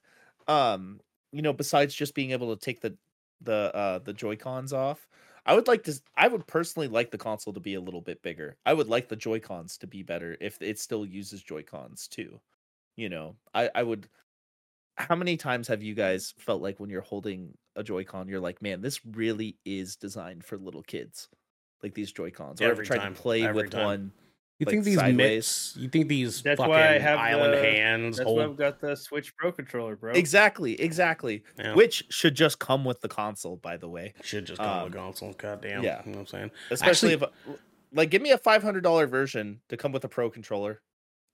[0.48, 1.00] Um,
[1.32, 2.96] you know, besides just being able to take the
[3.40, 5.08] the uh the Joy-Cons off.
[5.46, 8.22] I would like to I would personally like the console to be a little bit
[8.22, 8.58] bigger.
[8.66, 12.40] I would like the Joy-Cons to be better if it still uses Joy-Cons too.
[12.96, 14.08] You know, I I would
[14.96, 18.62] how many times have you guys felt like when you're holding a Joy-Con, you're like,
[18.62, 21.28] man, this really is designed for little kids,
[21.82, 22.60] like these Joy-Cons.
[22.60, 23.84] Or ever Every tried time, to play every with time.
[23.84, 24.12] one.
[24.60, 25.16] You like, think these sideways.
[25.16, 25.76] mitts?
[25.78, 28.38] You think these That's fucking why I have island the- hands That's hold?
[28.38, 30.12] why I've got the Switch Pro controller, bro.
[30.12, 31.42] Exactly, exactly.
[31.58, 31.74] Yeah.
[31.74, 34.12] Which should just come with the console, by the way.
[34.22, 35.32] Should just come with um, a console.
[35.32, 35.82] God damn.
[35.82, 36.02] yeah.
[36.04, 36.50] You know what I'm saying?
[36.70, 37.58] Especially Actually- if,
[37.94, 40.82] like, give me a five hundred dollar version to come with a pro controller.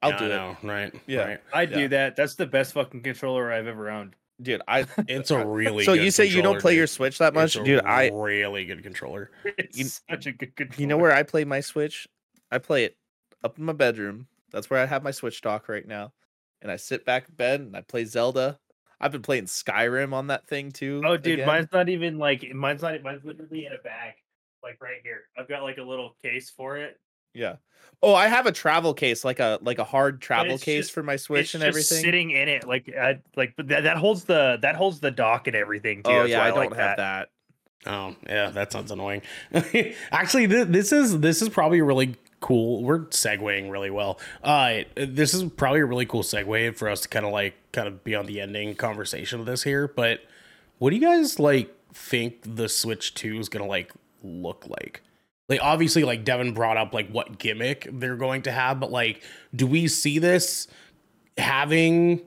[0.03, 0.95] I'll Yeah, do I it, know, right?
[1.09, 1.25] Yeah.
[1.25, 1.41] Right.
[1.53, 1.77] I Yeah.
[1.77, 2.15] do that.
[2.17, 4.15] That's the best fucking controller I've ever owned.
[4.41, 4.63] Dude.
[4.69, 6.87] I It's a really so you say you don't play your.
[6.87, 7.85] Switch that much, dude?
[7.85, 9.31] I really good controller.
[9.59, 10.81] It's You- such a good controller.
[10.81, 12.07] you know where I play my Switch?
[12.51, 12.97] I play it
[13.43, 14.29] up in my bedroom.
[14.53, 16.13] That's where I have my Switch dock right now.
[16.63, 18.59] And I sit back in bed and I play Zelda.
[19.01, 21.03] I've been playing Skyrim on that thing too.
[21.05, 21.47] Oh, dude, again.
[21.47, 23.03] mine's not even like mine's not.
[23.03, 24.15] Mine's literally in a bag,
[24.63, 25.25] like right here.
[25.39, 26.99] I've got like a little case for it.
[27.37, 27.57] Yeah.
[28.03, 31.03] Oh, I have a travel case, like a like a hard travel case just- for
[31.03, 32.05] my Switch it's and just everything.
[32.05, 35.47] sitting in it, like I, like but that, that holds the that holds the dock
[35.47, 36.03] and everything.
[36.03, 36.11] Too.
[36.11, 37.31] oh That's yeah, why I don't like have that.
[37.87, 39.23] Oh, yeah, that sounds annoying.
[40.13, 42.83] Actually, th- this is this is probably really cool.
[42.83, 44.19] We're segueing really well.
[44.43, 47.87] Uh, this is probably a really cool segue for us to kind of like kind
[47.89, 49.89] of be on the ending conversation of this here.
[49.89, 50.21] But
[50.79, 53.93] what do you guys like think the Switch Two is gonna like
[54.23, 55.03] look like?
[55.49, 59.23] Like obviously, like Devin brought up like what gimmick they're going to have, but like,
[59.55, 60.67] do we see this
[61.39, 62.21] having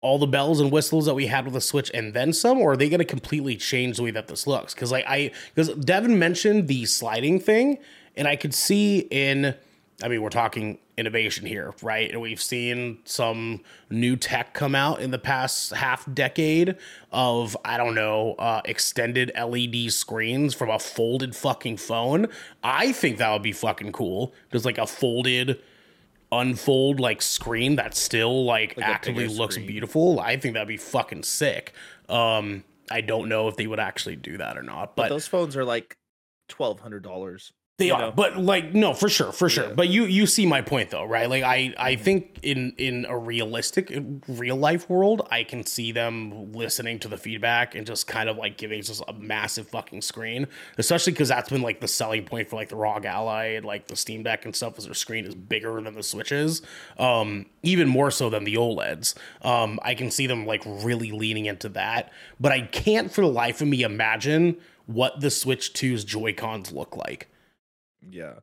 [0.00, 2.72] all the bells and whistles that we had with the Switch and then some, or
[2.72, 4.74] are they going to completely change the way that this looks?
[4.74, 7.78] Because like I, because Devin mentioned the sliding thing,
[8.16, 9.54] and I could see in,
[10.02, 12.10] I mean, we're talking innovation here, right?
[12.10, 16.76] And we've seen some new tech come out in the past half decade
[17.12, 22.26] of I don't know, uh, extended LED screens from a folded fucking phone.
[22.62, 24.34] I think that would be fucking cool.
[24.50, 25.60] There's like a folded
[26.30, 29.66] unfold like screen that still like, Like actively looks screen.
[29.66, 30.20] beautiful.
[30.20, 31.72] I think that'd be fucking sick.
[32.08, 35.26] Um, I don't know if they would actually do that or not, But but those
[35.26, 35.96] phones are like
[36.48, 37.52] twelve hundred dollars.
[37.78, 38.10] They you are, know?
[38.10, 39.68] but like no, for sure, for sure.
[39.68, 39.72] Yeah.
[39.74, 41.30] But you you see my point though, right?
[41.30, 42.02] Like I I Mm-hmm.
[42.02, 43.96] think in in a realistic
[44.26, 48.36] real life world, I can see them listening to the feedback and just kind of
[48.36, 52.48] like giving just a massive fucking screen, especially because that's been like the selling point
[52.50, 54.76] for like the ROG Ally and like the Steam Deck and stuff.
[54.76, 56.62] Is their screen is bigger than the Switches,
[56.98, 59.14] um, even more so than the OLEDs.
[59.42, 63.28] Um, I can see them like really leaning into that, but I can't for the
[63.30, 64.56] life of me imagine
[64.86, 67.28] what the Switch 2's Joy Cons look like.
[68.08, 68.34] Yeah.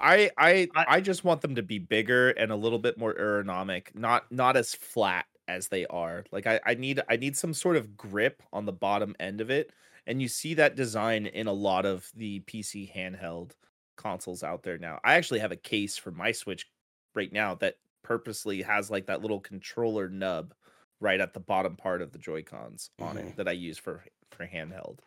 [0.00, 3.14] I, I I- I just want them to be bigger and a little bit more
[3.14, 6.24] aerodynamic, not not as flat as they are.
[6.30, 9.50] Like I, I need I need some sort of grip on the bottom end of
[9.50, 9.72] it.
[10.06, 13.52] And you see that design in a lot of the PC handheld
[13.96, 14.98] consoles out there now.
[15.04, 16.66] I actually have a case for my Switch
[17.14, 20.54] right now that purposely has like that little controller nub
[21.00, 23.36] right at the bottom part of the Joy Cons on it mm-hmm.
[23.36, 24.98] that I use for for handheld.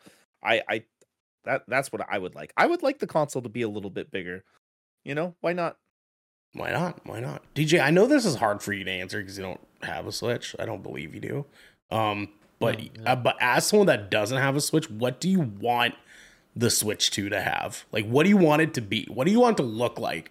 [0.42, 0.84] I I
[1.44, 2.52] that that's what I would like.
[2.56, 4.44] I would like the console to be a little bit bigger.
[5.04, 5.76] You know, why not?
[6.54, 7.04] Why not?
[7.04, 7.42] Why not?
[7.54, 10.12] DJ, I know this is hard for you to answer because you don't have a
[10.12, 10.54] Switch.
[10.58, 11.44] I don't believe you do.
[11.90, 15.40] Um, but No, uh, but as someone that doesn't have a Switch, what do you
[15.40, 15.94] want
[16.54, 17.84] the Switch 2 to have?
[17.90, 19.06] Like, what do you want it to be?
[19.12, 20.30] What do you want it to look like?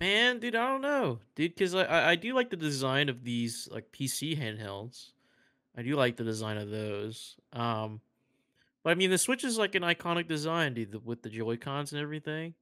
[0.00, 3.22] Man, dude, I don't know, dude, because I, I I do like the design of
[3.22, 5.10] these like PC handhelds.
[5.76, 7.36] I do like the design of those.
[7.52, 8.09] Um, but
[8.84, 12.00] I mean, the Switch is like an iconic design, dude, with the Joy Cons and
[12.00, 12.54] everything.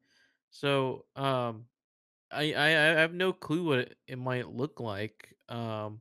[0.51, 1.67] So, um,
[2.31, 5.35] I, I I have no clue what it, it might look like.
[5.49, 6.01] Um,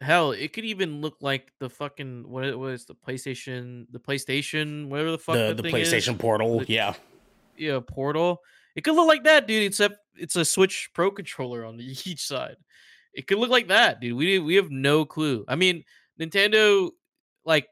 [0.00, 4.88] hell, it could even look like the fucking what it was the PlayStation, the PlayStation,
[4.88, 6.94] whatever the fuck The the thing is PlayStation Portal, The- yeah.
[7.56, 8.40] yeah, Portal.
[8.76, 9.64] It could look like that, dude.
[9.64, 12.56] Except it's a Switch Pro controller on the each side.
[13.12, 14.16] It could look like that, dude.
[14.16, 15.44] We we have no clue.
[15.48, 15.84] I mean,
[16.20, 16.90] Nintendo,
[17.44, 17.66] like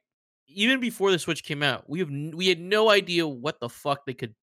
[0.54, 3.68] even before the Switch came out, we have n- we had no idea what the
[3.68, 4.34] fuck they could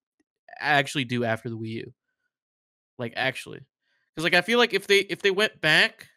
[0.60, 1.94] actually do after the Wii U.
[3.00, 3.60] Like actually,
[4.14, 6.08] because like I feel like if they if they went back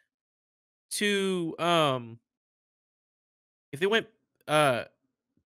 [0.91, 2.19] to um
[3.71, 4.07] if they went
[4.47, 4.83] uh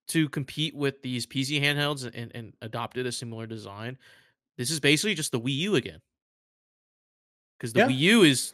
[0.08, 3.98] to compete with these PC handhelds and, and adopted a similar design,
[4.58, 6.00] this is basically just the Wii U again.
[7.58, 7.88] Because the Yeah.
[7.88, 8.54] Wii U is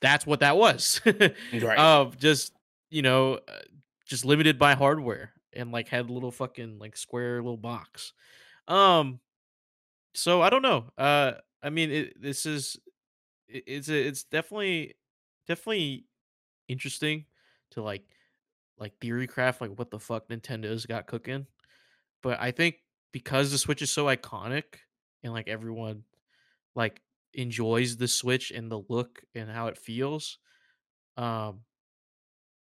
[0.00, 1.00] that's what that was.
[1.06, 1.78] Right.
[1.78, 2.52] Of just
[2.90, 3.58] you know, uh,
[4.06, 8.12] just limited by hardware and like had a little fucking like square little box.
[8.68, 9.20] Um,
[10.14, 10.86] so I don't know.
[10.96, 12.76] Uh, I mean, it, this is
[13.48, 14.94] it, it's a, it's definitely
[15.46, 16.06] definitely
[16.68, 17.26] interesting
[17.72, 18.04] to like
[18.78, 21.46] like theory craft like what the fuck Nintendo's got cooking.
[22.22, 22.76] But I think
[23.12, 24.64] because the Switch is so iconic
[25.22, 26.04] and like everyone
[26.74, 27.00] like
[27.34, 30.38] enjoys the Switch and the look and how it feels,
[31.16, 31.60] um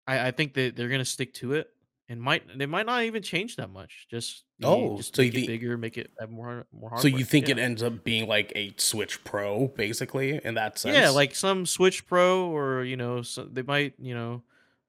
[0.08, 1.70] I, I think that they're gonna stick to it
[2.10, 4.08] and might they might not even change that much.
[4.10, 7.26] Just Oh, just so you make it bigger, make it have more more so you
[7.26, 7.56] think yeah.
[7.56, 10.96] it ends up being like a Switch Pro, basically, in that sense?
[10.96, 14.44] Yeah, like some Switch Pro, or you know, so they might, you know,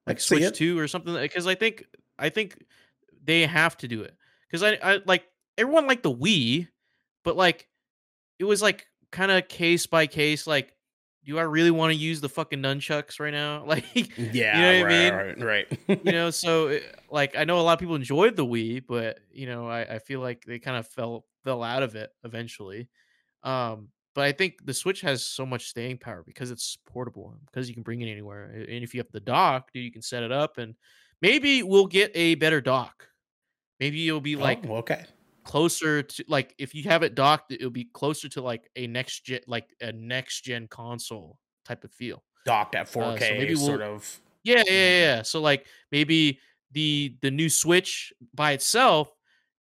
[0.07, 0.55] like Switch it.
[0.55, 1.15] Two or something.
[1.15, 1.87] Because I think,
[2.19, 2.65] I think
[3.25, 4.15] they have to do it.
[4.47, 5.25] Because I, I like
[5.59, 6.69] everyone liked the Wii,
[7.25, 7.69] but like
[8.39, 10.47] it was like kind of case by case.
[10.47, 10.74] Like,
[11.25, 13.65] do I really want to use the fucking nunchucks right now?
[13.67, 13.85] Like,
[14.17, 15.15] yeah, you know what I mean?
[15.15, 16.01] right, right, right.
[16.05, 19.19] you know, so it- like I know a lot of people enjoyed the Wii, but
[19.31, 22.89] you know, I, I feel like they kind of fell fell out of it eventually.
[23.43, 27.69] Um, but I think the Switch has so much staying power because it's portable, because
[27.69, 28.45] you can bring it anywhere.
[28.45, 30.75] And if you have the dock, dude, you can set it up, and
[31.21, 33.09] maybe we'll get a better dock.
[33.81, 35.05] Maybe it'll be like oh, okay.
[35.45, 39.21] Closer to like if you have it docked, it'll be closer to like a next
[39.25, 42.25] gen, like a next gen console type of feel.
[42.45, 44.21] Docked at 4K, maybe we'll- sort of.
[44.43, 45.23] Yeah, yeah, yeah, yeah.
[45.23, 46.39] So like maybe
[46.73, 49.11] the the new Switch by itself,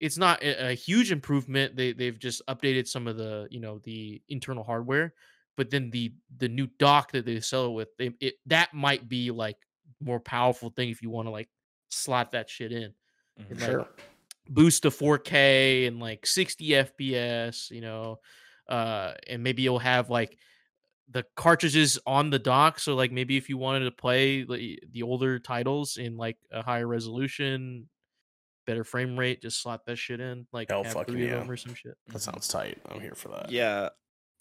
[0.02, 1.76] it's not a, a huge improvement.
[1.78, 5.14] They they've just updated some of the you know the internal hardware,
[5.56, 9.08] but then the the new dock that they sell it with, they, it that might
[9.08, 9.56] be like
[10.02, 11.48] more powerful thing if you want to like
[11.90, 12.94] slot that shit in,
[13.40, 13.52] Mhm.
[13.52, 13.88] and, like, Sure.
[14.50, 18.20] Boost to 4K and like 60 FPS, you know,
[18.70, 20.38] uh, and maybe you'll have like
[21.10, 22.80] the cartridges on the dock.
[22.80, 26.62] So like maybe if you wanted to play the, the older titles in like a
[26.62, 27.88] higher resolution,
[28.66, 31.34] better frame rate, just slot that shit in, like Hell have fucking three yeah.
[31.34, 31.96] of them or some shit.
[32.08, 32.78] That sounds tight.
[32.90, 33.52] I'm here for that.
[33.52, 33.90] Yeah,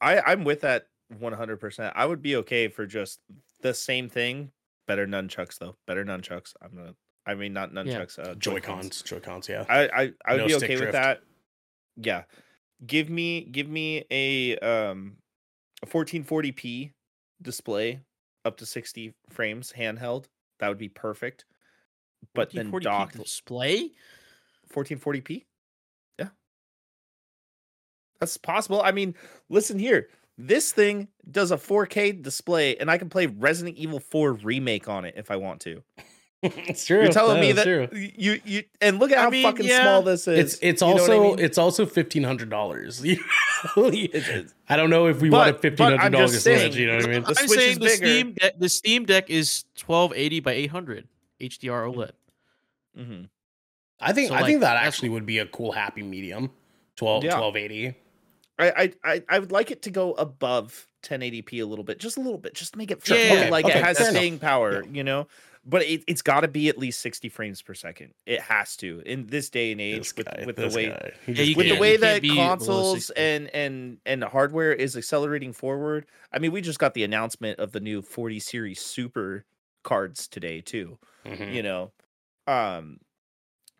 [0.00, 0.84] I I'm with that
[1.18, 1.58] 100.
[1.58, 3.20] percent I would be okay for just
[3.60, 4.50] the same thing,
[4.86, 5.76] better nunchucks though.
[5.86, 6.54] Better nunchucks.
[6.62, 6.94] I'm gonna.
[7.26, 8.18] I mean, not nunchucks.
[8.18, 9.02] Uh, Joy Joy-Cons.
[9.02, 9.64] Joy Cons, yeah.
[9.68, 11.20] I I, I would No be stick okay with that.
[11.96, 12.24] Yeah,
[12.86, 15.16] give me give me a um
[15.82, 16.92] a 1440p
[17.40, 18.00] display
[18.44, 20.26] up to 60 frames handheld.
[20.58, 21.44] That would be perfect.
[22.34, 23.90] But then 1440p docked display.
[24.72, 25.44] 1440p.
[26.18, 26.28] Yeah.
[28.20, 28.80] That's possible.
[28.82, 29.14] I mean,
[29.48, 30.08] listen here.
[30.38, 35.04] This thing does a 4K display, and I can play Resident Evil 4 remake on
[35.04, 35.82] it if I want to.
[36.68, 37.02] it's true.
[37.02, 38.10] You're telling me That's that true.
[38.16, 39.82] you you and look at I how mean, fucking yeah.
[39.82, 40.38] small this is.
[40.54, 41.38] It's it's You know what I also mean?
[41.44, 43.02] it's also fifteen hundred dollars.
[43.04, 43.18] It's-
[43.76, 46.32] it's- I don't don't know if we But- want a but fifteen hundred I'm dollars
[46.32, 46.56] just Switch.
[46.58, 47.22] saying- You know what I mean?
[47.22, 47.96] The I'm Switch saying the bigger.
[48.06, 51.06] Steam de- the Steam Deck is 1280 by 800
[51.40, 52.10] HDR OLED.
[52.98, 53.28] Mhm.
[54.00, 56.50] I think So, I like, think that actually would be a cool happy medium.
[56.96, 57.38] 12, Yeah.
[57.38, 57.94] 1280.
[58.58, 62.16] I, I I I would like it to go above 1080p a little bit, just
[62.16, 64.08] a little bit, just to make it Sure, feel okay, like okay, it has fair
[64.08, 64.18] enough.
[64.20, 65.26] staying power, you know.
[65.64, 68.14] But it, it's got to be at least 60 frames per second.
[68.26, 71.10] It has to in this day and age This with, guy, with the way Yeah,
[71.26, 74.96] with the can't- way you that can't be below consoles and and and hardware is
[74.96, 76.06] accelerating forward.
[76.32, 79.44] I mean, we just got the announcement of the new 40 series Super
[79.84, 80.98] cards today too.
[81.26, 81.54] Mhm.
[81.54, 81.92] You know,
[82.48, 82.98] um,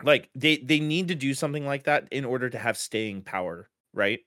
[0.04, 3.68] like they they need to do something like that in order to have staying power,
[3.92, 4.20] right?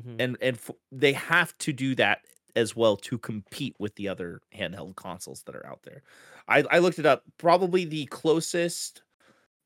[0.00, 0.16] Mhm.
[0.18, 2.22] and and f- they have to do that
[2.56, 6.02] as well to compete with the other handheld consoles that are out there.
[6.48, 7.24] I, I looked it up.
[7.38, 9.02] Probably the closest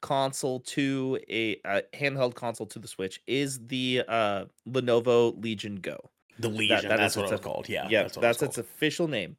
[0.01, 5.99] console to a, a handheld console to the Switch is the uh, Lenovo Legion Go.
[6.39, 6.89] The Legion.
[6.89, 7.69] that that's what its it called.
[7.69, 7.89] Yeah.
[7.91, 9.37] yeah, that's, that's it its official name.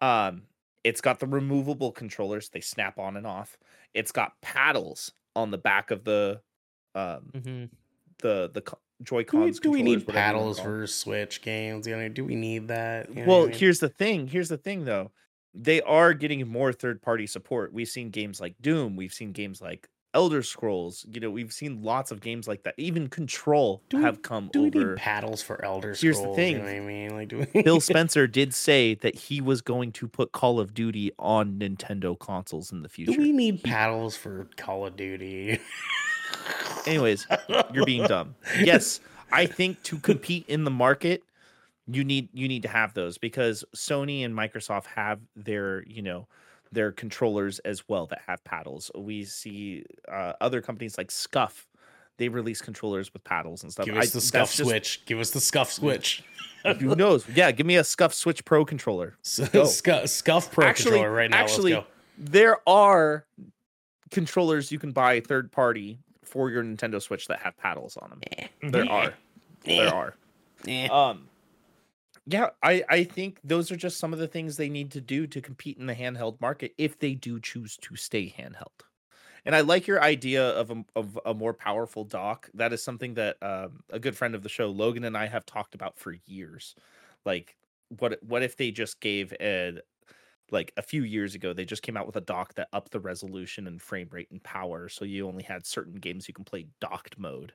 [0.00, 0.42] Um,
[0.84, 3.56] it's got the removable controllers; they snap on and off.
[3.94, 6.42] It's got paddles on the back of the
[6.94, 7.70] um Mhm.
[8.18, 9.24] the the co- Joy.
[9.24, 9.60] Cons.
[9.60, 11.86] Do we, do we need whatever you wanna paddles for Switch games?
[11.86, 13.08] You know, do we need that?
[13.10, 13.54] You know well I mean?
[13.58, 15.10] here's the thing here's the thing though
[15.54, 19.62] they are getting more third party support we've seen games like doom we've seen games
[19.62, 24.02] like elder scrolls you know we've seen lots of games like that even control we-
[24.02, 26.00] have come do we over need paddles for Elder Scrolls?
[26.00, 26.60] Here's the You know thing.
[26.66, 27.10] I mean?
[27.14, 27.62] Like, do we...
[27.62, 32.18] Phil Spencer did say that he was going to put call of duty on nintendo
[32.18, 33.12] consoles in the future.
[33.12, 35.58] do we need paddles for Call of Duty?
[36.86, 37.26] anyways
[37.72, 39.00] you're being dumb yes
[39.32, 41.22] i think to compete in the market
[41.86, 46.26] you need you need to have those because sony and microsoft have their you know
[46.72, 51.66] their controllers as well that have paddles we see uh, other companies like SCUF
[52.16, 55.04] they release controllers with paddles and stuff Give us the SCUF just- switch.
[55.04, 56.22] Give us the SCUF switch.
[56.80, 59.14] who knows yeah give me a SCUF switch pro controller.
[59.22, 61.36] SCUF, SCUF Pro actually controller right now.
[61.38, 61.90] actually Let's go.
[62.18, 63.24] there are
[64.10, 65.98] controllers you can buy third party
[66.34, 69.14] for your nintendo switch that have paddles on them there are
[69.64, 70.14] there are
[70.66, 70.88] Eh.
[70.88, 71.28] Um,
[72.26, 75.26] yeah, I I think those are just some of the things they need to do
[75.26, 78.80] to compete in the handheld market if they do choose to stay handheld.
[79.46, 82.48] And I like your idea of a, of a more powerful dock.
[82.54, 85.44] That is something that um, a good friend of the show, Logan, and I have
[85.44, 86.74] talked about for years.
[87.26, 87.56] Like,
[87.98, 89.80] what what if they just gave a
[90.50, 93.00] like a few years ago they just came out with a dock that upped the
[93.00, 96.66] resolution and frame rate and power, so you only had certain games you can play
[96.80, 97.54] docked mode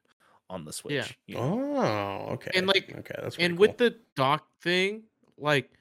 [0.50, 1.18] on the Switch.
[1.28, 1.54] you know?
[1.76, 2.52] Oh, okay.
[2.56, 5.04] And, like- okay, that's And pretty with the dock thing,
[5.38, 5.72] like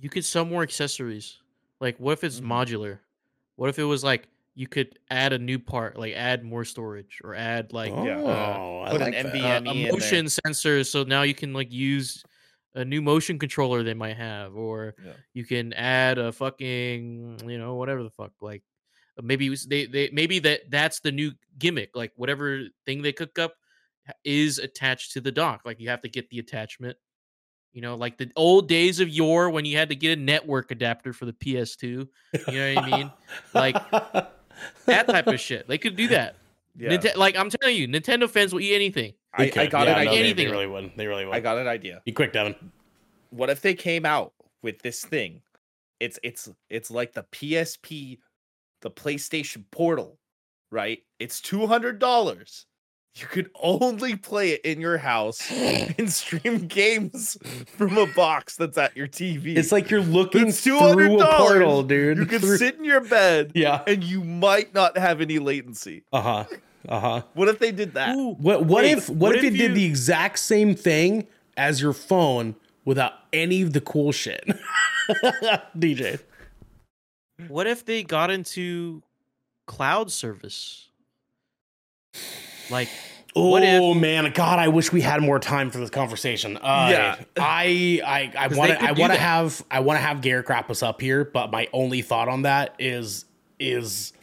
[0.00, 1.42] you could sell more accessories.
[1.80, 2.46] Like what if it's Mhm.
[2.46, 3.00] modular?
[3.56, 7.20] What if it was like you could add a new part, like add more storage
[7.24, 9.32] or add like oh, uh, I put an like that.
[9.32, 10.22] NVMe uh, in there.
[10.22, 12.24] motion sensor so now you can like use
[12.76, 15.12] a new motion controller they might have or Yeah.
[15.34, 18.62] you can add a fucking you know whatever the fuck like
[19.18, 23.38] uh, maybe they they maybe that that's the new gimmick like whatever thing they cook
[23.38, 23.54] up
[24.24, 26.96] is attached to the dock like you have to get the attachment
[27.72, 30.70] you know like the old days of yore when you had to get a network
[30.70, 32.06] adapter for the PS2 you
[32.48, 33.12] know what I mean
[33.54, 33.90] like
[34.86, 36.36] that type of shit they could do that
[36.78, 36.98] Yeah.
[37.16, 40.10] Like I'm telling you Nintendo fans will eat anything I, I got Yeah, an no,
[40.12, 40.22] idea.
[40.34, 40.92] they- They, really would.
[40.96, 41.34] They really would.
[41.34, 42.02] I got an idea.
[42.04, 42.54] Be quick, Devin.
[43.30, 44.32] What if they came out
[44.62, 45.42] with this thing?
[46.00, 48.18] It's it's it's like the PSP,
[48.82, 50.18] the PlayStation Portal,
[50.70, 50.98] right?
[51.18, 52.66] It's two hundred dollars.
[53.18, 55.50] You could only play it in your house
[55.98, 59.56] and stream games from a box that's at your TV.
[59.56, 60.78] It's like you're looking It's through
[61.20, 62.18] a portal, dude.
[62.18, 63.82] you can Through- sit in your bed Yeah.
[63.86, 66.04] and you might not have any latency.
[66.12, 66.44] Uh huh.
[66.88, 67.22] Uh huh.
[67.34, 68.14] What if they did that?
[68.16, 71.26] Ooh, What what Wait, if what, what if, if it did the exact same thing
[71.56, 72.54] as your phone
[72.84, 74.44] without any of the cool shit?
[75.78, 76.20] DJ.
[77.48, 79.02] What if they got into
[79.66, 80.88] cloud service?
[82.70, 82.88] Like,
[83.38, 84.58] Oh What if- man, God!
[84.58, 86.56] I wish we had more time for this conversation.
[86.56, 87.16] Uh, Yeah.
[87.36, 90.42] I I I 'Cause want to I want to have I want to have Gare
[90.42, 93.26] Krampus up here, but my only thought on that is
[93.58, 94.14] is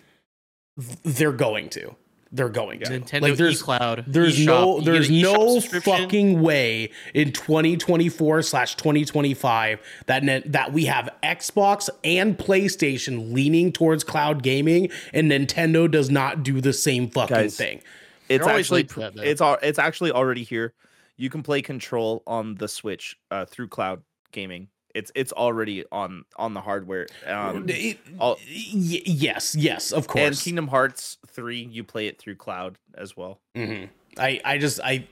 [1.03, 1.95] they're going to
[2.33, 4.05] they're going to Nintendo like there's eCloud.
[4.07, 10.85] there's eShop, no there's no fucking way in 2024 slash 2025 that ne- that we
[10.85, 17.07] have Xbox and PlayStation leaning towards cloud gaming and Nintendo does not do the same
[17.09, 17.81] fucking Guys, thing.
[18.29, 20.73] It's actually that, it's all it's actually already here.
[21.17, 24.01] you can play Control on the Switch uh, through cloud
[24.31, 24.69] gaming.
[24.93, 27.07] It's it's already on on the hardware.
[27.25, 30.23] Um, It- all- y- yes, yes, of course.
[30.25, 30.37] and.
[30.39, 33.39] Kingdom Hearts three, you play it through cloud as well.
[33.55, 33.85] hmm
[34.17, 35.07] I, I just, I,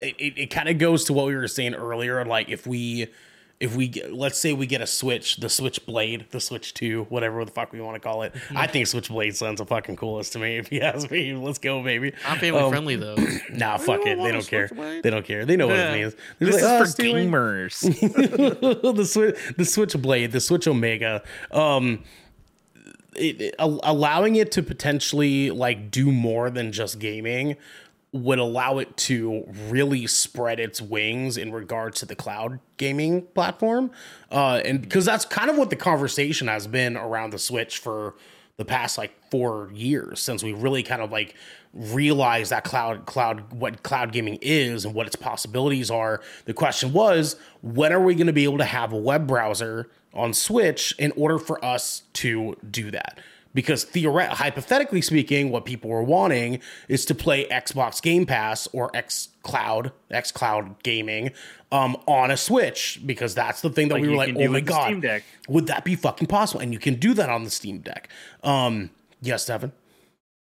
[0.00, 2.24] it, it, it kind of goes to what we were saying earlier.
[2.24, 3.08] Like if we,
[3.60, 7.04] if we get, let's say we get a Switch, the Switch Blade, the Switch Two,
[7.10, 8.34] whatever the fuck we want to call it.
[8.56, 10.56] I think Switch Blade sounds the fucking coolest to me.
[10.58, 12.14] If you ask me, let's go, baby.
[12.26, 13.16] Not family Um, friendly though.
[13.52, 14.16] Nah, fuck it.
[14.16, 14.68] They don't care.
[14.68, 15.02] Blade.
[15.02, 15.44] They don't care.
[15.44, 16.14] They know what it means.
[16.38, 18.94] They're This like, "Oh, is for Stewie." gamers.
[18.96, 22.02] the switch, the Switch Blade, the Switch Omega, um,
[23.16, 27.56] it, it- allowing it to potentially like do more than just gaming
[28.12, 33.90] would allow it to really spread its wings in regards to the cloud gaming platform,
[34.32, 38.14] uh, and because that's kind of what the conversation has been around the Switch for
[38.56, 41.34] the past like four years since we really kind of like
[41.72, 46.20] realized that cloud cloud what cloud gaming is and what its possibilities are.
[46.44, 49.88] The question was when are we going to be able to have a web browser
[50.12, 53.18] on switch in order for us to do that
[53.54, 58.90] because theoretically, hypothetically speaking what people were wanting is to play xbox game pass or
[58.94, 61.30] x cloud x cloud gaming
[61.72, 64.60] um, on a switch because that's the thing that Like we were like oh my
[64.60, 65.22] god Steam Deck.
[65.48, 66.60] would that be fucking possible?
[66.60, 68.08] And you can do that on the Steam Deck.
[68.42, 68.90] Um,
[69.22, 69.72] yes, Devin.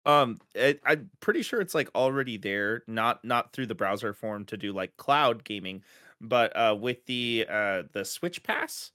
[0.07, 4.45] Um, it, I'm pretty sure it's like already there, not not through the browser form
[4.47, 5.83] to do like cloud gaming,
[6.21, 8.91] but uh, with the uh the Switch Pass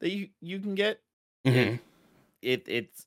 [0.00, 1.00] that you you can get,
[1.44, 1.74] Mhm.
[1.74, 1.80] it
[2.44, 3.06] it's.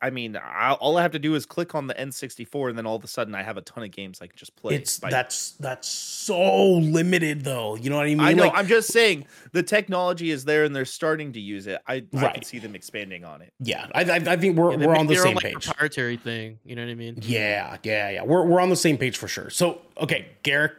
[0.00, 2.86] I mean, i all I have to do is click on the N64, and then
[2.86, 4.76] all of a sudden I have a ton of games I can just play.
[4.76, 7.74] It's by- that's that's so limited though.
[7.74, 8.20] You know what I mean?
[8.20, 8.44] I know.
[8.44, 11.80] Like, I'm just saying the technology is there, and they're starting to use it.
[11.88, 13.52] I I can see them expanding on it.
[13.58, 15.66] yeah, I, I, I think we're, Yeah, we're on the same own, like, page.
[15.66, 16.60] Proprietary thing.
[16.64, 17.18] You know what I mean?
[17.22, 18.22] Yeah, yeah, yeah.
[18.22, 19.50] We're we're on the same page for sure.
[19.50, 20.74] So okay, Garrick,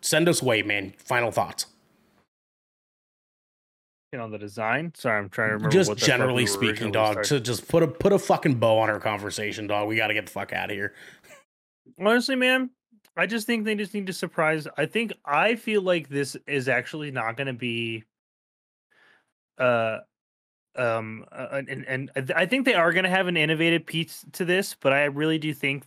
[0.00, 0.94] send us away, man.
[0.96, 1.66] Final thoughts.
[4.20, 4.92] On the design.
[4.94, 5.70] Sorry, I'm trying to remember.
[5.72, 7.12] just what the fuck we generally speaking, dog.
[7.12, 9.88] started- To just put a put a fucking bow on our conversation, dog.
[9.88, 10.94] We got to get the fuck out of here.
[11.98, 12.70] Honestly, man,
[13.16, 14.66] I just think they just need to surprise.
[14.76, 18.04] I think I feel like this is actually not going to be.
[19.58, 19.98] Uh,
[20.76, 24.44] um, uh, and and I think they are going to have an innovative piece to
[24.44, 25.84] this, but I really do think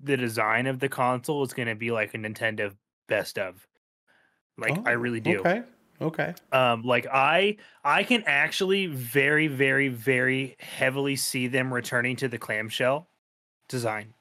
[0.00, 2.74] the design of the console is going to be like a Nintendo
[3.08, 3.66] best of.
[4.58, 5.40] Like I Oh, really do.
[5.40, 5.62] Okay.
[6.00, 6.34] Okay.
[6.52, 12.38] Um, like I I can actually very very very heavily see them returning to the
[12.38, 13.08] clamshell
[13.68, 14.14] design.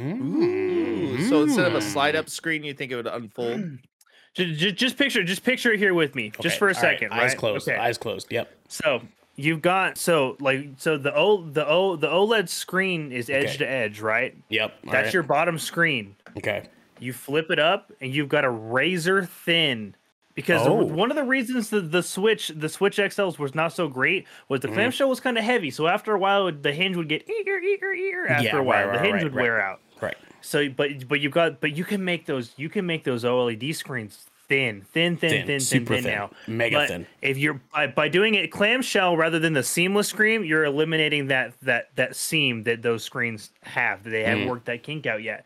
[0.00, 3.78] Ooh, so instead of a slide up screen, you think it would unfold?
[4.34, 7.12] Just, just picture, just picture it here with me, just for a all right, second.
[7.12, 7.38] Eyes right?
[7.38, 7.68] closed.
[7.68, 7.76] Okay.
[7.76, 8.28] Eyes closed.
[8.30, 8.48] Yep.
[8.68, 9.00] So
[9.34, 13.56] you've got so like so the o the o the OLED screen is edge Okay.
[13.56, 14.36] to edge, right?
[14.50, 14.74] Yep.
[14.86, 15.14] all That's right.
[15.14, 16.14] your bottom screen.
[16.36, 16.68] Okay.
[17.00, 19.96] You flip it up, and you've got a razor thin.
[20.38, 20.72] Because Oh.
[20.84, 24.60] one of the reasons the, the switch the switch XLs was not so great was
[24.60, 24.68] Mm-hmm.
[24.70, 25.68] the clamshell was kind of heavy.
[25.72, 28.28] So after a while, the hinge would get eager, eager, eager.
[28.28, 29.42] After Yeah, a while, right, the hinge right, would right.
[29.42, 29.80] wear out.
[30.00, 30.16] Right.
[30.40, 33.74] So, but but you've got but you can make those you can make those OLED
[33.74, 36.30] screens thin, thin, thin, Thin, thin, thin, super thin, thin, now.
[36.46, 37.06] mega But thin.
[37.22, 41.52] If you're by, by doing it clamshell rather than the seamless screen, you're eliminating that
[41.62, 44.02] that that seam that those screens have.
[44.04, 44.48] They haven't Mm.
[44.50, 45.44] worked that kink out yet.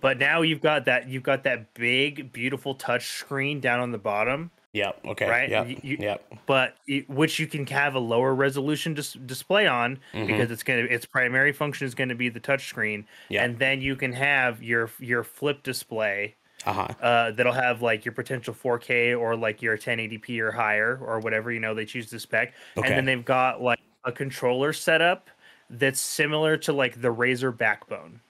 [0.00, 3.98] But now you've got that you've got that big beautiful touch screen down on the
[3.98, 5.00] bottom Yep.
[5.04, 5.28] Okay.
[5.28, 5.68] Right, Yep.
[5.82, 6.24] you- yep.
[6.46, 10.26] but it, which you can have a lower resolution dis- display on Mm-hmm.
[10.26, 13.44] because it's gonna its primary function is going to be the touch screen, Yeah.
[13.44, 16.88] and then you can have your your flip display Uh huh.
[17.00, 21.50] uh, that'll have like your potential 4K or like your 1080p or higher or whatever
[21.50, 22.88] you know they choose to spec, Okay.
[22.88, 25.28] and then they've got like a controller setup
[25.70, 28.20] that's similar to like the Razer backbone.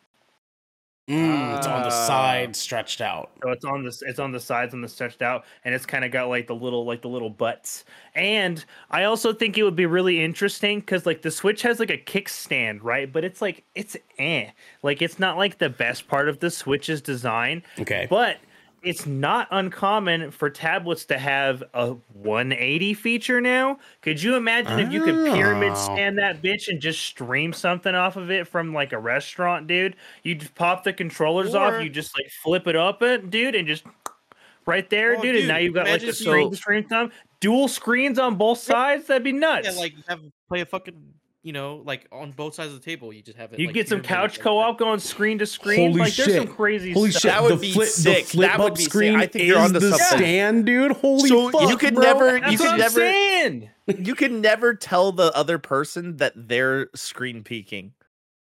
[1.08, 2.06] Mm, it's on the Ah.
[2.06, 3.30] side, stretched out.
[3.42, 4.02] So it's on this.
[4.02, 6.54] It's on the sides and the stretched out, and it's kind of got like the
[6.54, 7.84] little like the little butts.
[8.14, 11.90] And I also think it would be really interesting because like the Switch has like
[11.90, 13.12] a kickstand, right?
[13.12, 14.50] But it's like it's eh,
[14.84, 17.64] like it's not like the best part of the Switch's design.
[17.80, 18.06] Okay.
[18.08, 18.36] But
[18.82, 23.78] it's not uncommon for tablets to have a 180 feature now.
[24.00, 25.94] Could you imagine if you could pyramid Oh.
[25.94, 29.96] stand that bitch and just stream something off of it from like a restaurant, dude?
[30.24, 33.54] You just pop the controllers Or- off, you just like flip it up, it, dude,
[33.54, 33.84] and just
[34.66, 35.36] right there, Oh, dude.
[35.36, 39.06] And now you've got like the screen so- screen thumb, dual screens on both sides.
[39.06, 39.68] That'd be nuts.
[39.72, 40.94] Yeah, like have play a fucking
[41.42, 43.12] you know like on both sides of the table.
[43.12, 43.58] You just have it.
[43.58, 45.90] you like, get some couch co-op going screen to screen.
[45.90, 46.54] Holy like there's some shit.
[46.56, 47.22] crazy Holy stuff.
[47.22, 47.30] shit!
[47.32, 48.24] That would the be flip, sick.
[48.26, 48.90] The flip That would up be sick.
[48.92, 50.18] screen I think you're is onto the something.
[50.18, 50.92] stand, dude.
[50.92, 52.04] Holy So fuck, you could bro.
[52.04, 53.70] never- That's you what could I'm never- saying.
[53.98, 57.92] you can never tell the other person that they're screen peeking.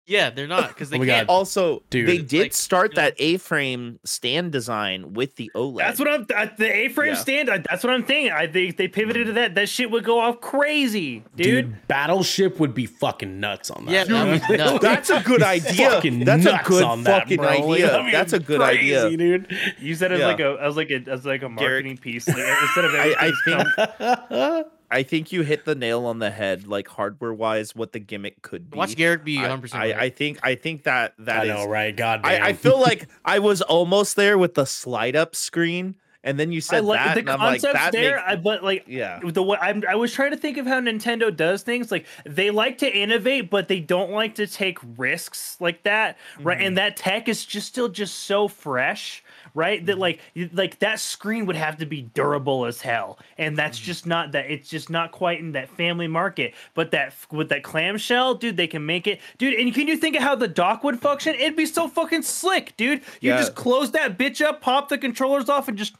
[0.06, 1.26] Yeah, they're not because they Oh can't.
[1.28, 1.32] God.
[1.32, 2.06] Also, Dude.
[2.08, 5.78] they did Like, start you know- that A-frame stand design with the OLED.
[5.78, 6.26] That's what I'm.
[6.26, 7.18] th- The A-frame Yeah.
[7.18, 7.48] stand.
[7.48, 8.30] That's what I'm thinking.
[8.32, 9.54] I think they pivoted to that.
[9.54, 11.46] That shit would go off crazy, dude.
[11.70, 13.92] Dude, Battleship would be fucking nuts on that.
[13.92, 14.78] Yeah, that would nuts.
[14.82, 16.00] That's a good idea.
[16.24, 17.46] That's a good on that, fucking bro.
[17.46, 17.86] Like, idea.
[17.86, 19.16] that'd be That's a good crazy, idea.
[19.16, 19.58] dude.
[19.80, 20.26] Use that as Yeah.
[20.26, 22.28] like a as like a as like a marketing piece.
[22.28, 26.30] Like, instead of I, I everything think I think you hit the nail on the
[26.30, 28.78] head, like hardware wise, what the gimmick could be.
[28.78, 29.60] Watch Garrick be I, 100.
[29.60, 31.48] percent I, I think I think that that I is.
[31.48, 31.94] know, right?
[31.94, 32.42] God I, damn.
[32.44, 36.58] I feel like I was almost there with the slide up screen, and then you
[36.58, 38.84] I said like that, the and I'm like, concepts that there, makes- I, but like
[38.86, 39.18] yeah.
[39.24, 41.90] the way I'm, I was trying to think of how Nintendo does things.
[41.90, 46.58] Like they like to innovate, but they don't like to take risks like that, right?
[46.58, 46.66] Mm-hmm.
[46.68, 49.23] And that tech is just still just so fresh,
[49.54, 49.78] right?
[49.78, 49.86] Mm-hmm.
[49.86, 50.20] That like
[50.52, 53.86] like that screen would have to be durable as hell, and that's Mm-hmm.
[53.86, 54.50] just not that.
[54.50, 56.54] It's just not quite in that family market.
[56.74, 59.54] But that with that clamshell, dude, they can make it, dude.
[59.54, 61.34] And can you think of how the dock would function?
[61.34, 63.00] It'd be so fucking slick, dude.
[63.20, 63.38] You Yeah.
[63.38, 65.94] just close that bitch up, pop the controllers off, and just.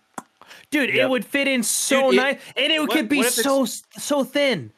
[0.71, 3.27] Dude, it would fit in so Dude, it- nice, and it what- could be what
[3.27, 3.65] if it's- so
[3.99, 4.73] so thin.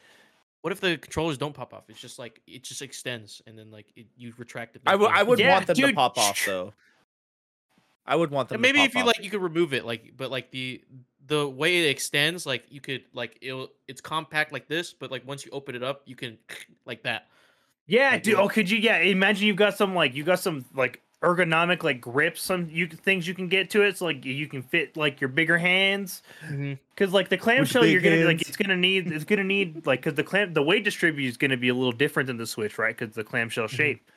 [0.62, 1.84] What if the controllers don't pop off?
[1.88, 4.82] It's just like it just extends and then like it, you retract it.
[4.86, 5.10] I would.
[5.10, 6.72] I would Yeah, want them to pop off though.
[8.06, 8.56] I would want them.
[8.56, 9.08] And maybe to if you off.
[9.08, 9.84] like, you could remove it.
[9.84, 10.82] Like, but like the
[11.26, 13.70] the way it extends, like you could like it.
[13.88, 16.38] It's compact like this, but like once you open it up, you can
[16.86, 17.26] like that.
[17.86, 18.34] Yeah, Like, dude.
[18.34, 18.40] yeah.
[18.40, 18.78] Oh, could you?
[18.78, 22.86] Yeah, imagine you've got some like you got some like ergonomic like grips, some you
[22.86, 26.22] things you can get to it, so like you can fit like your bigger hands.
[26.44, 26.74] Mm-hmm.
[26.94, 30.14] Because like the clamshell, you're gonna like it's gonna need it's gonna need like because
[30.14, 32.96] the clam the weight distribution is gonna be a little different than the Switch, right?
[32.96, 33.76] Because the clamshell mm-hmm.
[33.76, 34.10] shape.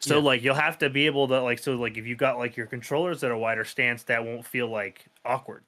[0.00, 0.22] So Yeah.
[0.24, 2.66] like you'll have to be able to like so like if you got like your
[2.66, 5.64] controllers at a wider stance, that won't feel like awkward.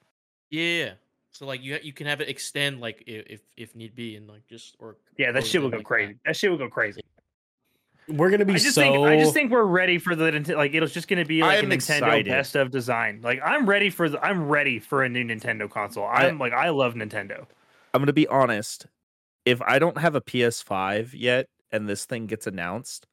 [0.51, 0.93] Yeah.
[1.33, 4.47] So like you you can have it extend like if if need be and like
[4.47, 6.17] just or Yeah, that shit will go like crazy.
[6.25, 6.37] That.
[6.37, 7.01] shit will go crazy.
[8.09, 8.81] We're gonna be I just so.
[8.81, 11.43] think I just think we're ready for the Nint- like it's just going to be
[11.43, 12.27] I like a Nintendo excited.
[12.27, 13.21] best of design.
[13.23, 16.05] Like I'm ready for the I'm ready for a new Nintendo console.
[16.07, 17.47] I- I'm like I love Nintendo.
[17.93, 18.87] I'm gonna be honest.
[19.45, 23.07] If I don't have a PS5 yet, and this thing gets announced,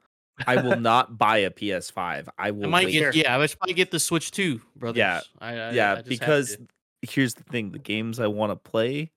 [0.46, 1.98] I will not buy a PS5.
[1.98, 2.70] I I will.
[2.70, 2.94] might wait.
[2.94, 4.98] get yeah, I should probably get the Switch too, brothers.
[4.98, 5.22] Yeah.
[5.40, 6.58] I, I, I yeah, just because
[7.02, 9.12] here's the thing: the games I want to play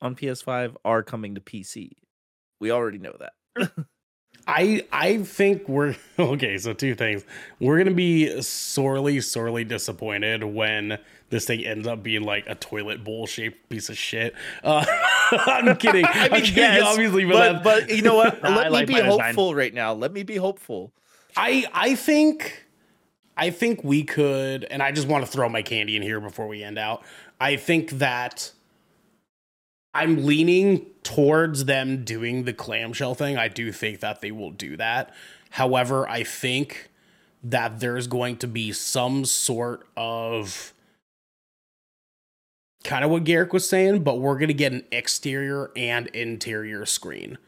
[0.00, 1.92] on PS5 are coming to PC.
[2.60, 3.72] We already know that.
[4.48, 6.56] I I think we're okay.
[6.58, 7.24] So two things.
[7.60, 10.98] We're gonna be sorely, sorely disappointed when
[11.30, 14.34] this thing ends up being like a toilet bowl shaped piece of shit.
[14.64, 14.84] Uh,
[15.32, 16.04] I'm kidding.
[16.08, 18.42] I I'm mean, kidding, yes, obviously, but, but but you know what?
[18.42, 19.20] Let me like be my design.
[19.20, 19.92] hopeful right now.
[19.92, 20.92] Let me be hopeful.
[21.36, 22.64] I I think
[23.36, 26.48] I think we could, and I just want to throw my candy in here before
[26.48, 27.02] we end out.
[27.38, 28.50] I think that
[29.94, 33.36] I'm leaning towards them doing the clamshell thing.
[33.36, 35.14] I do think that they will do that.
[35.50, 36.90] However, I think
[37.42, 40.74] that there's going to be some sort of
[42.84, 46.84] kind of what Garrick was saying, but we're going to get an exterior and interior
[46.86, 47.38] screen.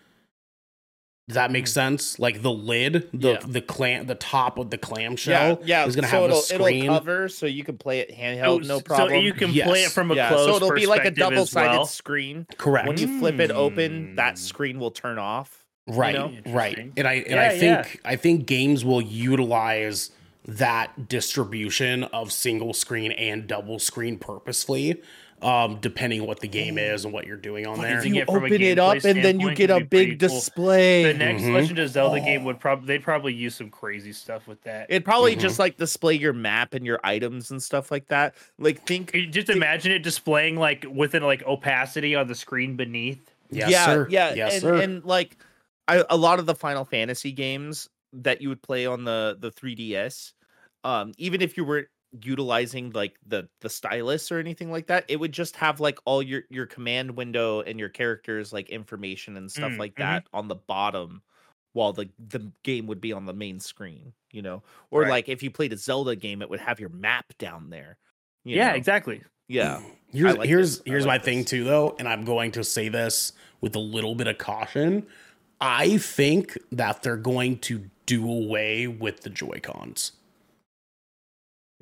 [1.31, 2.19] Does that make sense?
[2.19, 3.39] Like the lid, the Yeah.
[3.47, 6.43] the clam, the top of the clamshell yeah, is going to so have it'll, a
[6.43, 6.85] screen.
[6.87, 9.11] It'll cover so you can play it handheld, no problem.
[9.11, 11.71] So you can play it from a yeah, close so it'll be like a double-sided
[11.71, 11.87] well.
[11.87, 12.47] screen.
[12.59, 12.89] Correct.
[12.89, 14.39] When you flip it open, that Mm.
[14.39, 15.57] screen will turn off.
[15.87, 16.33] right know?
[16.53, 17.83] right and i and Yeah, i yeah.
[17.83, 20.11] think i think games will utilize
[20.47, 25.01] that distribution of single screen and double screen purposefully
[25.43, 28.27] um depending what the game is and what you're doing on there Using You it
[28.27, 30.29] from a open it up, and then you get a big pretty cool.
[30.29, 31.03] display.
[31.05, 31.55] The next Mhm.
[31.55, 32.45] Legend of Zelda game Oh.
[32.47, 34.87] would probably they'd probably use some crazy stuff with that.
[34.91, 35.41] It'd probably Mhm.
[35.41, 38.35] just like display your map and your items and stuff like that.
[38.59, 42.77] Like think Can you just imagine it displaying like within like opacity on the screen
[42.77, 43.21] beneath.
[43.51, 45.37] yes yeah, sir yeah, yes and, sir and like
[45.89, 49.51] I, a lot of the Final Fantasy games that you would play on the the
[49.51, 50.33] 3DS,
[50.85, 51.89] um, even if you were
[52.23, 56.23] utilizing like the the stylus or anything like that, it would just have like all
[56.23, 59.99] your your command window and your characters like information and stuff Mm, like mhm.
[59.99, 61.23] that on the bottom,
[61.73, 64.13] while the the game would be on the main screen.
[64.33, 65.11] You know, or Right.
[65.11, 67.99] like if you played a Zelda game, it would have your map down there.
[68.45, 68.75] you yeah, know?
[68.75, 69.23] exactly.
[69.49, 69.81] Yeah.
[70.13, 70.83] Here's like here's this.
[70.85, 74.15] Here's like my thing too though, and I'm going to say this with a little
[74.15, 75.07] bit of caution.
[75.61, 80.13] I think that they're going to do away with the Joy Cons.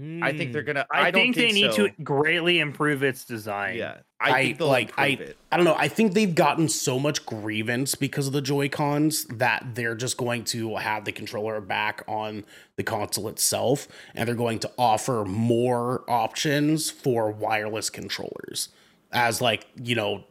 [0.01, 0.67] I think they're Mm.
[0.67, 0.87] gonna.
[0.93, 1.89] I, I, don't think, they need so.
[1.89, 3.77] to greatly improve its design.
[3.77, 5.37] Yeah, I, I, think they'll like I it.
[5.51, 5.75] I don't know.
[5.77, 10.17] I think they've gotten so much grievance because of the Joy Cons that they're just
[10.17, 12.45] going to have the controller back on
[12.77, 18.69] the console itself, and they're going to offer more options for wireless controllers
[19.11, 20.23] as like you know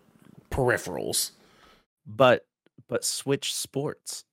[0.50, 1.32] peripherals.
[2.06, 2.46] but
[2.88, 4.24] but Switch Sports.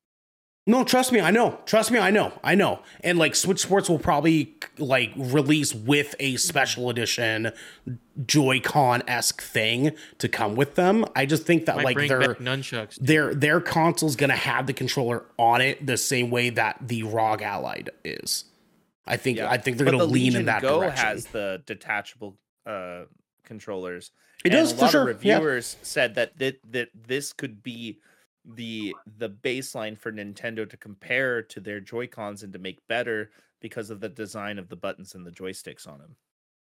[0.66, 1.60] No, trust me, I know.
[1.66, 2.32] Trust me, I know.
[2.42, 2.80] I know.
[3.02, 7.52] And like Switch Sports will probably like release with a special edition
[8.24, 11.04] Joy-Con esque thing to come with them.
[11.14, 12.96] I just think that Might like bring their back nunchucks.
[12.96, 17.42] their their console's gonna have the controller on it the same way that the ROG
[17.42, 18.44] Ally is.
[19.06, 21.04] I think I think they're But gonna the lean Legion in that Go direction.
[21.04, 23.02] has the detachable uh,
[23.44, 24.12] controllers.
[24.44, 25.34] It And does, a for lot sure, Of yeah.
[25.34, 27.98] reviewers said that, that that this could be
[28.44, 33.30] the the baseline for Nintendo to compare to their Joy Cons and to make better
[33.60, 36.16] because of the design of the buttons and the joysticks on them.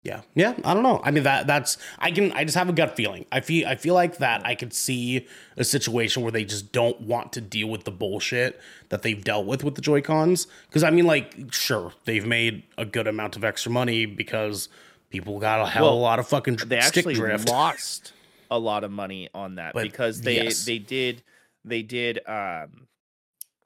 [0.01, 0.53] Yeah, yeah.
[0.63, 1.01] I don't know.
[1.03, 3.25] I mean that that's I can I just have a gut feeling.
[3.33, 5.27] I feel I feel like that I could see
[5.57, 8.59] a situation where they just don't want to deal with the bullshit
[8.89, 10.47] that they've dealt with with the Joy Cons.
[10.67, 14.69] Because I mean, like, sure, they've made a good amount of extra money because
[15.09, 17.49] people got a hell of a lot of fucking They stick actually drift.
[17.49, 18.13] lost
[18.49, 20.63] a lot of money on that But because they yes.
[20.63, 21.23] they did
[21.65, 22.87] they did um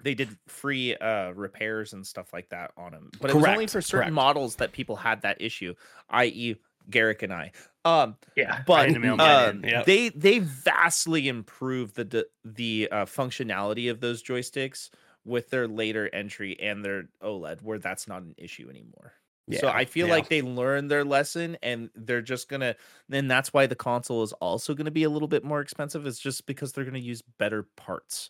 [0.03, 3.67] they did free uh repairs and stuff like that on them but it was only
[3.67, 4.13] for certain correct.
[4.13, 5.73] models that people had that issue
[6.09, 6.55] i.e
[6.89, 7.51] garrick and i
[7.85, 9.63] um Yeah, but had to mail mine uh, in.
[9.63, 9.85] Yep.
[9.85, 14.89] they they vastly improved the d- the uh, functionality of those joysticks
[15.25, 19.13] with their later entry and their oled where that's not an issue anymore
[19.51, 20.13] so I feel yeah.
[20.13, 22.75] like they learned their lesson and they're just gonna
[23.09, 26.05] then that's why the console is also gonna be a little bit more expensive.
[26.05, 28.29] It's just because they're gonna use better parts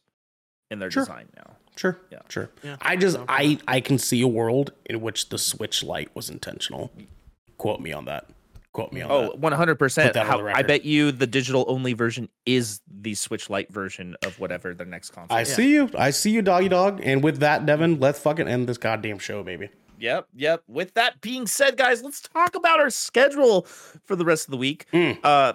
[0.72, 1.04] in their Sure.
[1.04, 1.56] design now.
[1.76, 2.20] Sure, Yeah.
[2.30, 2.50] sure.
[2.64, 6.16] Yeah, I just no, I I can see a world in which the Switch Lite
[6.16, 6.92] was intentional.
[7.58, 8.30] Quote me on that.
[8.74, 9.40] Quote me on Oh, that.
[9.40, 10.14] 100 percent.
[10.16, 14.16] that on the I bet you the digital only version is the Switch Lite version
[14.26, 15.38] of whatever the next console.
[15.38, 15.54] I is.
[15.54, 15.92] see you.
[15.96, 17.00] I see you, doggy dog.
[17.04, 19.70] And with that, Devin, let's fucking end this goddamn show, baby.
[20.00, 20.64] Yep, yep.
[20.68, 23.64] With that being said, guys, let's talk about our schedule
[24.04, 24.86] for the rest of the week.
[24.94, 25.18] Mm.
[25.24, 25.54] Uh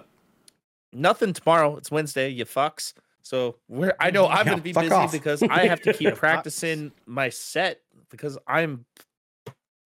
[0.91, 1.75] nothing tomorrow.
[1.77, 2.93] It's Wednesday, you fucks.
[3.21, 5.11] So we're I know I'm Yeah, gonna be busy off.
[5.11, 8.85] because I have to keep practicing my set because I'm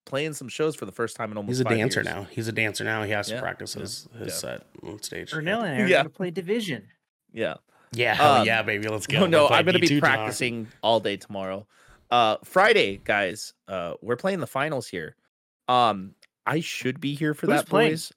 [0.05, 2.05] playing some shows for the first time in almost He's a five dancer years.
[2.05, 2.27] now.
[2.30, 3.03] He's a dancer now.
[3.03, 4.34] He has to practice his, his yeah.
[4.34, 5.31] set on stage.
[5.31, 5.97] Ernell and I are Yeah.
[5.99, 6.88] gonna play Division.
[7.34, 7.55] Yeah.
[7.95, 8.88] Yeah, hell Um, yeah, baby.
[8.88, 9.21] Let's go.
[9.21, 10.15] No, no, I'm gonna be D2 tomorrow.
[10.17, 11.67] practicing all day tomorrow.
[12.14, 15.15] Uh Friday, guys, uh we're playing the finals here.
[15.68, 16.14] Um
[16.45, 17.91] I should be here for Who's that playing?
[17.94, 18.11] boys.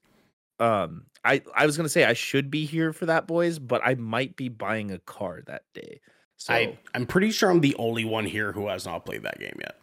[0.61, 3.95] Um I I was gonna say I should be here for that boys, but I
[3.95, 6.01] might be buying a car that day.
[6.37, 9.39] So I, I'm pretty sure I'm the only one here who has not played that
[9.41, 9.77] game yet.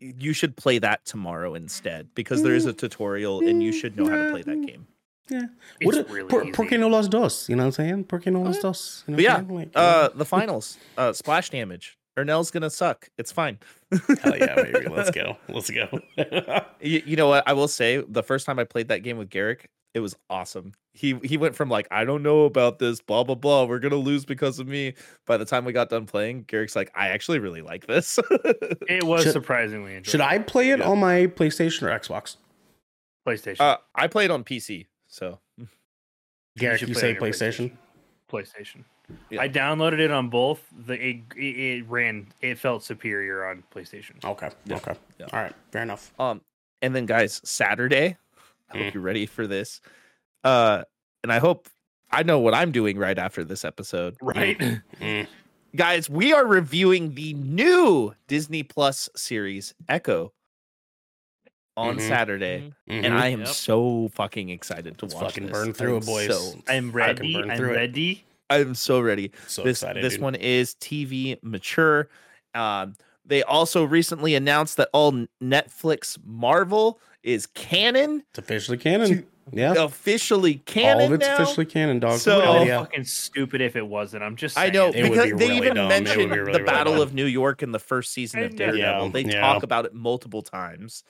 [0.00, 4.08] you should play that tomorrow instead because there is a tutorial and you should know
[4.08, 4.86] how to play that game.
[5.28, 5.42] Yeah.
[5.78, 6.52] It's What a- really por, easy.
[6.52, 7.48] por qué no los dos?
[7.50, 8.04] You know what I'm saying?
[8.04, 9.04] Por qué no los dos?
[9.06, 11.98] You know But what yeah, Like, uh the finals, uh splash damage.
[12.24, 13.08] Ernell's gonna suck.
[13.18, 13.58] It's fine.
[14.22, 14.88] hell yeah, baby.
[14.90, 15.36] Let's go.
[15.48, 15.88] Let's go.
[16.82, 17.46] You, you know what?
[17.46, 20.72] I will say the first time I played that game with Garrick, it was awesome.
[20.94, 23.64] He he went from like I don't know about this, blah blah blah.
[23.64, 24.94] We're gonna lose because of me.
[25.26, 28.18] By the time we got done playing, Garrick's like, I actually really like this.
[28.88, 30.10] It was Should- surprisingly enjoyable.
[30.10, 30.88] Should I play it Yeah.
[30.88, 32.36] on my PlayStation or Xbox?
[33.28, 33.60] PlayStation.
[33.60, 35.38] uh, I played on PC, so
[36.58, 37.72] Garrick, should you, play say on your PlayStation?
[38.32, 38.84] PlayStation.
[39.30, 39.40] Yeah.
[39.42, 40.62] I downloaded it on both.
[40.86, 42.26] The it, it, it ran.
[42.40, 44.22] It felt superior on PlayStation.
[44.24, 44.50] Okay.
[44.64, 44.76] Yeah.
[44.76, 44.94] Okay.
[45.18, 45.26] Yeah.
[45.32, 45.54] All right.
[45.72, 46.12] Fair enough.
[46.18, 46.40] um,
[46.82, 48.16] and then guys, Saturday.
[48.72, 48.84] I Mm.
[48.84, 49.80] hope you're ready for this.
[50.44, 50.84] Uh,
[51.22, 51.68] and I hope
[52.10, 54.16] I know what I'm doing right after this episode.
[54.22, 54.58] Right.
[55.00, 55.26] Mm.
[55.76, 60.32] guys, we are reviewing the new Disney Plus series Echo
[61.76, 62.08] on Mhm.
[62.08, 63.12] Saturday, and Mhm.
[63.16, 63.48] I am Yep.
[63.48, 65.24] so fucking excited to Let's watch.
[65.26, 65.52] fucking this.
[65.52, 66.26] burn through I'm it, boys.
[66.52, 67.36] So, I'm ready.
[67.36, 67.76] I'm through it.
[67.76, 68.24] ready.
[68.50, 69.30] I'm so ready.
[69.46, 70.02] so this excited.
[70.04, 70.22] this dude.
[70.22, 72.08] one is TV mature.
[72.54, 72.94] Um,
[73.24, 75.12] they also recently announced that all
[75.42, 79.26] Netflix Marvel is canon, It's officially canon.
[79.52, 79.74] Yeah.
[79.78, 81.00] officially canon.
[81.00, 81.34] All of it's now.
[81.42, 82.18] officially canon, dog.
[82.20, 82.78] So- It would Hell be yeah.
[82.80, 84.22] fucking stupid if it wasn't.
[84.22, 84.56] I'm just.
[84.58, 85.88] I know It would because be they really even dumb.
[85.88, 87.02] Mentioned be really, the Battle dumb.
[87.02, 88.56] of New York in the first season I of.
[88.56, 88.78] Daredevil.
[89.06, 89.40] Yeah, they yeah.
[89.40, 91.02] talk about it multiple times.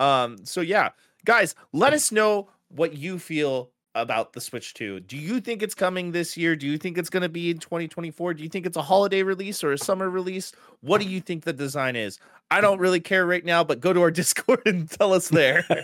[0.00, 0.90] Um, so yeah,
[1.24, 5.00] guys, let us know what you feel about the Switch 2.
[5.00, 6.56] Do you think it's coming this year?
[6.56, 8.34] Do you think it's going to be in 2024?
[8.34, 10.52] Do you think it's a holiday release or a summer release?
[10.80, 12.18] What do you think the design is?
[12.50, 15.64] I don't really care right now, but go to our Discord and tell us there.
[15.68, 15.76] or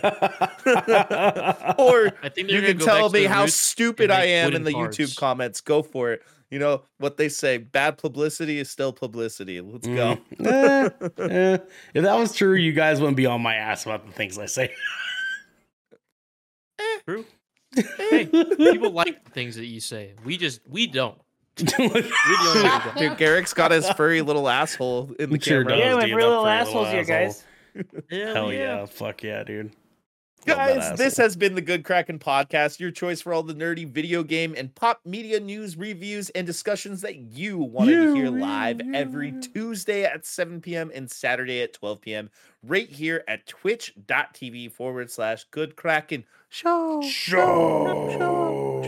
[2.23, 4.97] I think you can tell me how stupid I am in the cards.
[4.97, 5.61] YouTube comments.
[5.61, 6.21] Go for it.
[6.49, 9.61] You know what they say: bad publicity is still publicity.
[9.61, 10.17] Let's go.
[10.45, 11.57] Eh, eh.
[11.93, 14.47] If that was true, you guys wouldn't be on my ass about the things I
[14.47, 14.73] say.
[17.07, 17.25] True.
[17.75, 20.13] Hey, people like the things that you say.
[20.23, 21.17] We just we don't.
[21.59, 22.97] We're the only ones who don't.
[22.97, 25.77] Dude, Garrick's got his furry little asshole in the It sure camera.
[25.77, 27.43] Yeah, my dude, real that little a assholes little here, guys.
[28.09, 28.85] Hell, Hell yeah.
[28.85, 29.71] Fuck yeah, dude.
[30.47, 33.87] Love Guys, this has been the Good Kraken podcast, your choice for all the nerdy
[33.87, 38.81] video game and pop media news, reviews, and discussions that you wanted to hear live
[38.95, 40.91] every Tuesday at 7 p.m.
[40.95, 42.31] and Saturday at 12 p.m.
[42.63, 46.23] right here at twitch.tv forward slash Good Kraken
[46.53, 47.01] Show.
[47.01, 48.09] Show.
[48.11, 48.83] Show.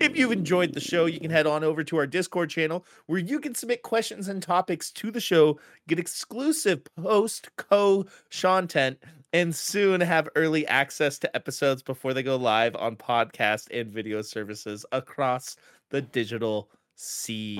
[0.00, 3.18] If you've enjoyed the show, you can head on over to our Discord channel where
[3.18, 8.98] you can submit questions and topics to the show, get exclusive post co content,
[9.34, 14.22] and soon have early access to episodes before they go live on podcast and video
[14.22, 15.56] services across
[15.90, 17.58] the digital sea.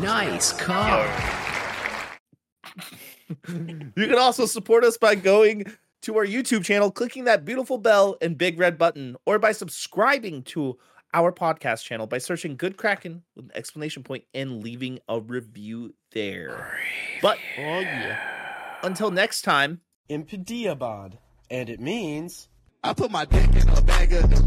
[0.00, 1.06] Nice car.
[3.48, 5.66] you can also support us by going
[6.02, 10.42] to our YouTube channel, clicking that beautiful bell and big red button, or by subscribing
[10.44, 10.78] to
[11.12, 15.94] our podcast channel by searching Good Kraken with an explanation point and leaving a review
[16.12, 16.78] there.
[17.20, 18.76] But Oh yeah.
[18.84, 21.14] until next time, Impediabod.
[21.50, 22.48] And it means
[22.84, 24.30] I put my dick in a bag of